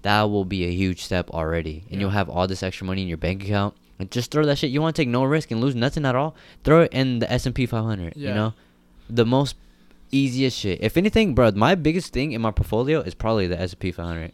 [0.02, 2.00] that will be a huge step already, and Yeah.
[2.00, 3.74] you'll have all this extra money in your bank account.
[3.98, 4.70] And just throw that shit.
[4.70, 6.34] You want to take no risk and lose nothing at all?
[6.64, 8.14] Throw it in the S and P 500.
[8.16, 8.54] You know,
[9.08, 9.54] the most
[10.10, 10.80] easiest shit.
[10.82, 13.92] If anything, bro, my biggest thing in my portfolio is probably the S and P
[13.92, 14.32] 500.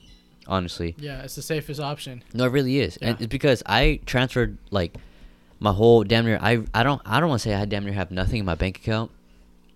[0.50, 2.22] Honestly, yeah, it's the safest option.
[2.34, 4.96] no, it really is, and it's because I transferred like
[5.60, 6.38] my whole damn near.
[6.42, 8.56] I I don't I don't want to say I damn near have nothing in my
[8.56, 9.12] bank account,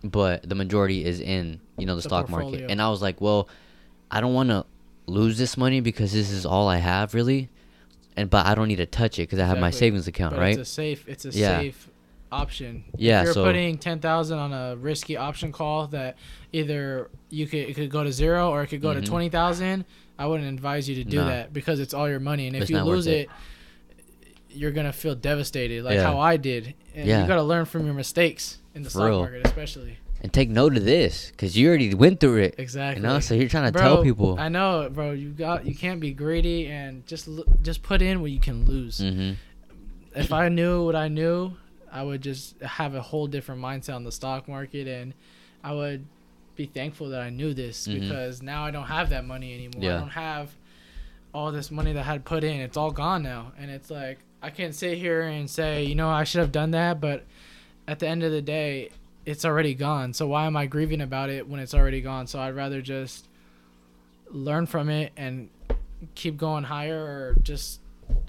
[0.02, 3.20] but the majority is in you know the, The stock market, and I was like,
[3.20, 3.48] well,
[4.10, 4.66] I don't want to
[5.06, 7.48] lose this money because this is all I have really,
[8.16, 10.40] and but I don't need to touch it because I have my savings account, But
[10.40, 10.58] right?
[10.58, 11.06] It's a safe.
[11.08, 11.60] It's a Yeah.
[11.60, 11.88] safe
[12.40, 12.84] option.
[12.96, 16.16] Yeah, If you're so- putting ten thousand on a risky option call that
[16.52, 19.00] either you could it could go to zero or it could go Mhm.
[19.00, 19.84] to twenty thousand,
[20.18, 21.26] I wouldn't advise you to do No.
[21.26, 23.12] that because it's all your money, and if It's you lose it.
[23.22, 23.28] it,
[24.50, 26.04] you're gonna feel devastated, like Yeah.
[26.04, 26.74] how I did.
[26.94, 27.22] And Yeah.
[27.22, 29.20] you gotta learn from your mistakes in the For stock real.
[29.20, 29.98] market, especially.
[30.20, 32.54] and take note of this because you already went through it.
[32.56, 33.02] Exactly.
[33.02, 34.36] You know, so you're trying to Bro, tell people.
[34.38, 35.10] I know, bro.
[35.12, 37.28] You got you can't be greedy and just
[37.62, 39.00] just put in what you can lose.
[39.00, 39.32] mm-hmm.
[40.16, 41.52] if I knew what I knew,
[41.94, 45.14] I would just have a whole different mindset on the stock market, and
[45.62, 46.04] I would
[46.56, 48.00] be thankful that I knew this Mhm.
[48.00, 49.82] because now I don't have that money anymore.
[49.82, 49.96] Yeah.
[49.96, 50.54] I don't have
[51.32, 52.60] all this money that I had put in.
[52.60, 56.10] It's all gone now, and it's like I can't sit here and say, you know,
[56.10, 57.24] I should have done that, but
[57.88, 58.90] at the end of the day,
[59.24, 60.12] it's already gone.
[60.12, 62.26] So why am I grieving about it when it's already gone?
[62.26, 63.26] So I'd rather just
[64.30, 65.48] learn from it and
[66.14, 67.80] keep going higher or just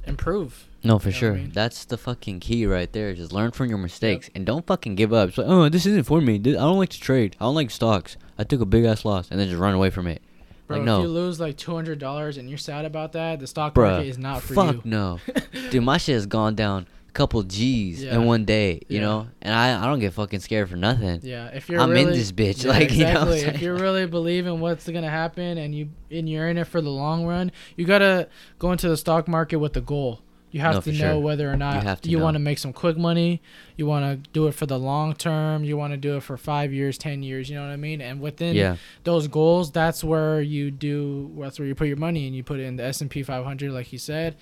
[0.08, 0.68] improve.
[0.86, 1.34] No, for You know what I sure.
[1.34, 1.52] mean?
[1.54, 3.14] That's the fucking key right there.
[3.14, 5.30] Just learn from your mistakes and don't fucking give up.
[5.30, 6.36] It's like, oh, this isn't for me.
[6.36, 7.36] I don't like to trade.
[7.40, 8.18] I don't like stocks.
[8.38, 10.22] I took a big ass loss and then just run away from it.
[10.68, 13.40] Bro, like if no, you lose like two hundred dollars and you're sad about that,
[13.40, 14.82] the stock Bruh, market is not for fuck you.
[14.86, 15.20] no,
[15.70, 15.84] dude.
[15.84, 18.16] My shit has gone down a couple G's Yeah.
[18.16, 18.82] in one day.
[18.88, 19.02] You Yeah.
[19.02, 21.20] know, and I I don't get fucking scared for nothing.
[21.22, 23.56] Yeah, if you're I'm in this bitch, Yeah, like, you know what I'm exactly.
[23.58, 26.82] if you're really believe in what's gonna happen and you and you're in it for
[26.82, 28.28] the long run, you gotta
[28.58, 30.22] go into the stock market with a goal.
[30.56, 31.20] You have No, to know sure.
[31.20, 33.42] whether or not You you want to make some quick money.
[33.76, 35.66] You want to do it for the long term.
[35.66, 37.50] You want to do it for five years, ten years.
[37.50, 38.00] You know what I mean?
[38.00, 41.30] And within Yeah, those goals, that's where you do.
[41.38, 43.22] That's where you put your money, and you put it in the S and P
[43.22, 44.38] 500, like you said.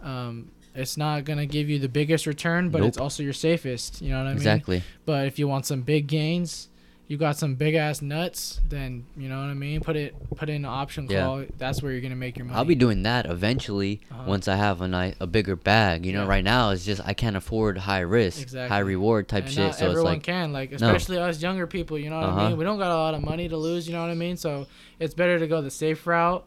[0.00, 4.00] Um, it's not gonna give you the biggest return, but it's also your safest.
[4.00, 4.36] You know what I mean?
[4.36, 4.82] exactly.
[5.04, 6.68] But if you want some big gains,
[7.08, 9.80] you got some big ass nuts, then you know what I mean.
[9.80, 11.22] Put it, put in an option Yeah.
[11.22, 11.44] call.
[11.56, 12.56] That's where you're gonna make your money.
[12.58, 14.24] I'll be doing that eventually Uh-huh.
[14.26, 16.04] once I have a nice, a bigger bag.
[16.04, 16.28] You know, Yeah.
[16.28, 19.56] right now it's just I can't afford high risk, high reward type and shit.
[19.56, 20.76] So it's everyone like can like, No.
[20.76, 21.96] especially us younger people.
[21.96, 22.48] You know what I Uh-huh.
[22.48, 22.58] mean?
[22.58, 23.86] We don't got a lot of money to lose.
[23.86, 24.36] You know what I mean?
[24.36, 24.66] So
[24.98, 26.44] it's better to go the safe route.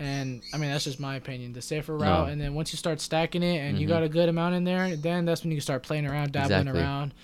[0.00, 2.26] And I mean that's just my opinion, the safer route.
[2.28, 2.32] No.
[2.32, 3.90] And then once you start stacking it, and you Mhm.
[3.90, 6.60] got a good amount in there, then that's when you can start playing around, dabbling
[6.68, 6.80] Exactly.
[6.82, 7.14] around.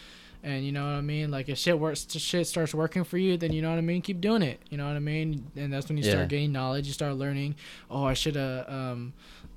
[0.45, 1.31] And you know what I mean?
[1.31, 4.03] Like if shit works, shit starts working for you, then you know what I mean.
[4.03, 4.61] Keep doing it.
[4.69, 5.51] You know what I mean?
[5.57, 6.11] And that's when you Yeah.
[6.13, 6.87] start gaining knowledge.
[6.87, 7.55] You start learning.
[7.91, 9.15] Oh, I should have um,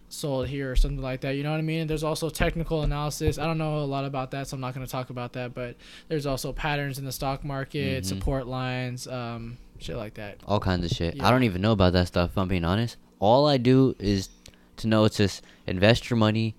[0.07, 1.31] sold here or something like that.
[1.35, 1.81] You know what I mean?
[1.81, 3.37] And there's also technical analysis.
[3.37, 5.53] I don't know a lot about that, so I'm not going to talk about that.
[5.53, 5.75] But
[6.07, 8.07] there's also patterns in the stock market, Mhm.
[8.07, 10.37] support lines, um, shit like that.
[10.47, 11.15] all kinds of shit.
[11.17, 11.27] Yeah.
[11.27, 12.31] I don't even know about that stuff.
[12.31, 14.29] If I'm being honest, all I do is
[14.77, 16.55] to know it's just invest your money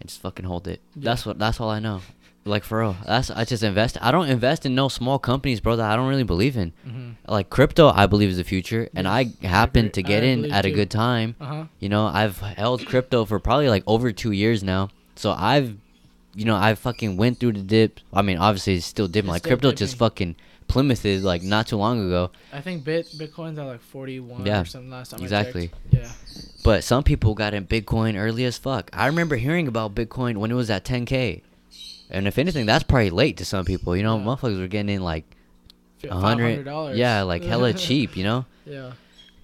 [0.00, 0.80] and just fucking hold it.
[0.94, 1.02] Yeah.
[1.10, 1.38] That's what.
[1.40, 2.00] That's all I know.
[2.48, 3.98] Like for real, that's I just invest.
[4.00, 5.76] I don't invest in no small companies, bro.
[5.76, 6.72] That I don't really believe in.
[6.86, 7.10] Mm-hmm.
[7.32, 9.90] Like crypto, I believe is the future, and I happen agree.
[9.92, 11.36] to get I in at a good time.
[11.40, 11.64] Uh huh.
[11.78, 14.88] You know, I've held crypto for probably like over two years now.
[15.16, 15.76] So I've,
[16.34, 18.00] you know, I fucking went through the dip.
[18.12, 19.28] I mean, obviously it's still dipping.
[19.28, 19.98] It's Like still crypto just dipping.
[19.98, 20.36] fucking
[20.68, 22.30] plymouthed like not too long ago.
[22.52, 25.20] I think Bit Bitcoin's at like 41 Yeah, or something last time.
[25.22, 25.70] exactly.
[25.92, 26.04] I checked.
[26.04, 26.44] Yeah.
[26.64, 28.90] But some people got in Bitcoin early as fuck.
[28.92, 31.42] I remember hearing about Bitcoin when it was at 10k.
[32.10, 33.96] And if anything, that's probably late to some people.
[33.96, 34.24] You know, Yeah.
[34.24, 35.24] motherfuckers were getting in like
[36.08, 36.64] a hundred.
[36.64, 36.96] $500.
[36.96, 38.16] Yeah, like hella cheap.
[38.16, 38.46] You know.
[38.64, 38.92] Yeah.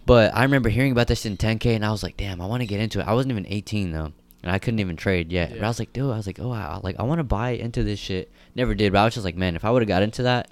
[0.06, 2.60] But I remember hearing about this in 10k, and I was like, damn, I want
[2.60, 3.06] to get into it.
[3.06, 4.12] I wasn't even 18 though,
[4.42, 5.50] and I couldn't even trade yet.
[5.52, 7.50] But I was like, dude, I was like, oh, I, like I want to buy
[7.50, 8.30] into this shit.
[8.54, 10.50] Never did, but I was just like, man, if I would have got into that,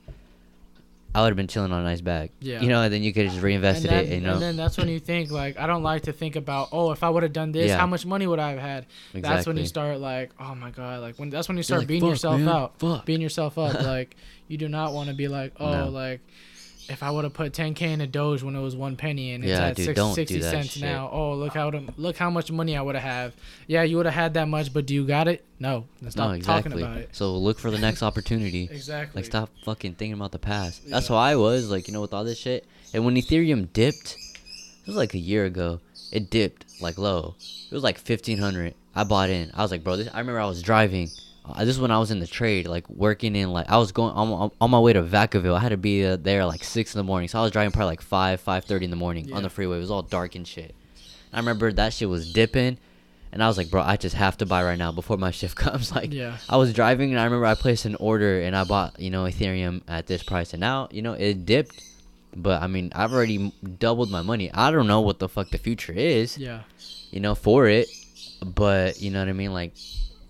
[1.14, 2.30] I would have been chilling on a nice bag.
[2.40, 2.62] Yeah.
[2.62, 4.14] You know, and then you could just reinvested and, it.
[4.14, 4.32] You know.
[4.34, 7.02] and then that's when you think like I don't like to think about oh if
[7.02, 7.76] I would have done this Yeah.
[7.78, 11.01] how much money would I have had that's when you start like oh my god
[11.01, 13.59] like when that's when you start like, beating "Fuck, yourself man, out fuck." beating yourself
[13.59, 14.16] up like
[14.48, 15.89] you do not want to be like oh No.
[15.90, 16.20] like
[16.88, 19.44] if I would have put 10k in a Doge when it was one penny and
[19.44, 20.82] it's Yeah, at dude, six, don't do 60 that cents shit.
[20.82, 23.36] now oh look how look how much money I would have have
[23.66, 26.40] yeah you would have had that much but do you got it no no, exactly.
[26.42, 28.68] talking about it So look for the next opportunity.
[28.70, 30.82] exactly Like stop fucking thinking about the past.
[30.88, 31.16] That's Yeah.
[31.16, 32.66] how I was, like, you know, with all this shit.
[32.92, 35.80] And when Ethereum dipped, it was like a year ago.
[36.10, 37.36] It dipped like low.
[37.70, 38.74] It was like fifteen hundred.
[38.94, 39.50] I bought in.
[39.54, 41.09] I was like, bro, this I remember I was driving.
[41.44, 43.90] Uh, this is when I was in the trade, like working in like I was
[43.93, 45.56] going on, on, on my way to Vacaville.
[45.56, 47.73] I had to be uh, there like six in the morning, so I was driving
[47.73, 49.36] probably like five, five thirty in the morning Yeah.
[49.36, 49.77] on the freeway.
[49.77, 50.74] It was all dark and shit.
[51.32, 52.78] I remember that shit was dipping,
[53.32, 55.56] and I was like, bro, I just have to buy right now before my shift
[55.56, 55.90] comes.
[55.90, 56.36] Like, Yeah.
[56.48, 59.24] I was driving and I remember I placed an order and I bought, you know,
[59.24, 60.52] Ethereum at this price.
[60.52, 61.82] And now, you know, it dipped.
[62.36, 64.51] But I mean, I've already doubled my money.
[64.52, 66.60] I don't know what the fuck the future is, yeah
[67.10, 67.89] you know, for it.
[68.44, 69.52] But, you know what I mean?
[69.52, 69.74] Like,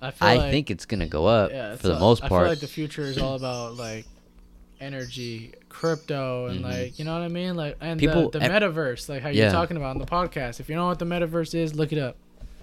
[0.03, 2.33] I I like, think it's going to go up yeah, for the all- most part.
[2.33, 4.05] I feel like the future is all about like
[4.81, 6.65] energy, crypto, and Mhm.
[6.65, 9.45] like you know what I mean, like and People- the, the metaverse, like how Yeah.
[9.45, 10.61] you're talking about on the podcast.
[10.61, 12.17] If you know what the metaverse is, look it up.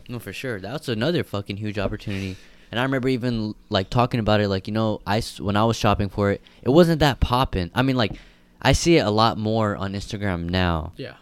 [0.08, 0.60] No, for sure.
[0.60, 2.36] That's another fucking huge opportunity.
[2.72, 5.78] And I remember even like talking about it, like you know, I when I was
[5.78, 7.72] shopping for it, it wasn't that popping.
[7.74, 8.14] I mean, like
[8.62, 10.92] I see it a lot more on Instagram now.
[10.98, 11.14] Yeah.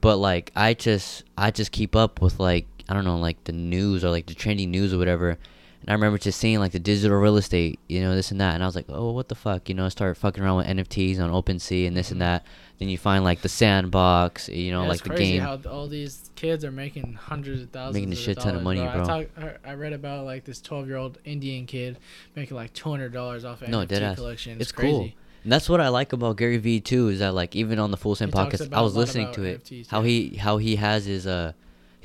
[0.00, 3.52] But like I just I just keep up with like I don't know like the
[3.52, 5.38] news or like the trending news or whatever.
[5.86, 8.54] And I remember just seeing like the digital real estate, you know, this and that,
[8.54, 10.66] and I was like, oh, what the fuck, you know, I started fucking around with
[10.66, 12.44] NFTs on OpenSea and this and that.
[12.78, 15.42] Then you find like the sandbox, you know, Yeah, like it's the crazy game.
[15.42, 17.94] how all these kids are making hundreds of thousands.
[17.94, 19.02] Making a of shit ton of money, bro.
[19.02, 19.26] I, talk,
[19.64, 21.98] I read about like this 12 year old Indian kid
[22.34, 24.14] making like 200 dollars off an No, NFT deadass.
[24.16, 24.52] collection.
[24.54, 24.92] It's It's, crazy.
[24.92, 25.10] cool.
[25.44, 27.96] And that's what I like about Gary Vee too, is that like even on the
[27.96, 29.62] Full Send podcast, I was listening to it.
[29.64, 30.06] NFTs, how yeah.
[30.08, 31.52] he how he has his uh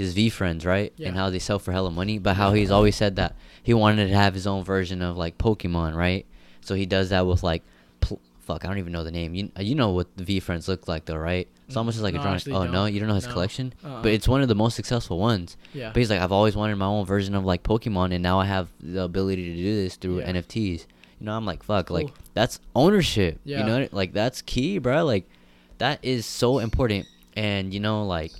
[0.01, 0.91] his VeeFriends, right?
[0.97, 1.09] Yeah.
[1.09, 2.17] And how they sell for hella money.
[2.19, 5.37] But how he's always said that he wanted to have his own version of like
[5.37, 6.25] Pokemon, right?
[6.61, 7.63] So he does that with like
[8.01, 9.33] pl- fuck, I don't even know the name.
[9.35, 11.47] You uh, you know what the VeeFriends look like though, right?
[11.67, 12.41] It's almost just like No, a drawing.
[12.53, 12.93] Oh no, don't.
[12.93, 13.33] you don't know his No.
[13.33, 13.73] collection?
[13.83, 14.01] Uh-uh.
[14.01, 15.55] But it's one of the most successful ones.
[15.73, 15.89] Yeah.
[15.93, 18.45] But he's like, I've always wanted my own version of like Pokemon, and now I
[18.45, 20.31] have the ability to do this through Yeah.
[20.33, 20.85] NFTs.
[21.19, 23.39] You know, I'm like, fuck, like that's ownership.
[23.45, 23.59] Yeah.
[23.59, 25.05] You know, like that's key, bro.
[25.05, 25.29] Like
[25.77, 27.07] that is so important.
[27.37, 28.31] And you know, like,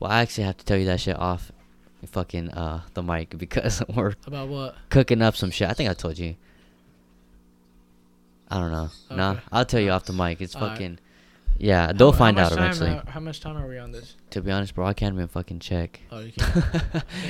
[0.00, 1.52] well, I actually have to tell you that shit off,
[2.06, 4.76] fucking uh the mic because we're About what?
[4.90, 5.68] cooking up some shit.
[5.68, 6.36] I think I told you.
[8.48, 8.90] I don't know.
[9.10, 10.40] Nah, I'll tell you off the mic.
[10.40, 10.72] It's Alright.
[10.72, 10.98] fucking.
[11.58, 12.90] Yeah, they'll How- how find much out eventually.
[12.90, 14.14] How, how much time are we on this?
[14.30, 16.00] To be honest, bro, I can't even fucking check.
[16.12, 16.64] Oh, you can't.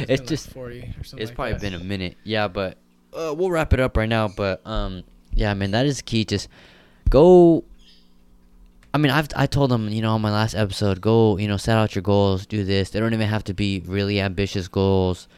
[0.00, 1.22] it's like just 40 or something.
[1.22, 1.60] it's like probably that.
[1.62, 2.16] been a minute.
[2.24, 2.76] Yeah, but
[3.14, 4.28] uh, we'll wrap it up right now.
[4.28, 6.24] But um, yeah, man, that is key.
[6.24, 6.48] Just
[7.08, 7.64] go.
[8.96, 11.58] I mean, I've I told them, you know, on my last episode, go, you know,
[11.58, 12.88] set out your goals, do this.
[12.88, 15.28] They don't even have to be really ambitious goals.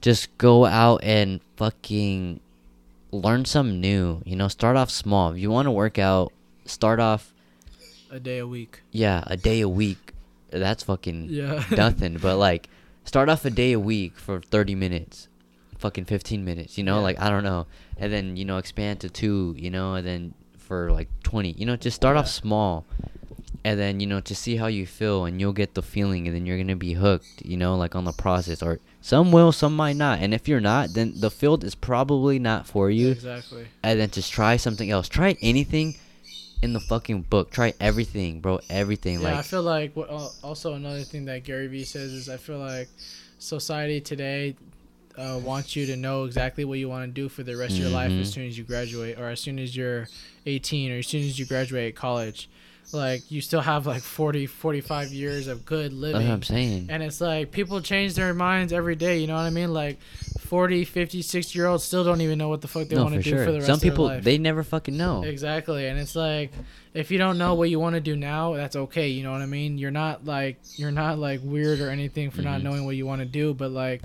[0.00, 2.40] Just go out and fucking
[3.12, 4.22] learn something new.
[4.24, 5.30] You know, start off small.
[5.30, 6.32] If you want to work out,
[6.64, 7.32] start off,
[8.10, 8.80] a day a week.
[8.90, 10.12] yeah, a day a week.
[10.50, 11.62] That's fucking Yeah.
[11.70, 12.18] nothing.
[12.18, 12.68] But like,
[13.04, 15.28] start off a day a week for thirty minutes,
[15.78, 16.76] fucking fifteen minutes.
[16.76, 17.02] You know, Yeah.
[17.04, 17.66] like I don't know,
[17.98, 19.54] and then you know expand to two.
[19.56, 20.34] You know, and then
[20.66, 21.52] for like twenty.
[21.52, 22.84] You know, just start off small,
[23.64, 26.34] and then you know to see how you feel, and you'll get the feeling, and
[26.34, 27.42] then you're gonna be hooked.
[27.44, 30.18] You know, like on the process, or some will, some might not.
[30.18, 33.10] And if you're not, then the field is probably not for you.
[33.10, 33.66] Exactly.
[33.82, 35.08] And then just try something else.
[35.08, 35.94] Try anything
[36.62, 37.50] in the fucking book.
[37.50, 38.60] Try everything, bro.
[38.68, 39.20] Everything.
[39.20, 40.08] Yeah, I feel like what,
[40.42, 42.88] also another thing that Gary Vee says is I feel like
[43.38, 44.56] society today
[45.16, 47.78] uh, wants you to know exactly what you want to do for the rest of
[47.80, 50.08] your life as soon as you graduate or as soon as you're
[50.44, 52.48] 18 or as soon as you graduate college.
[52.92, 56.86] Like you still have like 40, 45 years of good living that's what I'm saying.
[56.88, 59.72] And it's like people change their minds every day, you know what I mean?
[59.72, 59.98] Like
[60.40, 63.14] 40, 50, 60 year olds still don't even know what the fuck they no, want
[63.16, 63.44] to do sure.
[63.44, 65.24] for the rest Some of their life some people they never fucking know.
[65.24, 65.88] Exactly.
[65.88, 66.52] And it's like
[66.94, 69.42] if you don't know what you want to do now, that's okay, you know what
[69.42, 69.78] I mean?
[69.78, 72.64] You're not like you're not like weird or anything for not Mhm.
[72.64, 74.02] knowing what you want to do, but like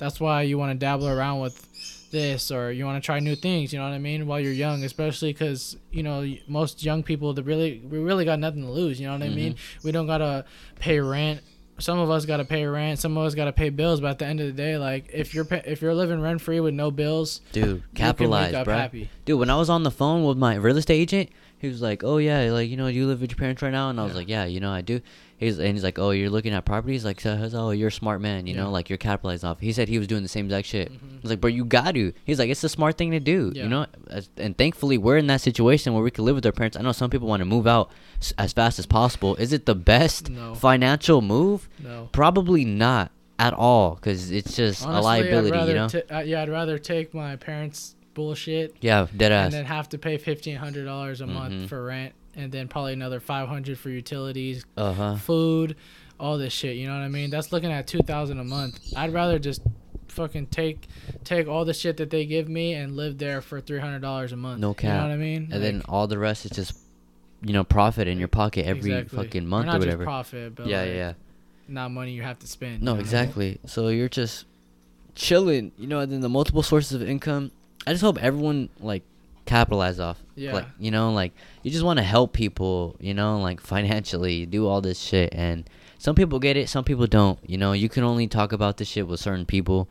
[0.00, 1.66] that's why you want to dabble around with
[2.10, 4.26] this or you want to try new things, you know what I mean?
[4.26, 8.40] While you're young, especially cuz you know, most young people they really we really got
[8.40, 9.52] nothing to lose, you know what I mean?
[9.54, 9.86] Mm-hmm.
[9.86, 10.44] We don't got to
[10.80, 11.40] pay rent.
[11.78, 14.08] Some of us got to pay rent, some of us got to pay bills, but
[14.10, 16.60] at the end of the day, like if you're pa- if you're living rent free
[16.60, 18.74] with no bills, Dude, capitalize, bro.
[18.76, 19.08] happy.
[19.24, 22.02] Dude, when I was on the phone with my real estate agent, he was like,
[22.04, 24.12] "Oh yeah, like you know, you live with your parents right now?" And I was
[24.12, 24.18] Yeah.
[24.18, 25.00] like, "Yeah, you know, I do."
[25.40, 28.20] He's and he's like, oh, you're looking at properties, like, so- oh, you're a smart
[28.20, 28.60] man, you Yeah.
[28.64, 29.58] know, like you're capitalizing off.
[29.58, 30.92] He said he was doing the same exact shit.
[30.92, 31.22] Mhm.
[31.22, 32.12] He's like, bro, you got to.
[32.26, 33.62] He's like, it's the smart thing to do, Yeah.
[33.62, 33.86] you know.
[34.36, 36.76] And thankfully, we're in that situation where we can live with our parents.
[36.76, 37.90] I know some people want to move out
[38.38, 39.34] as fast as possible.
[39.36, 40.54] Is it the best No.
[40.54, 41.68] financial move?
[41.82, 42.10] No.
[42.12, 45.88] Probably not at all, because it's just Honestly, a liability, you know.
[45.88, 49.96] ta- uh, yeah, I'd rather take my parents' bullshit yeah, dead and then have to
[49.96, 53.90] pay fifteen hundred dollars a month for rent, and then probably another five hundred for
[53.90, 55.16] utilities, Uh huh.
[55.16, 55.76] food,
[56.18, 56.76] all this shit.
[56.76, 57.30] You know what I mean?
[57.30, 58.78] That's looking at two thousand a month.
[58.96, 59.62] I'd rather just
[60.08, 60.88] fucking take
[61.24, 64.32] take all the shit that they give me and live there for three hundred dollars
[64.32, 64.60] a month.
[64.60, 64.84] No cap.
[64.88, 65.48] You know what I mean?
[65.52, 66.76] And then all the rest is just,
[67.42, 69.24] you know, profit in your pocket every exactly.
[69.24, 70.04] fucking month or just whatever.
[70.04, 71.12] profit, but yeah, like, yeah, yeah.
[71.68, 72.74] not money you have to spend.
[72.74, 73.04] No, you know what I mean?
[73.04, 73.60] exactly.
[73.66, 74.46] So you're just
[75.14, 77.50] chilling, you know, and then the multiple sources of income.
[77.86, 79.02] I just hope everyone like
[79.50, 80.18] capitalize off.
[80.36, 80.52] Yeah.
[80.54, 81.32] Like, you know, like
[81.62, 85.68] you just want to help people, you know, like financially do all this shit and
[85.98, 87.38] some people get it, some people don't.
[87.46, 89.88] You know, you can only talk about this shit with certain people,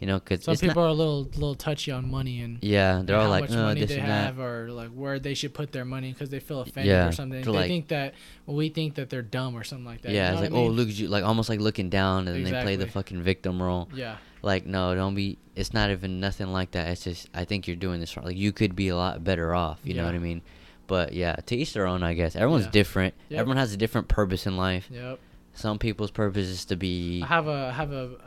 [0.00, 3.02] you know, cuz Some people not, are a little little touchy on money and Yeah,
[3.04, 5.34] they're and all like, "Oh, money this they and that." have or like where they
[5.34, 7.42] should put their money because they feel offended Yeah, or something.
[7.42, 8.14] they're like- think that
[8.46, 10.10] well, we think that they're dumb or something like that.
[10.10, 12.26] you Yeah, know it's like, I "Oh, look at you," like almost like looking down
[12.26, 13.88] and then they play the fucking victim role.
[13.94, 15.38] Yeah, Like, no, don't be.
[15.54, 16.88] It's not even nothing like that.
[16.88, 18.26] It's just I think you're doing this wrong.
[18.26, 19.78] Like, you could be a lot better off.
[19.84, 20.42] You know what I mean?
[20.88, 22.02] But yeah, to each their own.
[22.02, 22.70] I guess everyone's Yeah.
[22.72, 23.14] different.
[23.28, 23.40] Yep.
[23.40, 24.88] Everyone has a different purpose in life.
[24.90, 25.18] yep.
[25.54, 27.22] Some people's purpose is to be.
[27.22, 28.04] I have a I have a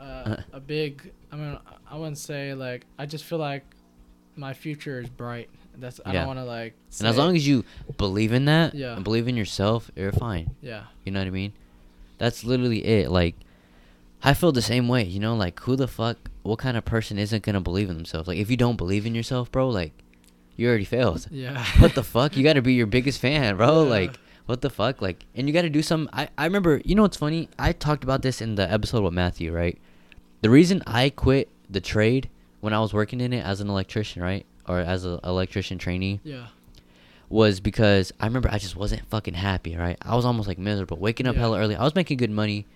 [0.52, 1.12] uh, a big.
[1.32, 1.58] I mean,
[1.90, 3.64] I wouldn't say like I just feel like
[4.36, 5.50] my future is bright.
[5.76, 6.20] That's I Yeah.
[6.20, 6.74] don't want to like.
[7.00, 7.64] and as long as you
[7.98, 8.94] believe in that Yeah.
[8.94, 10.54] and believe in yourself, you're fine.
[10.62, 11.52] yeah, You know what I mean?
[12.18, 13.10] That's literally it.
[13.10, 13.34] Like,
[14.22, 15.04] I feel the same way.
[15.04, 18.28] You know, like who the fuck, what kind of person isn't gonna believe in themselves?
[18.28, 19.92] Like, if you don't believe in yourself, bro, like,
[20.56, 21.26] you already failed.
[21.30, 21.64] yeah.
[21.78, 22.36] what the fuck?
[22.36, 23.84] You got to be your biggest fan, bro.
[23.84, 23.90] Yeah.
[23.90, 25.02] Like, what the fuck?
[25.02, 26.08] Like, and you got to do some.
[26.12, 26.80] I I remember.
[26.84, 27.48] You know what's funny?
[27.58, 29.78] I talked about this in the episode with Matthew, right?
[30.40, 32.30] The reason I quit the trade
[32.60, 36.20] when I was working in it as an electrician, right, or as an electrician trainee,
[36.24, 36.46] yeah.
[37.28, 39.98] was because I remember I just wasn't fucking happy, right?
[40.02, 41.42] I was almost like miserable, waking up Yeah.
[41.42, 41.76] hella early.
[41.76, 42.66] I was making good money,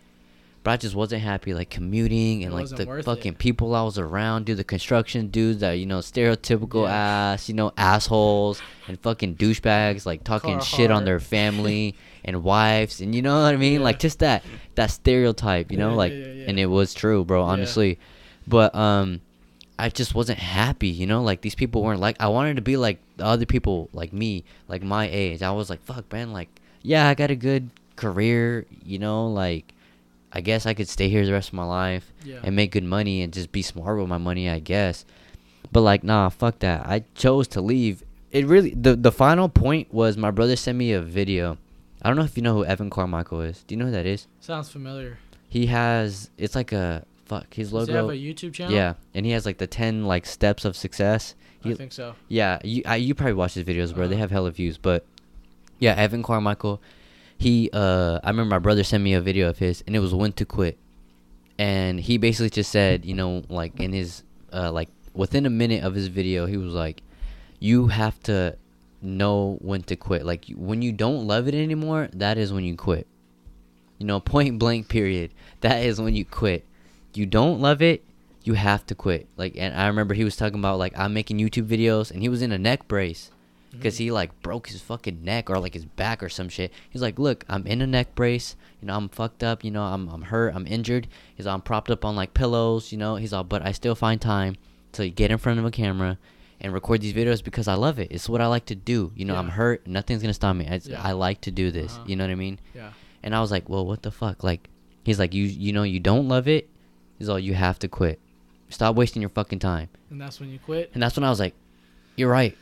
[0.62, 3.38] but I just wasn't happy, like commuting and It like the fucking it.
[3.38, 4.56] people I was around, dude.
[4.58, 6.94] The construction dudes that you know, stereotypical Yeah.
[7.32, 13.00] ass, you know, assholes and fucking douchebags, like talking shit on their family and wives,
[13.00, 13.84] and you know what I mean, Yeah.
[13.88, 17.98] like just that that stereotype, you know, Yeah, like, and it was true, bro, honestly,
[18.46, 19.20] but um.
[19.82, 21.22] I just wasn't happy, you know.
[21.22, 22.16] Like these people weren't like.
[22.20, 25.40] I wanted to be like the other people, like me, like my age.
[25.42, 26.34] I was like, fuck, man.
[26.34, 26.50] Like,
[26.82, 29.28] yeah, I got a good career, you know.
[29.28, 29.72] Like,
[30.32, 32.40] I guess I could stay here the rest of my life Yeah.
[32.44, 35.04] and make good money and just be smart with my money, I guess.
[35.72, 36.86] But like, nah, fuck that.
[36.86, 38.02] I chose to leave.
[38.30, 41.58] It really the the final point was my brother sent me a video.
[42.02, 43.62] I don't know if you know who Evan Carmichael is.
[43.66, 44.26] Do you know who that is?
[44.40, 45.18] Sounds familiar.
[45.48, 47.92] He has it's like a fuck his Does logo.
[47.92, 48.12] he have a
[48.50, 48.72] YouTube channel?
[48.74, 51.34] Yeah, and he has like the ten like steps of success.
[51.64, 52.14] I think so.
[52.28, 54.06] yeah, you I, you probably watch his videos, bro.
[54.08, 54.20] They Uh-huh.
[54.22, 55.04] have hella views, but
[55.78, 56.80] yeah, Evan Carmichael.
[57.40, 60.12] He uh, I remember my brother sent me a video of his, and it was
[60.12, 60.76] when to quit,
[61.58, 65.82] and he basically just said, you know, like in his uh, like within a minute
[65.82, 67.02] of his video, he was like,
[67.58, 68.58] you have to
[69.00, 70.26] know when to quit.
[70.26, 73.06] Like when you don't love it anymore, that is when you quit.
[73.96, 74.90] You know, point blank.
[74.90, 75.30] Period.
[75.62, 76.66] That is when you quit.
[77.14, 78.04] You don't love it,
[78.44, 79.28] you have to quit.
[79.38, 82.28] Like, and I remember he was talking about like I'm making YouTube videos, and he
[82.28, 83.30] was in a neck brace
[83.70, 86.72] because he like broke his fucking neck or like his back or some shit.
[86.90, 88.56] He's like, look, I'm in a neck brace.
[88.80, 89.64] You know, I'm fucked up.
[89.64, 90.54] You know, I'm I'm hurt.
[90.54, 91.06] I'm injured.
[91.36, 92.92] He's all, I'm propped up on like pillows.
[92.92, 94.56] You know, he's all, but I still find time
[94.92, 96.18] to get in front of a camera
[96.60, 98.10] and record these videos because I love it.
[98.10, 99.12] It's what I like to do.
[99.14, 99.86] You know, I'm hurt.
[99.86, 100.66] Nothing's gonna stop me.
[100.68, 101.00] I, Yeah.
[101.02, 101.94] I like to do this.
[101.94, 102.04] Uh-huh.
[102.06, 102.58] You know what I mean?
[102.74, 102.90] Yeah.
[103.22, 104.42] And I was like, well, what the fuck?
[104.42, 104.68] Like,
[105.04, 106.68] he's like, you you know, you don't love it.
[107.18, 108.18] He's all, you have to quit.
[108.70, 109.88] Stop wasting your fucking time.
[110.10, 110.90] And that's when you quit.
[110.94, 111.54] And that's when I was like,
[112.16, 112.56] you're right.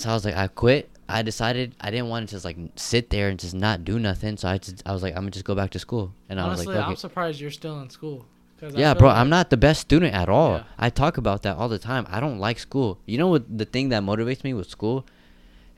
[0.00, 0.90] So I was like, I quit.
[1.08, 4.36] I decided I didn't want to just like sit there and just not do nothing.
[4.36, 6.12] So I just I was like, I'm gonna just go back to school.
[6.28, 8.26] And I was like, I'm surprised you're still in school.
[8.74, 10.58] Yeah, bro, like- I'm not the best student at all.
[10.58, 10.62] Yeah.
[10.78, 12.06] I talk about that all the time.
[12.10, 12.98] I don't like school.
[13.06, 15.06] You know what the thing that motivates me with school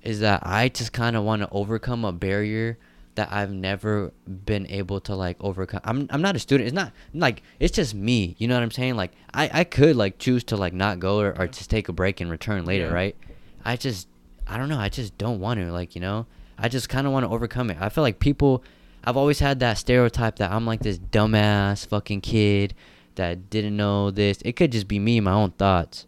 [0.03, 2.77] is that I just kind of want to overcome a barrier
[3.15, 5.81] that I've never been able to like overcome.
[5.85, 6.66] I'm I'm not a student.
[6.66, 8.35] It's not like it's just me.
[8.39, 8.97] You know what I'm saying?
[8.97, 11.93] Like I I could like choose to like not go or, or just take a
[11.93, 12.93] break and return later, Yeah.
[12.93, 13.16] right?
[13.65, 14.09] I just
[14.52, 14.78] I don't know.
[14.78, 16.26] I just don't want to like, you know.
[16.58, 17.78] I just kind of want to overcome it.
[17.80, 18.62] I feel like people
[19.02, 22.74] I've always had that stereotype that I'm like this dumbass fucking kid
[23.14, 24.40] that didn't know this.
[24.44, 26.06] It could just be me, my own thoughts.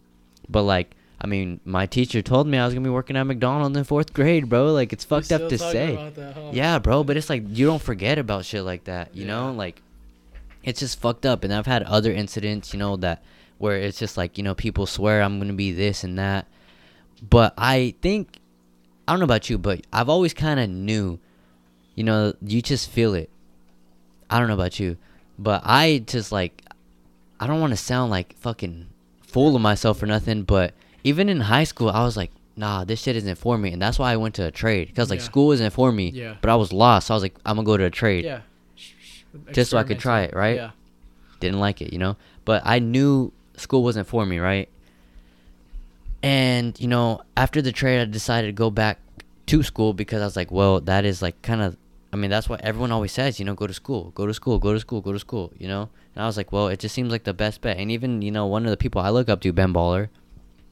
[0.49, 3.79] But like I mean, my teacher told me I was gonna be working at McDonald's
[3.79, 4.73] in fourth grade, bro.
[4.73, 6.13] Like it's fucked up to say.
[6.15, 6.51] that, huh?
[6.53, 9.53] Yeah, bro, but it's like you don't forget about shit like that, you know?
[9.53, 9.81] Like
[10.63, 11.45] it's just fucked up.
[11.45, 13.23] And I've had other incidents, you know, that
[13.59, 16.47] where it's just like, you know, people swear I'm going to be this and that.
[17.29, 18.39] But I think
[19.07, 21.19] I don't know about you, but I've always kind of knew,
[21.95, 23.31] you know, you just feel it.
[24.31, 24.97] I don't know about you,
[25.39, 26.63] but I just like
[27.41, 28.87] I don't want to sound like fucking
[29.23, 30.73] full of myself or nothing, but
[31.03, 33.99] even in high school, I was like, nah, this shit isn't for me, and that's
[33.99, 35.25] why I went to a trade because like Yeah.
[35.27, 36.11] school isn't for me.
[36.11, 36.37] Yeah.
[36.41, 38.25] But I was lost, so I was like, I'm gonna go to a trade.
[38.25, 38.41] Yeah.
[39.53, 40.57] Just so I could try it, right?
[40.57, 40.71] Yeah.
[41.41, 42.17] Didn't like it, you know.
[42.45, 44.69] But I knew school wasn't for me, right?
[46.25, 48.99] And you know, after the trade, I decided to go back
[49.47, 51.77] to school because I was like, well, that is like kind of.
[52.13, 54.61] I mean, that's what everyone always says, you know, go to school, go to school,
[54.61, 55.91] go to school, go to school, you know.
[56.15, 57.77] And I was like, well, it just seems like the best bet.
[57.77, 60.09] And even you know, one of the people I look up to, Ben Baller,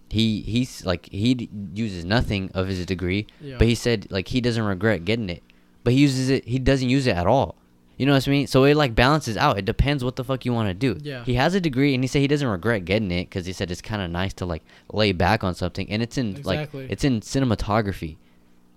[0.08, 3.56] he he's like he d- uses nothing of his degree, Yeah.
[3.58, 5.42] but he said like he doesn't regret getting it,
[5.84, 6.44] but he uses it.
[6.46, 7.56] He doesn't use it at all.
[7.98, 8.47] You know what I mean?
[8.47, 9.59] So it like balances out.
[9.59, 10.98] It depends what the fuck you want to do.
[11.02, 11.24] Yeah.
[11.24, 13.70] He has a degree and he said he doesn't regret getting it because he said
[13.70, 14.62] it's kind of nice to like
[14.93, 16.82] lay back on something and it's in Exactly.
[16.82, 18.16] like it's in cinematography,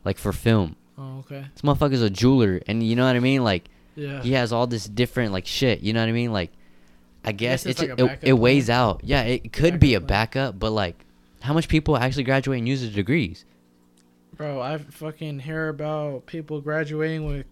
[0.03, 0.75] like for film.
[0.97, 1.45] Oh, okay.
[1.53, 3.43] This motherfucker's a jeweler and you know what I mean?
[3.43, 4.21] Like Yeah.
[4.21, 5.81] he has all this different like shit.
[5.81, 6.31] You know what I mean?
[6.33, 6.51] Like
[7.23, 8.77] I guess, it's like it, it weighs plan.
[8.79, 9.01] out.
[9.03, 10.43] Yeah, it could be a Backup plan.
[10.51, 11.05] backup, but like
[11.41, 13.45] how much people actually graduate and use their degrees?
[14.37, 17.45] Bro, I fucking hear about people graduating with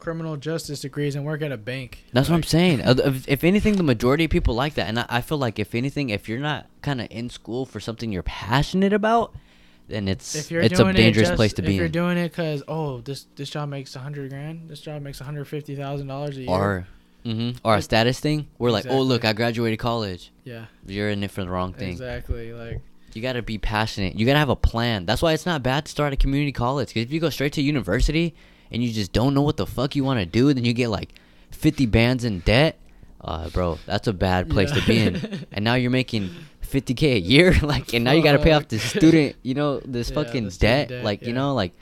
[0.00, 2.04] criminal justice degrees and work at a bank.
[2.12, 2.80] That's what I'm saying.
[2.86, 5.74] If, if anything, the majority of people like that, and I, I feel like if
[5.74, 9.34] anything, if you're not kind of in school for something you're passionate about,
[9.88, 11.86] then it's If you're it's a dangerous it just, place to if be If you're
[11.86, 11.92] in.
[11.92, 15.24] doing it because oh this this job makes a hundred grand, this job makes a
[15.24, 16.50] hundred fifty thousand dollars a year.
[16.50, 16.86] Or,
[17.26, 17.58] Mm-hmm.
[17.66, 18.46] or a status thing.
[18.58, 20.32] We're like, oh look, I graduated college.
[20.44, 21.90] yeah, You're in it for the wrong thing.
[21.90, 22.54] exactly.
[22.54, 22.80] Like
[23.12, 24.14] You gotta be passionate.
[24.14, 25.04] You gotta have a plan.
[25.04, 26.88] That's why it's not bad to start a community college.
[26.88, 28.34] Because if you go straight to university
[28.70, 30.72] and you just don't know what the fuck you want to do, and then you
[30.72, 31.10] get like
[31.50, 32.78] 50 bands in debt.
[33.22, 35.44] Uh, bro, that's a bad place to be in.
[35.52, 36.30] And now you're making
[36.62, 40.08] 50k a year, like, and now you gotta pay off this student, you know, this
[40.08, 40.88] Yeah, fucking debt.
[40.88, 41.72] debt, Like, you know, like,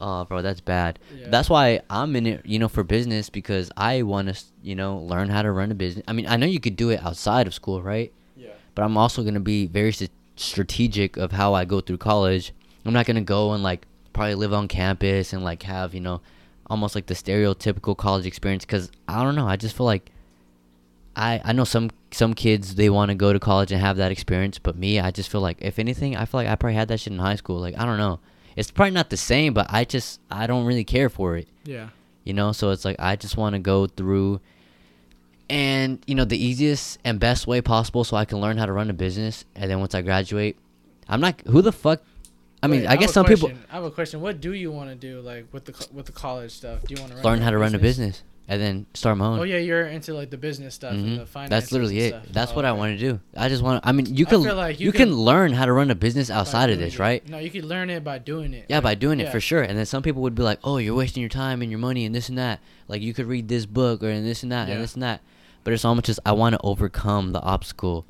[0.00, 0.98] oh, bro, that's bad.
[1.18, 1.26] Yeah.
[1.30, 4.98] That's why I'm in it, you know, for business because I want to, you know,
[4.98, 6.04] learn how to run a business.
[6.06, 8.12] I mean, I know you could do it outside of school, right?
[8.36, 12.52] yeah, but I'm also gonna be very s- strategic of how I go through college.
[12.84, 16.22] I'm not gonna go and like probably live on campus and like have you know
[16.70, 19.46] almost like the stereotypical college experience because I don't know.
[19.46, 20.10] I just feel like
[21.14, 24.10] I I know some some kids they want to go to college and have that
[24.12, 26.88] experience, but me I just feel like if anything I feel like I probably had
[26.88, 27.60] that shit in high school.
[27.60, 28.20] Like I don't know.
[28.56, 31.88] It's probably not the same, but I just I don't really care for it yeah,
[32.24, 34.40] you know so it's like i just want to go through
[35.48, 38.72] and you know the easiest and best way possible so i can learn how to
[38.72, 40.56] run a business and then once i graduate
[41.08, 42.02] i'm not who the fuck
[42.64, 43.50] i mean Wait, i guess some people.
[43.70, 44.20] I have a question.
[44.20, 46.82] What do you want to do, like with the with the college stuff?
[46.86, 49.38] Do you want to learn how to run a business and then start my own
[49.38, 50.98] Oh yeah, you're into like the business stuff Mhm.
[51.04, 51.50] and the finance.
[51.50, 54.04] that's literally it that's what i want to do i just want to i mean
[54.04, 56.28] you I can feel like you, you can, can- learn how to run a business
[56.30, 58.66] outside of this right No, you can learn it by doing it.
[58.68, 59.62] Yeah, Like, by doing it for sure.
[59.62, 62.04] And then some people would be like, "Oh, you're wasting your time and your money
[62.04, 62.60] and this and that.
[62.86, 64.74] Like you could read this book or and this and that Yeah.
[64.74, 65.20] and this and that."
[65.64, 68.04] But it's almost just I want to overcome the obstacle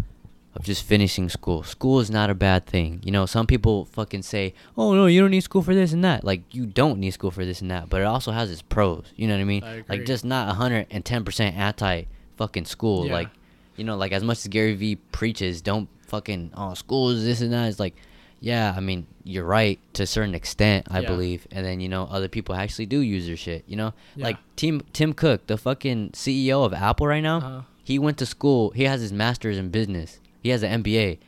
[0.57, 1.63] of just finishing school.
[1.65, 3.01] School is not a bad thing.
[3.05, 6.05] You know, some people fucking say, "Oh no, you don't need school for this and
[6.05, 8.63] that." Like you don't need school for this and that, but it also has its
[8.63, 9.05] pros.
[9.17, 9.65] You know what I mean?
[9.65, 12.05] I Like just not 110% anti
[12.37, 13.07] fucking school.
[13.07, 13.13] Yeah.
[13.15, 13.29] Like
[13.77, 17.41] you know, like as much as Gary Vee preaches, don't fucking oh school is this
[17.41, 17.69] and that.
[17.69, 17.95] It's like,
[18.41, 21.09] yeah, I mean you're right to a certain extent, I Yeah.
[21.09, 21.49] believe.
[21.51, 23.65] And then you know other people actually do use their shit.
[23.67, 24.27] You know, Yeah.
[24.27, 27.39] like Tim Tim Cook, the fucking CEO of Apple right now.
[27.39, 27.61] Uh-huh.
[27.83, 28.71] He went to school.
[28.71, 30.21] He has his master's in business.
[30.45, 31.19] He has an MBA.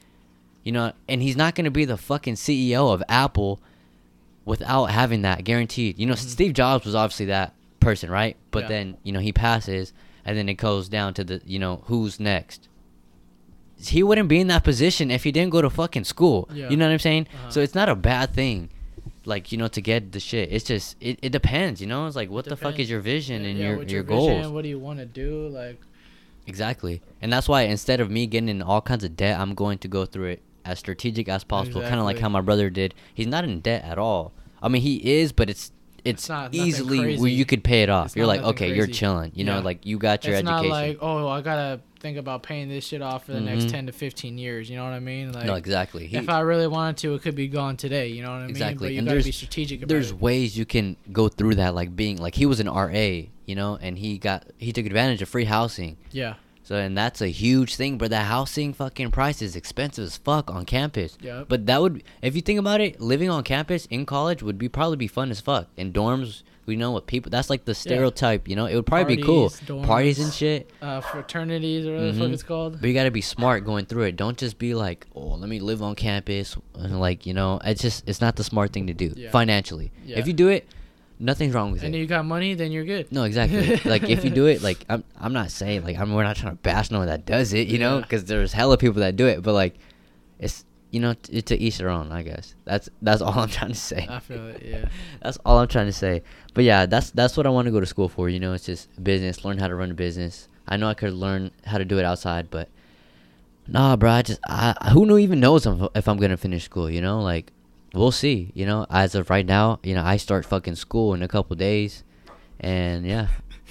[0.62, 3.60] You know, and he's not gonna be the fucking CEO of Apple
[4.44, 5.98] without having that guaranteed.
[5.98, 6.18] You know, Mhm.
[6.18, 8.36] Steve Jobs was obviously that person, right?
[8.52, 8.68] But Yeah.
[8.68, 9.92] then you know he passes,
[10.24, 12.68] and then it goes down to the you know who's next.
[13.78, 16.48] He wouldn't be in that position if he didn't go to fucking school.
[16.52, 16.70] Yeah.
[16.70, 17.26] You know what I'm saying?
[17.32, 17.50] Uh-huh.
[17.50, 18.70] So it's not a bad thing,
[19.24, 20.48] like you know, to get the shit.
[20.50, 21.80] It's just it, it depends.
[21.80, 24.06] You know, it's like what the fuck is your vision and Yeah, your your, vision,
[24.06, 24.48] goals.
[24.48, 25.48] What do you want to do?
[25.48, 25.80] Like,
[26.46, 27.02] Exactly.
[27.20, 29.88] And that's why instead of me getting in all kinds of debt, I'm going to
[29.88, 32.94] go through it as strategic as possible, kind of like how my brother did.
[33.14, 34.32] He's not in debt at all.
[34.62, 35.72] I mean, he is, but it's
[36.04, 38.06] it's, It's not easily where you could pay it off.
[38.06, 39.32] It's You're like, okay, you're chilling.
[39.34, 40.68] You know, like you got your it's education.
[40.68, 43.70] not like, oh, I gotta think about paying this shit off for the next Mhm.
[43.70, 44.68] ten to fifteen years.
[44.70, 45.32] You know what I mean?
[45.32, 46.06] Like, no, exactly.
[46.06, 48.08] He, if I really wanted to, it could be gone today.
[48.08, 48.50] You know what I mean?
[48.50, 50.20] Exactly, But you gotta there's- be strategic about there's it.
[50.20, 53.78] ways you can go through that, like being like he was an RA, you know,
[53.80, 55.96] and he got he took advantage of free housing.
[56.12, 56.34] Yeah.
[56.62, 60.50] So and that's a huge thing, but the housing fucking price is expensive as fuck
[60.50, 61.16] on campus.
[61.22, 61.46] Yep.
[61.48, 64.68] But that would, if you think about it, living on campus in college would be
[64.68, 65.68] probably be fun as fuck.
[65.76, 67.30] In dorms, we know what people.
[67.30, 68.66] That's like the stereotype, you know.
[68.66, 70.70] It would probably be cool, Parties, parties and shit.
[70.82, 72.32] uh, fraternities or whatever the fuck Mhm.
[72.34, 72.80] it's called.
[72.80, 74.16] But you gotta be smart going through it.
[74.16, 76.56] Don't just be like, oh, let me live on campus.
[76.74, 79.30] And like, you know, it's just it's not the smart thing to do Yeah.
[79.30, 79.92] financially.
[80.04, 80.18] Yeah.
[80.18, 80.66] If you do it,
[81.18, 81.98] nothing's wrong with And it.
[81.98, 83.10] And you got money, then you're good.
[83.10, 83.80] No, exactly.
[83.90, 86.12] like if you do it, like I'm, I'm not saying like I'm.
[86.12, 88.76] We're not trying to bash no one that does it, you know, because there's hella
[88.76, 89.42] people that do it.
[89.42, 89.76] But like,
[90.38, 92.12] it's you know, t- to each their own.
[92.12, 94.06] I guess that's that's all I'm trying to say.
[94.08, 94.62] I feel it.
[94.64, 94.88] Yeah.
[95.22, 96.22] That's all I'm trying to say.
[96.54, 98.28] But yeah, that's that's what I want to go to school for.
[98.28, 99.44] You know, it's just business.
[99.44, 100.48] Learn how to run a business.
[100.68, 102.68] I know I could learn how to do it outside, but
[103.66, 104.10] nah, bro.
[104.10, 106.88] I just I who knew even knows if, I'm gonna finish school.
[106.90, 107.52] You know, like
[107.92, 108.52] we'll see.
[108.54, 111.56] You know, as of right now, you know, I start fucking school in a couple
[111.56, 112.04] days,
[112.60, 113.28] and yeah,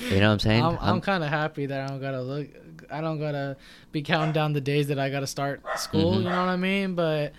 [0.10, 0.64] you know what I'm saying.
[0.64, 2.48] I'm, I'm kind of happy that I don't gotta look.
[2.92, 3.58] I don't gotta
[3.92, 6.14] be counting down the days that I gotta start school.
[6.14, 6.18] Mhm.
[6.18, 6.96] You know what I mean?
[6.96, 7.34] But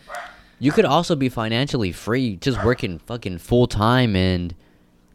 [0.59, 4.55] you could also be financially free, just working fucking full time and,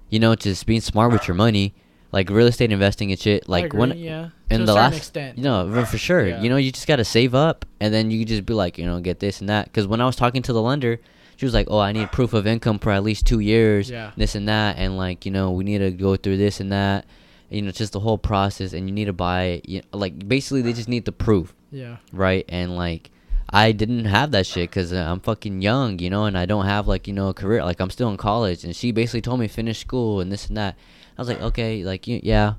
[0.10, 1.74] you know, just being smart with your money,
[2.12, 3.48] like real estate investing and shit.
[3.50, 5.38] Like agree, when yeah, in to the last, extent.
[5.38, 6.28] you know, for- sure.
[6.28, 6.42] Yeah.
[6.42, 8.86] You know, you just gotta save up, and then you could just be like, you
[8.86, 9.66] know, get this and that.
[9.66, 11.00] Because when I was talking to the lender,
[11.38, 14.12] she was like, "Oh, I need proof of income for at least two years, Yeah.
[14.16, 17.06] this and that, and like, you know, we need to go through this and that."
[17.52, 20.74] You know, just the whole process, and you need to buy, you like, basically, they
[20.74, 22.46] just need the proof yeah, right?
[22.50, 23.12] And like,
[23.50, 26.66] I didn't have that shit because uh, I'm fucking young, you know, and I don't
[26.66, 27.64] have like you know a career.
[27.64, 30.58] Like I'm still in college, and she basically told me finish school and this and
[30.58, 30.76] that.
[31.18, 32.54] I was like, okay, like you, yeah,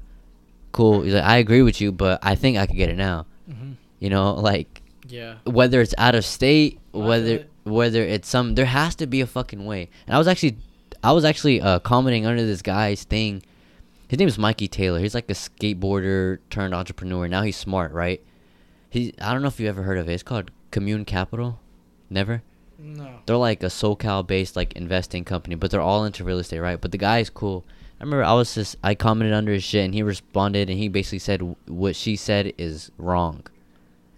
[0.72, 1.02] cool.
[1.02, 3.26] He's like, I agree with you, but I think I could get it now.
[3.46, 5.36] hmm You know, like yeah.
[5.44, 7.50] whether it's out of state, whether it.
[7.64, 9.88] whether it's some, there has to be a fucking way.
[10.06, 10.56] And I was actually,
[11.02, 13.42] I was actually uh, commenting under this guy's thing.
[14.12, 14.98] His name is Mikey Taylor.
[14.98, 17.26] He's like a skateboarder turned entrepreneur.
[17.28, 18.22] Now he's smart, right?
[18.90, 20.12] He, I don't know if you ever heard of it.
[20.12, 21.60] It's called Commune Capital.
[22.10, 22.42] Never.
[22.78, 23.20] No.
[23.24, 26.78] They're like a SoCal based like investing company, but they're all into real estate, right?
[26.78, 27.64] But the guy is cool.
[27.98, 30.88] I remember I was just I commented under his shit and he responded and he
[30.88, 33.46] basically said what she said is wrong.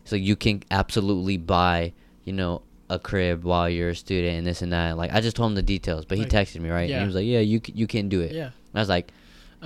[0.05, 1.93] So you can absolutely buy,
[2.25, 4.97] you know, a crib while you're a student and this and that.
[4.97, 6.99] Like I just told him the details, but he Like, texted me right, and yeah.
[6.99, 8.47] he was like, "Yeah, you you can do it." Yeah.
[8.47, 9.13] And I was like,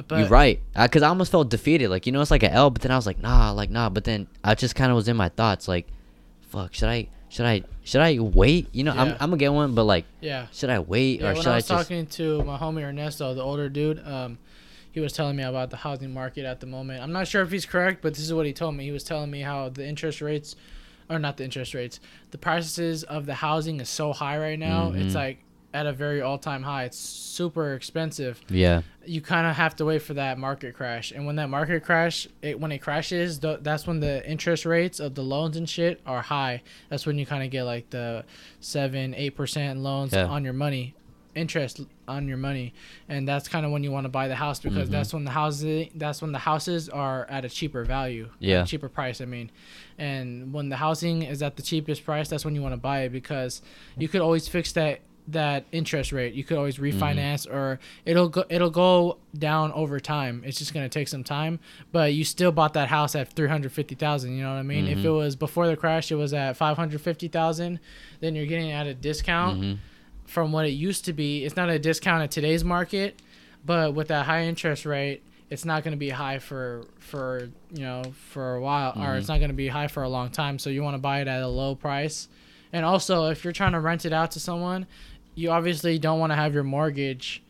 [0.06, 1.88] But "You're right," because I almost felt defeated.
[1.90, 3.88] Like you know, it's like an L, but then I was like, "Nah, like nah."
[3.88, 5.86] But then I just kind of was in my thoughts, like,
[6.50, 8.68] "Fuck, should I?" Should I should I wait?
[8.72, 10.46] You know, I'm I'm gonna get one, but like, Yeah.
[10.50, 11.82] should I wait Yeah, or should I I, was just?
[11.88, 14.38] talking to my homie Ernesto, the older dude, um,
[14.92, 17.02] he was telling me about the housing market at the moment.
[17.02, 18.84] I'm not sure if he's correct, but this is what he told me.
[18.84, 20.56] He was telling me how the interest rates,
[21.10, 22.00] or not the interest rates,
[22.30, 24.92] the prices of the housing is so high right now.
[24.92, 25.16] It's Mhm.
[25.16, 25.38] like
[25.78, 26.84] at a very all-time high.
[26.84, 28.40] It's super expensive.
[28.48, 31.84] Yeah, You kind of have to wait for that market crash, and when that market
[31.84, 35.68] crash, it when it crashes, th- that's when the interest rates of the loans and
[35.68, 36.62] shit are high.
[36.88, 38.24] That's when you kind of get like the
[38.60, 40.26] seven, eight percent loans Yeah.
[40.26, 40.94] on your money,
[41.36, 42.74] interest on your money,
[43.08, 44.92] and that's kind of when you want to buy the house because Mhm.
[44.92, 48.64] that's when the houses that's when the houses are at a cheaper value, Yeah.
[48.64, 49.20] cheaper price.
[49.20, 49.50] I mean,
[49.96, 53.02] and when the housing is at the cheapest price, that's when you want to buy
[53.02, 53.62] it because
[53.96, 55.00] you could always fix that
[55.30, 56.32] that interest rate.
[56.32, 60.42] You could always refinance or it'll go it'll go down over time.
[60.44, 61.60] It's just gonna take some time,
[61.92, 64.36] but you still bought that house at three hundred fifty thousand.
[64.36, 64.86] You know what I mean?
[64.88, 65.04] If Mhm.
[65.04, 67.78] it was before the crash, it was at five hundred fifty thousand.
[68.20, 69.72] Then you're getting at a discount hmm
[70.24, 71.42] from what it used to be.
[71.44, 73.18] It's not a discount at today's market,
[73.64, 77.80] but with that high interest rate, it's not going to be high for for you
[77.82, 79.18] know for a while, or Mhm.
[79.18, 80.58] it's not going to be high for a long time.
[80.58, 82.28] So you want to buy it at a low price,
[82.74, 84.86] and also if you're trying to rent it out to someone,
[85.38, 87.42] you obviously don't want to have your mortgage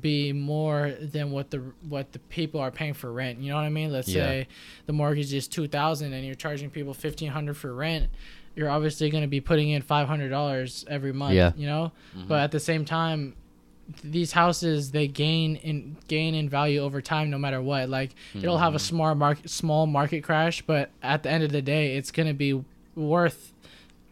[0.00, 3.38] be more than what the what the people are paying for rent.
[3.40, 3.92] You know what I mean?
[3.92, 4.26] Let's Yeah.
[4.26, 4.48] say
[4.86, 8.08] the mortgage is two thousand and you're charging people fifteen hundred for rent.
[8.56, 11.34] You're obviously going to be putting in five hundred dollars every month.
[11.34, 11.52] Yeah.
[11.56, 12.28] You know, Mhm.
[12.28, 13.34] but at the same time,
[14.02, 17.88] these houses they gain in gain in value over time no matter what.
[17.90, 18.88] Like it'll have a Mhm.
[18.92, 22.34] small market small market crash, but at the end of the day, it's going to
[22.34, 22.62] be
[22.94, 23.51] worth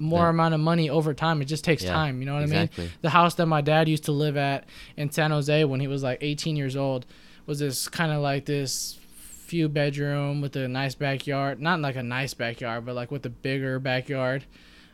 [0.01, 0.31] more Yeah.
[0.31, 1.41] amount of money over time.
[1.43, 2.19] It just takes Yeah, time.
[2.21, 2.69] You know what I mean?
[3.03, 4.65] the house that my dad used to live at
[4.97, 7.07] in San Jose when he was like 18 years old
[7.47, 8.99] was this kind of like this
[9.47, 11.61] few bedroom with a nice backyard.
[11.61, 14.45] Not like a nice backyard, but like with a bigger backyard.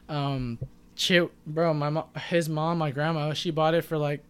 [0.08, 0.58] Um,
[0.94, 4.22] shit, bro, my mo- his mom, my grandma, she bought it for like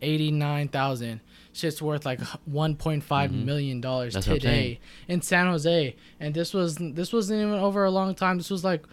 [0.00, 1.20] eighty nine thousand.
[1.52, 3.44] Shit's worth like one point five Mhm.
[3.44, 7.54] million dollars That's what I'm today in San Jose, and this was this wasn't even
[7.54, 8.38] over a long time.
[8.38, 8.84] This was like,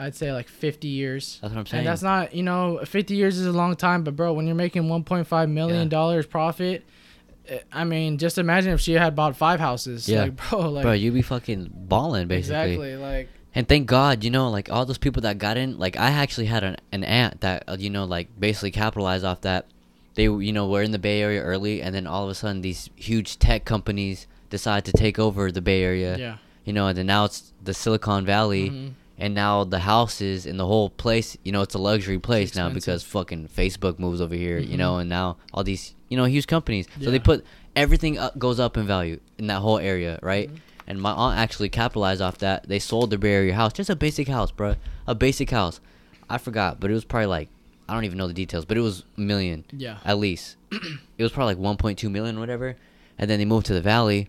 [0.00, 1.38] I'd say like fifty years.
[1.42, 1.78] That's what I'm saying.
[1.80, 4.54] And that's not, you know, 50 years is a long time, but bro, when you're
[4.56, 5.88] making 1.5 million Yeah.
[5.88, 6.84] dollars profit,
[7.48, 10.08] eh, I mean, just imagine if she had bought five houses.
[10.08, 10.22] Yeah.
[10.22, 12.72] Like, bro, like bro, you be fucking balling basically.
[12.74, 15.96] exactly, like And thank God, you know, like all those people that got in, like
[15.98, 19.66] I actually had an, an aunt that, uh, you know, like basically capitalized off that.
[20.14, 22.62] They, you know, were in the Bay Area early, and then all of a sudden
[22.62, 26.16] these huge tech companies decide to take over the Bay Area.
[26.18, 26.36] yeah.
[26.64, 28.90] You know, and then now it's the Silicon Valley, Mhm.
[29.20, 32.68] And now the houses and the whole place, you know, it's a luxury place now
[32.70, 34.78] because fucking Facebook moves over here, you Mhm.
[34.78, 36.86] know, and now all these, you know, huge companies.
[37.02, 37.44] So they put
[37.76, 40.50] everything up, goes up in value in that whole area, right?
[40.50, 40.56] Mhm.
[40.88, 42.66] And my aunt actually capitalized off that.
[42.68, 44.74] They sold their Bay Area house, just a basic house, bro,
[45.06, 45.78] a basic house.
[46.28, 47.48] I forgot, but it was probably like
[47.88, 49.96] I don't even know the details, but it was a million Yeah.
[50.04, 50.54] at least.
[51.18, 52.76] it was probably like 1.2 million, whatever.
[53.18, 54.28] And then they moved to the valley,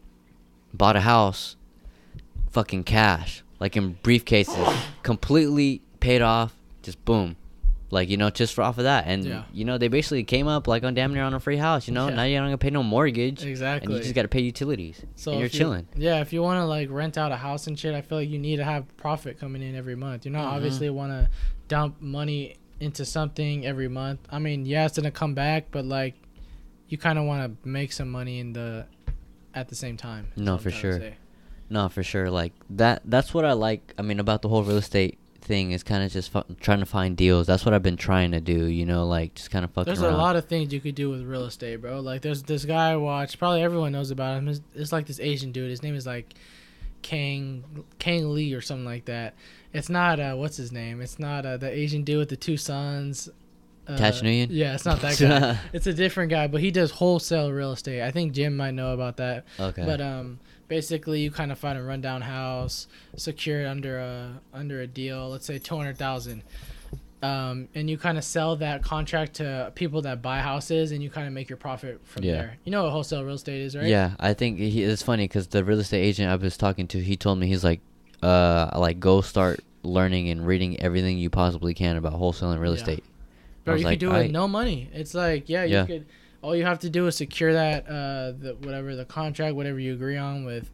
[0.73, 1.55] bought a house,
[2.49, 6.53] fucking cash, like in briefcases, completely paid off.
[6.81, 7.35] Just boom,
[7.91, 9.03] like you know, just for off of that.
[9.05, 9.43] And Yeah.
[9.53, 11.87] you know, they basically came up like on damn near on a free house.
[11.87, 12.15] You know, Yeah.
[12.15, 13.45] now you're not gonna pay no mortgage.
[13.45, 13.85] Exactly.
[13.85, 15.05] And you just gotta pay utilities.
[15.15, 15.87] So and you're you- chilling.
[15.95, 18.29] yeah, if you want to like rent out a house and shit, I feel like
[18.29, 20.25] you need to have profit coming in every month.
[20.25, 20.53] You know, Mhm.
[20.53, 21.29] obviously want to
[21.67, 24.19] dump money into something every month.
[24.31, 26.15] I mean, yeah, it's gonna come back, but like,
[26.89, 28.87] you kind of want to make some money in the
[29.53, 30.27] at the same time.
[30.35, 30.99] No, for to sure.
[31.71, 32.29] No, for sure.
[32.29, 33.01] Like that.
[33.05, 33.93] That's what I like.
[33.97, 36.85] I mean, about the whole real estate thing is kind of just fu- trying to
[36.85, 37.47] find deals.
[37.47, 38.65] That's what I've been trying to do.
[38.65, 39.85] You know, like just kind of fucking.
[39.85, 40.13] There's around.
[40.13, 42.01] a lot of things you could do with real estate, bro.
[42.01, 43.39] Like there's this guy I watched.
[43.39, 44.49] Probably everyone knows about him.
[44.49, 45.69] It's, it's like this Asian dude.
[45.69, 46.33] His name is like
[47.01, 47.63] Kang
[47.99, 49.33] Kang Lee or something like that.
[49.73, 51.01] It's not uh what's his name?
[51.01, 53.29] It's not uh, the Asian dude with the two sons.
[53.87, 54.47] Uh, Cash Nguyen?
[54.51, 55.57] Yeah, it's not that guy.
[55.73, 58.03] it's a different guy, but he does wholesale real estate.
[58.03, 59.45] I think Jim might know about that.
[59.59, 59.83] Okay.
[59.83, 60.39] But um,
[60.75, 62.87] basically, you kind of find a rundown house,
[63.17, 65.29] secure it under a under a deal.
[65.29, 66.43] Let's say two hundred thousand,
[67.21, 71.09] um, and you kind of sell that contract to people that buy houses, and you
[71.09, 72.31] kind of make your profit from Yeah.
[72.33, 72.57] there.
[72.63, 73.85] You know what wholesale real estate is, right?
[73.85, 77.03] Yeah, I think he, it's funny because the real estate agent I was talking to,
[77.03, 77.81] he told me he's like,
[78.23, 82.79] uh, like go start learning and reading everything you possibly can about wholesaling real Yeah.
[82.79, 83.03] estate.
[83.03, 84.89] I Bro, you like, could do it "Aight." with no money.
[84.93, 85.85] It's like, yeah, you Yeah.
[85.85, 86.05] could.
[86.41, 89.93] All you have to do is secure that, uh, the whatever the contract, whatever you
[89.93, 90.71] agree on with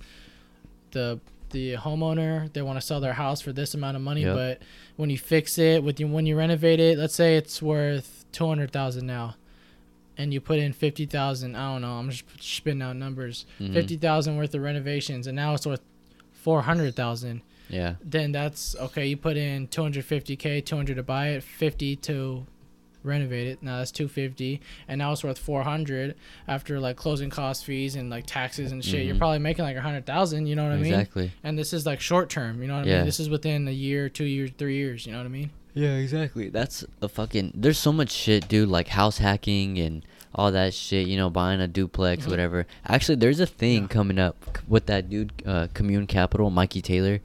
[0.92, 1.20] the
[1.52, 2.52] the homeowner.
[2.54, 4.36] They want to sell their house for this amount of money, Yep.
[4.36, 4.62] but
[4.98, 8.46] when you fix it, with you when you renovate it, let's say it's worth two
[8.48, 9.36] hundred thousand now,
[10.18, 11.56] and you put in fifty thousand.
[11.56, 11.94] I don't know.
[11.94, 13.46] I'm just spitting out numbers.
[13.60, 13.74] Mhm.
[13.74, 15.82] Fifty thousand worth of renovations, and now it's worth
[16.34, 17.96] four hundred thousand Yeah.
[18.04, 19.06] then that's okay.
[19.08, 22.46] You put in 250k, 200 to buy it, 50 to
[23.08, 23.64] renovate it.
[23.64, 26.16] Now that's 250, and now it's worth 400
[26.48, 29.06] after like closing cost fees and like taxes and shit.
[29.06, 29.20] You're Mhm.
[29.20, 30.46] probably making like a hundred thousand.
[30.48, 30.94] You know what I mean?
[30.94, 31.32] Exactly.
[31.44, 32.62] And this is like short term.
[32.62, 32.98] You know what I Yeah.
[32.98, 33.06] mean?
[33.06, 35.06] This is within a year, two years, three years.
[35.06, 35.50] You know what I mean?
[35.74, 36.50] Yeah, exactly.
[36.50, 37.52] That's a fucking.
[37.56, 38.70] There's so much shit, dude.
[38.70, 40.04] Like house hacking and
[40.34, 41.08] all that shit.
[41.08, 42.30] You know, buying a duplex, Mhm.
[42.30, 42.66] whatever.
[42.88, 43.88] Actually, there's a thing Yeah.
[43.88, 47.20] coming up with that dude, uh, Commune Capital, Mikey Taylor.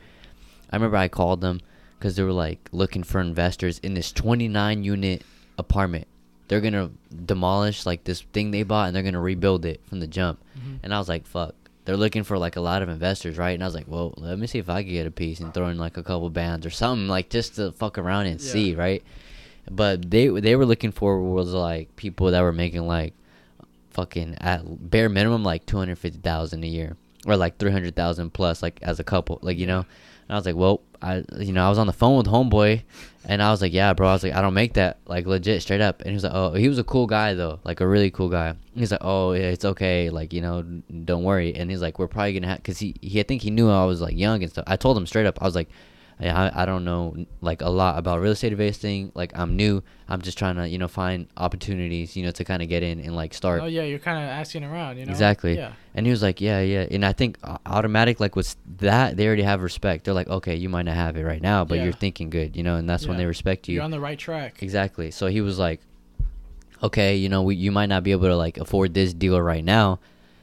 [0.70, 1.60] I remember I called them
[1.98, 5.22] because they were like looking for investors in this 29 unit
[5.58, 6.06] apartment.
[6.48, 6.90] They're gonna
[7.26, 10.38] demolish like this thing they bought and they're gonna rebuild it from the jump.
[10.58, 10.78] Mhm.
[10.82, 11.54] And I was like, fuck.
[11.84, 13.50] They're looking for like a lot of investors, right?
[13.52, 15.52] And I was like, well, let me see if I could get a piece and
[15.52, 18.52] throw in like a couple bands or something, like just to fuck around and Yeah.
[18.52, 19.02] see, right?
[19.70, 23.14] But they they were looking for was like people that were making like
[23.90, 26.96] fucking at bare minimum like two hundred fifty thousand a year
[27.26, 29.80] or like three hundred thousand plus like as a couple, like you know.
[29.80, 32.82] And I was like, well, I you know I was on the phone with homeboy,
[33.24, 34.08] and I was like, yeah, bro.
[34.08, 36.00] I was like, I don't make that like legit straight up.
[36.00, 38.28] And he was like, oh, he was a cool guy though, like a really cool
[38.28, 38.54] guy.
[38.74, 40.62] He's like, oh, yeah, it's okay, like you know,
[41.04, 41.54] don't worry.
[41.54, 43.84] And he's like, we're probably gonna have, cause he, he I think he knew I
[43.84, 44.64] was like young and stuff.
[44.66, 45.68] I told him straight up, I was like.
[46.30, 49.10] I, I don't know like a lot about real estate investing.
[49.14, 49.82] Like I'm new.
[50.08, 53.00] I'm just trying to you know find opportunities you know to kind of get in
[53.00, 53.62] and like start.
[53.62, 54.98] Oh yeah, you're kind of asking around.
[54.98, 55.10] You know?
[55.10, 55.56] Exactly.
[55.56, 55.72] Yeah.
[55.94, 56.86] And he was like, yeah, yeah.
[56.90, 60.04] And I think uh, automatic, like with that, they already have respect.
[60.04, 61.84] They're like, okay, you might not have it right now, but Yeah.
[61.84, 63.74] you're thinking good, you know, and that's when they respect you.
[63.74, 64.62] You're on the right track.
[64.62, 65.10] exactly.
[65.10, 65.80] So he was like,
[66.82, 69.64] okay, you know, we, you might not be able to like afford this deal right
[69.64, 69.98] now.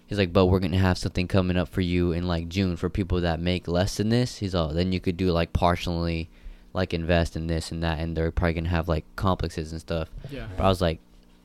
[0.10, 2.90] He's like, but we're gonna have something coming up for you in like June for
[2.90, 4.40] people that make less than this.
[4.40, 6.31] He's all, then you could do like partially,
[6.73, 10.10] like invest in this and that, and they're probably gonna have like complexes and stuff.
[10.31, 10.48] Yeah.
[10.57, 10.99] But I was like,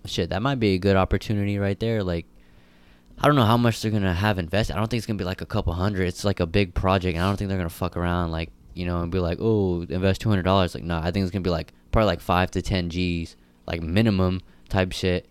[0.06, 2.02] shit, that might be a good opportunity right there.
[2.02, 2.24] Like,
[3.18, 4.74] I don't know how much they're gonna have invested.
[4.74, 6.08] I don't think it's gonna be like a couple hundred.
[6.08, 7.16] It's like a big project.
[7.16, 9.82] And I don't think they're gonna fuck around like you know and be like, oh,
[9.82, 10.74] invest two hundred dollars.
[10.74, 13.36] Like, no, I think it's gonna be like probably like five to ten G's,
[13.66, 15.28] like minimum type shit.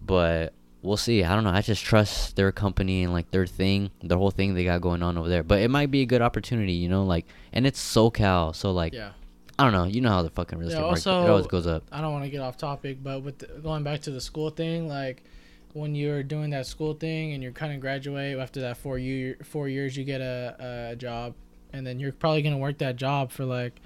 [0.00, 1.24] But we'll see.
[1.24, 1.50] I don't know.
[1.50, 5.02] I just trust their company and like their thing, the whole thing they got going
[5.02, 5.42] on over there.
[5.42, 8.92] But it might be a good opportunity, you know, like, and it's SoCal, so like,
[8.92, 9.12] Yeah.
[9.58, 9.84] I don't know.
[9.84, 11.82] You know how the fucking real Yeah, estate market it always goes up.
[11.92, 14.48] I don't want to get off topic, but with the, going back to the school
[14.48, 15.22] thing, like
[15.74, 19.36] when you're doing that school thing and you're kind of graduate after that four year
[19.44, 21.34] four years, you get a, a job,
[21.74, 23.80] and then you're probably gonna work that job for like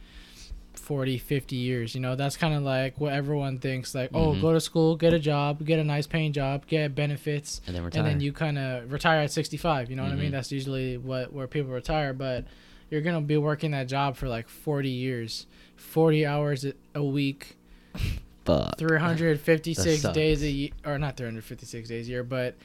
[0.84, 4.40] 40 50 years you know that's kind of like what everyone thinks like oh Mhm.
[4.42, 7.82] go to school get a job get a nice paying job get benefits and then
[7.82, 8.02] retire.
[8.02, 10.98] and then you kind of retire at 65 you know what i mean that's usually
[10.98, 12.44] what where people retire but
[12.90, 15.46] you're gonna be working that job for like 40 years
[15.76, 17.56] 40 hours a- a week
[18.44, 18.76] Fuck.
[18.78, 22.56] 356 days a year or not 356 days a year but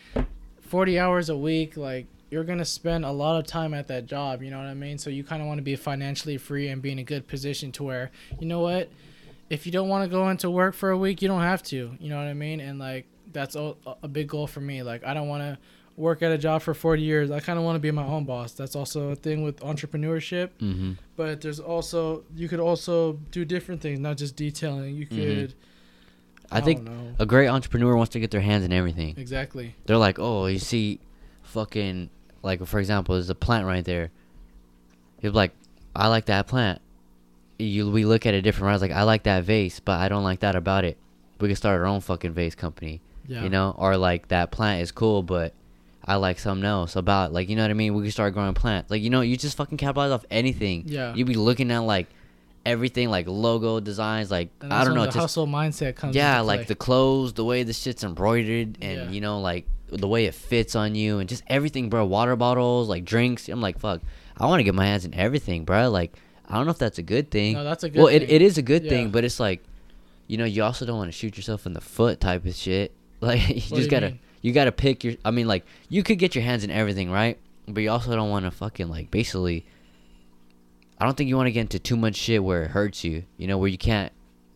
[0.61, 4.41] 40 hours a week like you're gonna spend a lot of time at that job
[4.43, 4.97] you know what i mean?
[4.97, 7.71] So you kind of want to be financially free and be in a good position
[7.73, 8.89] to where you know what?
[9.49, 11.95] If you don't want to go into work for a week you don't have to
[11.99, 12.59] you know what i mean?
[12.59, 14.83] And like that's a, a big goal for me.
[14.83, 15.57] Like i don't want to
[15.97, 17.29] work at a job for 40 years.
[17.29, 18.53] I kind of want to be my own boss.
[18.53, 20.49] That's also a thing with entrepreneurship.
[20.61, 20.93] Mm-hmm.
[21.17, 24.95] but there's also you could also do different things not just detailing.
[24.95, 25.15] You Mhm.
[25.15, 25.53] could
[26.51, 26.87] I think
[27.19, 29.13] a great entrepreneur wants to get their hands in everything.
[29.17, 29.75] exactly.
[29.85, 30.99] They're like, oh, you see,
[31.43, 32.09] fucking,
[32.41, 34.11] like for example, there's a plant right there.
[35.21, 35.51] You're like,
[35.95, 36.81] I like that plant.
[37.57, 38.67] You we look at it different.
[38.71, 38.81] Right?
[38.81, 40.97] Like I like that vase, but I don't like that about it.
[41.39, 43.01] We could start our own fucking vase company.
[43.27, 45.53] yeah You know, or like that plant is cool, but
[46.05, 47.93] I like something else about like you know what I mean.
[47.93, 48.89] We could start growing plants.
[48.91, 50.83] Like you know, you just fucking capitalize off anything.
[50.87, 51.13] Yeah.
[51.13, 52.07] You be looking at like
[52.65, 56.15] everything, like logo designs, like I don't know, when just hustle mindset comes.
[56.15, 59.09] yeah like the clothes the way the shit's embroidered and Yeah.
[59.09, 62.87] you know like the way it fits on you and just everything bro water bottles
[62.89, 64.01] like drinks i'm like fuck
[64.37, 66.13] i want to get my hands in everything bro like
[66.47, 68.21] i don't know if that's a good thing No, that's a good well thing.
[68.23, 68.89] It, it is a good Yeah.
[68.89, 69.63] thing but it's like
[70.27, 72.91] you know you also don't want to shoot yourself in the foot type of shit
[73.21, 74.19] like you What just you gotta mean?
[74.41, 77.37] you gotta pick your i mean like you could get your hands in everything right
[77.67, 79.65] but you also don't want to fucking like basically
[80.99, 83.23] i don't think you want to get into too much shit where it hurts you
[83.37, 84.11] you know where you can't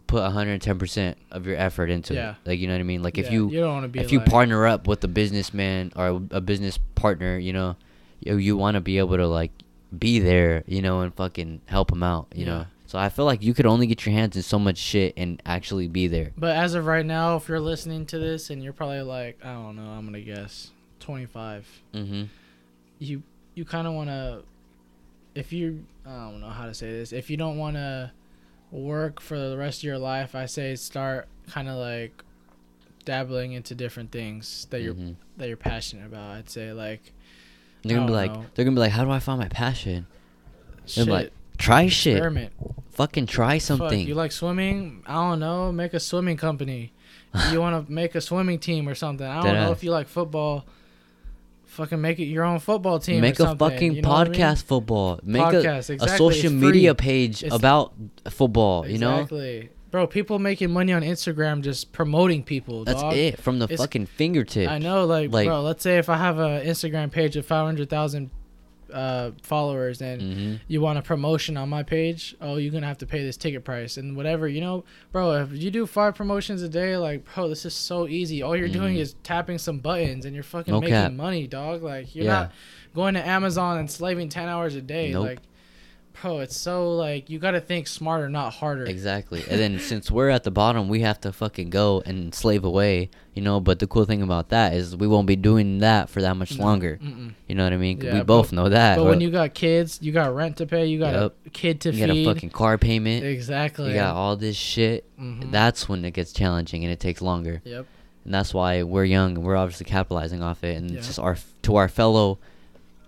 [0.08, 2.32] put 110% of your effort into Yeah.
[2.32, 4.00] it like you know what i mean like if you you don't want to be
[4.00, 7.76] if you partner up with a businessman or a business partner you know
[8.20, 9.52] you, you want to be able to like
[9.98, 12.52] be there you know and fucking help them out you Yeah.
[12.52, 15.14] know so i feel like you could only get your hands in so much shit
[15.18, 18.62] and actually be there But as of right now, if you're listening to this and
[18.64, 20.70] you're probably like, I don't know, I'm gonna guess
[21.00, 21.68] 25.
[21.94, 22.24] mm-hmm
[23.00, 23.24] You
[23.56, 24.44] you kind of want to,
[25.36, 27.14] if you, I don't know how to say this.
[27.14, 28.12] If you don't want to
[28.74, 32.24] work for the rest of your life, I say start kind of like
[33.06, 35.16] dabbling into different things that you're Mhm.
[35.38, 36.32] that you're passionate about.
[36.38, 37.14] I'd say like
[37.84, 38.46] they're gonna be like know.
[38.56, 40.08] they're gonna be like how do i find my passion
[40.96, 42.24] they're shit, like try shit
[42.92, 45.04] fucking try Fuck, something you like swimming?
[45.06, 45.72] I don't know.
[45.72, 46.94] Make a swimming company.
[47.52, 49.26] you want to make a swimming team or something?
[49.26, 49.72] I don't know Deadass.
[49.74, 50.66] if you like football.
[51.74, 53.22] Fucking make it your own football team.
[53.22, 54.40] make or a something, fucking you know what I mean?
[54.42, 57.94] podcast football make Podcast, a, exactly, a social media page It's- about
[58.30, 59.70] football you know Exactly.
[59.92, 62.84] Bro, people making money on Instagram just promoting people.
[62.84, 63.14] that's dog.
[63.14, 65.62] it from the It's- fucking fingertips I know, like, Like- bro.
[65.62, 68.32] Let's say if I have an Instagram page of five hundred thousand
[68.94, 70.56] uh, followers and mm-hmm.
[70.68, 73.64] you want a promotion on my page, oh, you're gonna have to pay this ticket
[73.66, 75.32] price and whatever, you know, bro.
[75.42, 78.42] If you do five promotions a day, like, bro, this is so easy.
[78.42, 79.00] All you're doing Mhm.
[79.00, 81.12] is tapping some buttons and you're fucking No making cap.
[81.14, 81.84] money, dog.
[81.84, 82.32] Like, you're Yeah.
[82.32, 82.52] not
[82.94, 85.12] going to Amazon and slaving ten hours a day.
[85.12, 85.26] Nope.
[85.26, 85.40] Like,
[86.22, 88.86] bro, it's so like you got to think smarter, not harder.
[88.86, 89.44] Exactly.
[89.50, 93.10] And then since we're at the bottom, we have to fucking go and slave away,
[93.34, 93.60] you know.
[93.60, 96.58] But the cool thing about that is we won't be doing that for that much
[96.58, 97.00] No, longer.
[97.02, 97.34] mm-mm.
[97.48, 98.00] You know what I mean?
[98.02, 98.98] Yeah, we both but- know that.
[98.98, 101.36] But when you got kids, you got rent to pay, you got Yep.
[101.46, 102.28] a kid to you got feed.
[102.28, 103.90] a fucking car payment, exactly.
[103.90, 105.06] you got all this shit.
[105.20, 105.52] Mhm.
[105.52, 107.62] That's when it gets challenging and it takes longer.
[107.66, 107.86] Yep.
[108.26, 110.78] And that's why we're young and we're obviously capitalizing off it.
[110.78, 110.98] And Yeah.
[111.00, 112.40] it's just our to our fellow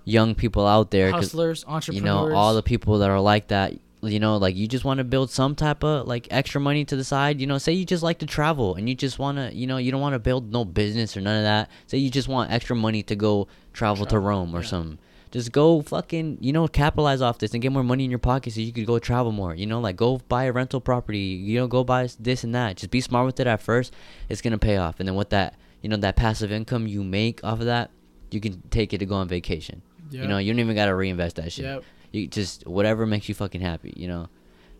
[0.05, 2.03] young people out there, Hustlers, you entrepreneurs.
[2.03, 3.73] know all the people that are like that
[4.07, 6.95] you know like you just want to build some type of like extra money to
[6.95, 9.53] the side you know say you just like to travel and you just want to
[9.53, 12.09] you know you don't want to build no business or none of that say you
[12.09, 14.67] just want extra money to go travel, to rome or yeah.
[14.67, 14.97] something
[15.31, 18.53] just go fucking you know capitalize off this and get more money in your pocket
[18.53, 21.59] so you could go travel more you know like go buy a rental property you
[21.59, 23.93] know go buy this and that just be smart with it at first
[24.29, 27.43] it's gonna pay off and then with that you know that passive income you make
[27.43, 27.89] off of that
[28.31, 31.37] you can take it to go on vacation you know you don't even gotta reinvest
[31.37, 31.83] that shit Yep.
[32.11, 34.27] you just whatever makes you fucking happy, you know.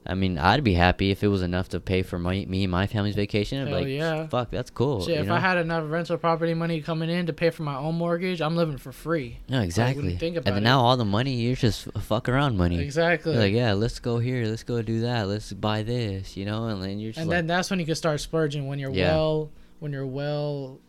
[0.08, 2.72] I mean, I'd be happy if it was enough to pay for my me and
[2.72, 3.66] my family's vacation.
[3.66, 4.28] Hell like, yeah.
[4.28, 5.04] fuck, that's cool.
[5.04, 5.34] Shit, if know?
[5.34, 8.56] I had enough rental property money coming in to pay for my own mortgage, I'm
[8.56, 9.40] living for free.
[9.50, 10.16] no, exactly.
[10.16, 10.66] think and about then it.
[10.66, 12.80] now all the money, you're just fuck around money.
[12.80, 13.34] Exactly.
[13.34, 16.68] You're like, yeah, let's go here, let's go do that, let's buy this, you know,
[16.68, 18.92] and then you're just and like, then that's when you can start splurging when you're
[18.92, 19.16] Yeah.
[19.16, 19.50] well,
[19.80, 20.80] when you're well,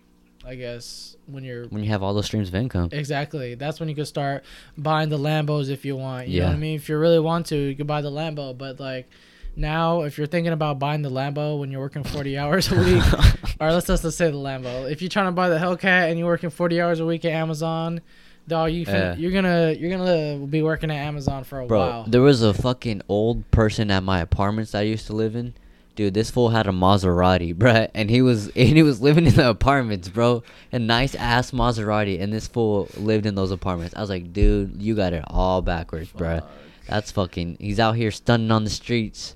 [0.47, 2.91] I guess when you're when you have all those streams of income.
[2.93, 3.55] exactly.
[3.57, 4.45] That's when you can start
[4.79, 6.29] buying the Lambos if you want.
[6.29, 6.77] You know what I mean?
[6.77, 8.57] If you really want to, you can buy the Lambo.
[8.57, 9.09] But like,
[9.57, 13.03] now if you're thinking about buying the Lambo when you're working 40 hours a week,
[13.61, 14.91] or let's just let's say the Lambo.
[14.91, 17.33] If you're trying to buy the Hellcat and you're working 40 hours a week at
[17.33, 18.01] Amazon,
[18.47, 19.17] dog, you fin- Yeah.
[19.17, 22.05] you're gonna you're gonna be working at Amazon for a Bro, while.
[22.07, 25.55] there was a fucking old person at my apartments that I used to live in.
[25.97, 29.35] Dude, this fool had a Maserati, bruh, and he was and he was living in
[29.35, 30.43] the apartments, bro.
[30.71, 33.95] A nice ass Maserati, and this fool lived in those apartments.
[33.97, 36.45] I was like, dude, you got it all backwards, bruh.
[36.87, 37.57] That's fucking.
[37.59, 39.36] He's out here stunning on the streets.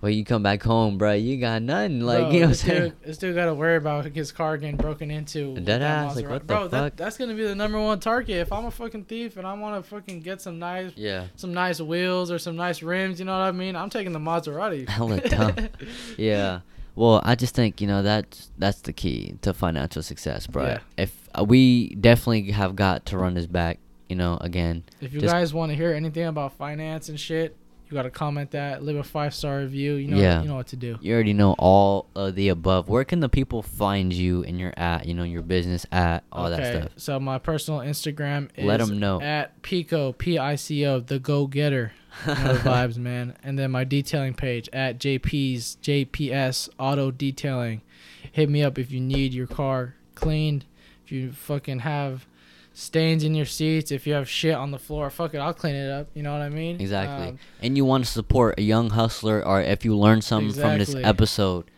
[0.00, 1.12] When you come back home, bro.
[1.12, 2.00] you got nothing.
[2.00, 2.92] Like Bro, you know what I'm saying?
[3.04, 5.54] This dude got to worry about his car getting broken into.
[5.60, 6.70] Dead ass, like, what the Bro, fuck?
[6.70, 8.36] That, that's gonna be the number one target.
[8.38, 11.26] If I'm a fucking thief and I want to fucking get some nice, Yeah.
[11.36, 13.76] some nice wheels or some nice rims, you know what I mean?
[13.76, 14.88] I'm taking the Maserati.
[14.88, 15.68] Hella dumb.
[16.16, 16.60] yeah.
[16.96, 20.64] Well, I just think you know that's that's the key to financial success, bro.
[20.64, 20.78] Yeah.
[20.96, 23.78] If uh, we definitely have got to run this back,
[24.08, 24.84] you know, again.
[25.00, 27.56] If you Just- guys want to hear anything about finance and shit,
[27.90, 29.94] you gotta comment that, leave a five star review.
[29.94, 30.42] You know, Yeah.
[30.42, 30.98] you know what to do.
[31.00, 32.88] You already know all of the above.
[32.88, 36.50] Where can the people find you and your at, you know, your business at, all
[36.50, 36.92] that stuff?
[36.96, 39.20] So my personal Instagram is Let 'em know.
[39.20, 41.92] at Pico P I C O the Go Getter.
[42.26, 43.36] You know the vibes, man.
[43.42, 47.82] And then my detailing page at JP's JPS Auto Detailing.
[48.32, 50.64] Hit me up if you need your car cleaned.
[51.04, 52.26] If you fucking have
[52.80, 55.74] stains in your seats, if you have shit on the floor, fuck it, I'll clean
[55.74, 56.08] it up.
[56.14, 56.80] You know what I mean?
[56.80, 57.28] Exactly.
[57.28, 60.78] Um, and you want to support a young hustler, or if you learn something from
[60.78, 61.70] this episode,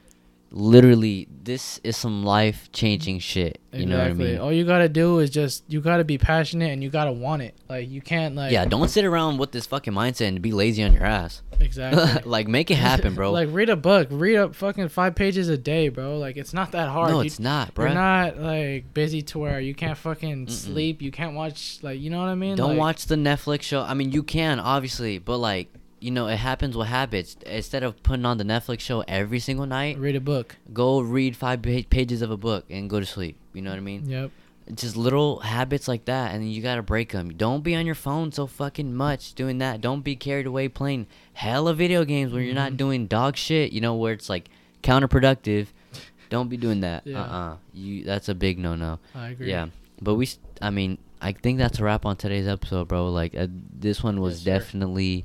[0.53, 3.59] literally, this is some life changing shit.
[3.73, 4.39] You know what I mean?
[4.39, 7.57] All you gotta do is just you gotta be passionate and you gotta want it.
[7.69, 10.83] Like you can't like yeah, don't sit around with this fucking mindset and be lazy
[10.85, 11.43] on your ass.
[11.59, 12.23] exactly.
[12.31, 13.33] like, make it happen, bro.
[13.33, 16.19] like read a book, read up fucking five pages a day, bro.
[16.19, 17.11] Like it's not that hard.
[17.11, 17.87] no, You- it's not, bro.
[17.87, 21.01] You're not like busy to where you can't fucking sleep.
[21.01, 22.57] You can't watch like you know what I mean.
[22.57, 23.81] Don't Like, watch the Netflix show.
[23.83, 25.73] I mean, you can obviously, but like,
[26.03, 27.37] you know, it happens with habits.
[27.47, 30.57] Instead of putting on the Netflix show every single night, Read a book.
[30.73, 33.37] go read five pages of a book and go to sleep.
[33.55, 34.09] You know what I mean?
[34.09, 34.31] Yep.
[34.75, 37.31] Just little habits like that, and you gotta break them.
[37.35, 39.81] Don't be on your phone so fucking much doing that.
[39.81, 42.77] Don't be carried away playing hella video games when you're not Mhm.
[42.77, 43.73] doing dog shit.
[43.73, 44.49] You know where it's like
[44.83, 45.67] counterproductive.
[46.31, 47.07] Don't be doing that.
[47.07, 47.23] Yeah.
[47.23, 48.99] Uh uh You that's a big no no.
[49.15, 49.51] I agree.
[49.51, 49.67] Yeah,
[50.01, 50.29] but we.
[50.61, 53.11] I mean, I think that's a wrap on today's episode, bro.
[53.11, 53.49] Like uh,
[53.79, 55.25] this one was Yes, definitely.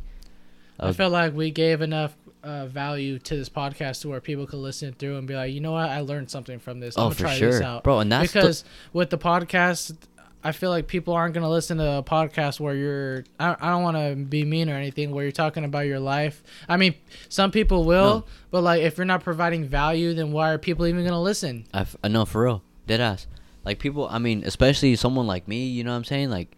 [0.80, 4.46] I a- felt like we gave enough uh, value to this podcast to where people
[4.46, 6.98] could listen through and be like, you know what, I learned something from this.
[6.98, 7.84] I'm oh, gonna for try this sure, out.
[7.84, 8.00] bro.
[8.00, 8.64] And that's the- because
[8.94, 9.96] with the podcast
[10.44, 13.72] i feel like people aren't going to listen to a podcast where you're i, I
[13.72, 16.94] don't want to be mean or anything where you're talking about your life i mean
[17.28, 18.26] some people will No.
[18.52, 21.66] but like if you're not providing value then why are people even going to listen
[21.74, 23.26] I, f- I know for real, dead ass.
[23.66, 25.66] Like people, I mean, especially someone like me.
[25.66, 26.30] You know what I'm saying?
[26.30, 26.56] Like,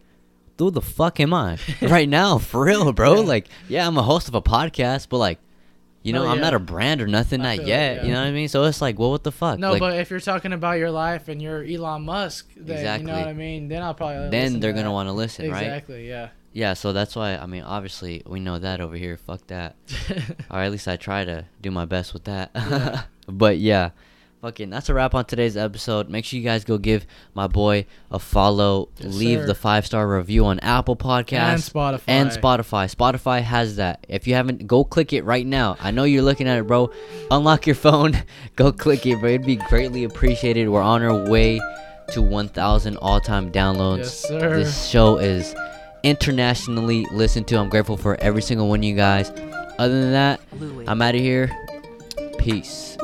[0.59, 2.37] who the fuck am I right now?
[2.37, 3.15] For real, bro.
[3.21, 3.27] Yeah.
[3.27, 5.39] Like, yeah, I'm a host of a podcast, but like,
[6.03, 7.97] you know, Oh, I'm not a brand or nothing, I not yet.
[7.97, 8.47] it, You know what I mean?
[8.47, 9.59] So it's like, well, what the fuck?
[9.59, 13.07] no like, but if you're talking about your life and you're elon musk then you
[13.07, 15.63] know what i mean then i'll probably then they're to gonna want to listen, right?
[15.63, 16.73] exactly yeah Yeah.
[16.73, 17.35] So that's why.
[17.37, 19.17] I mean, obviously, we know that over here.
[19.17, 19.75] Fuck that.
[20.49, 22.49] or at least I try to do my best with that.
[22.55, 23.03] Yeah.
[23.27, 23.91] but yeah,
[24.41, 26.09] fucking that's a wrap on today's episode.
[26.09, 28.89] Make sure you guys go give my boy a follow.
[28.97, 29.47] Yes, leave sir.
[29.47, 32.93] the five star review on Apple Podcasts and spotify and Spotify.
[32.93, 34.05] Spotify has that.
[34.07, 35.77] If you haven't, go click it right now.
[35.79, 36.91] I know you're looking at it, bro.
[37.31, 38.21] Unlock your phone,
[38.55, 39.29] go click it, bro.
[39.29, 40.69] It'd be greatly appreciated.
[40.69, 41.59] We're on our way
[42.11, 43.97] to 1,000 all-time downloads.
[43.99, 44.57] Yes, sir.
[44.57, 45.53] This show is
[46.03, 47.57] internationally listened to.
[47.57, 49.29] I'm grateful for every single one of you guys.
[49.77, 50.41] Other than that,
[50.87, 51.51] I'm out of here.
[52.39, 52.97] Peace.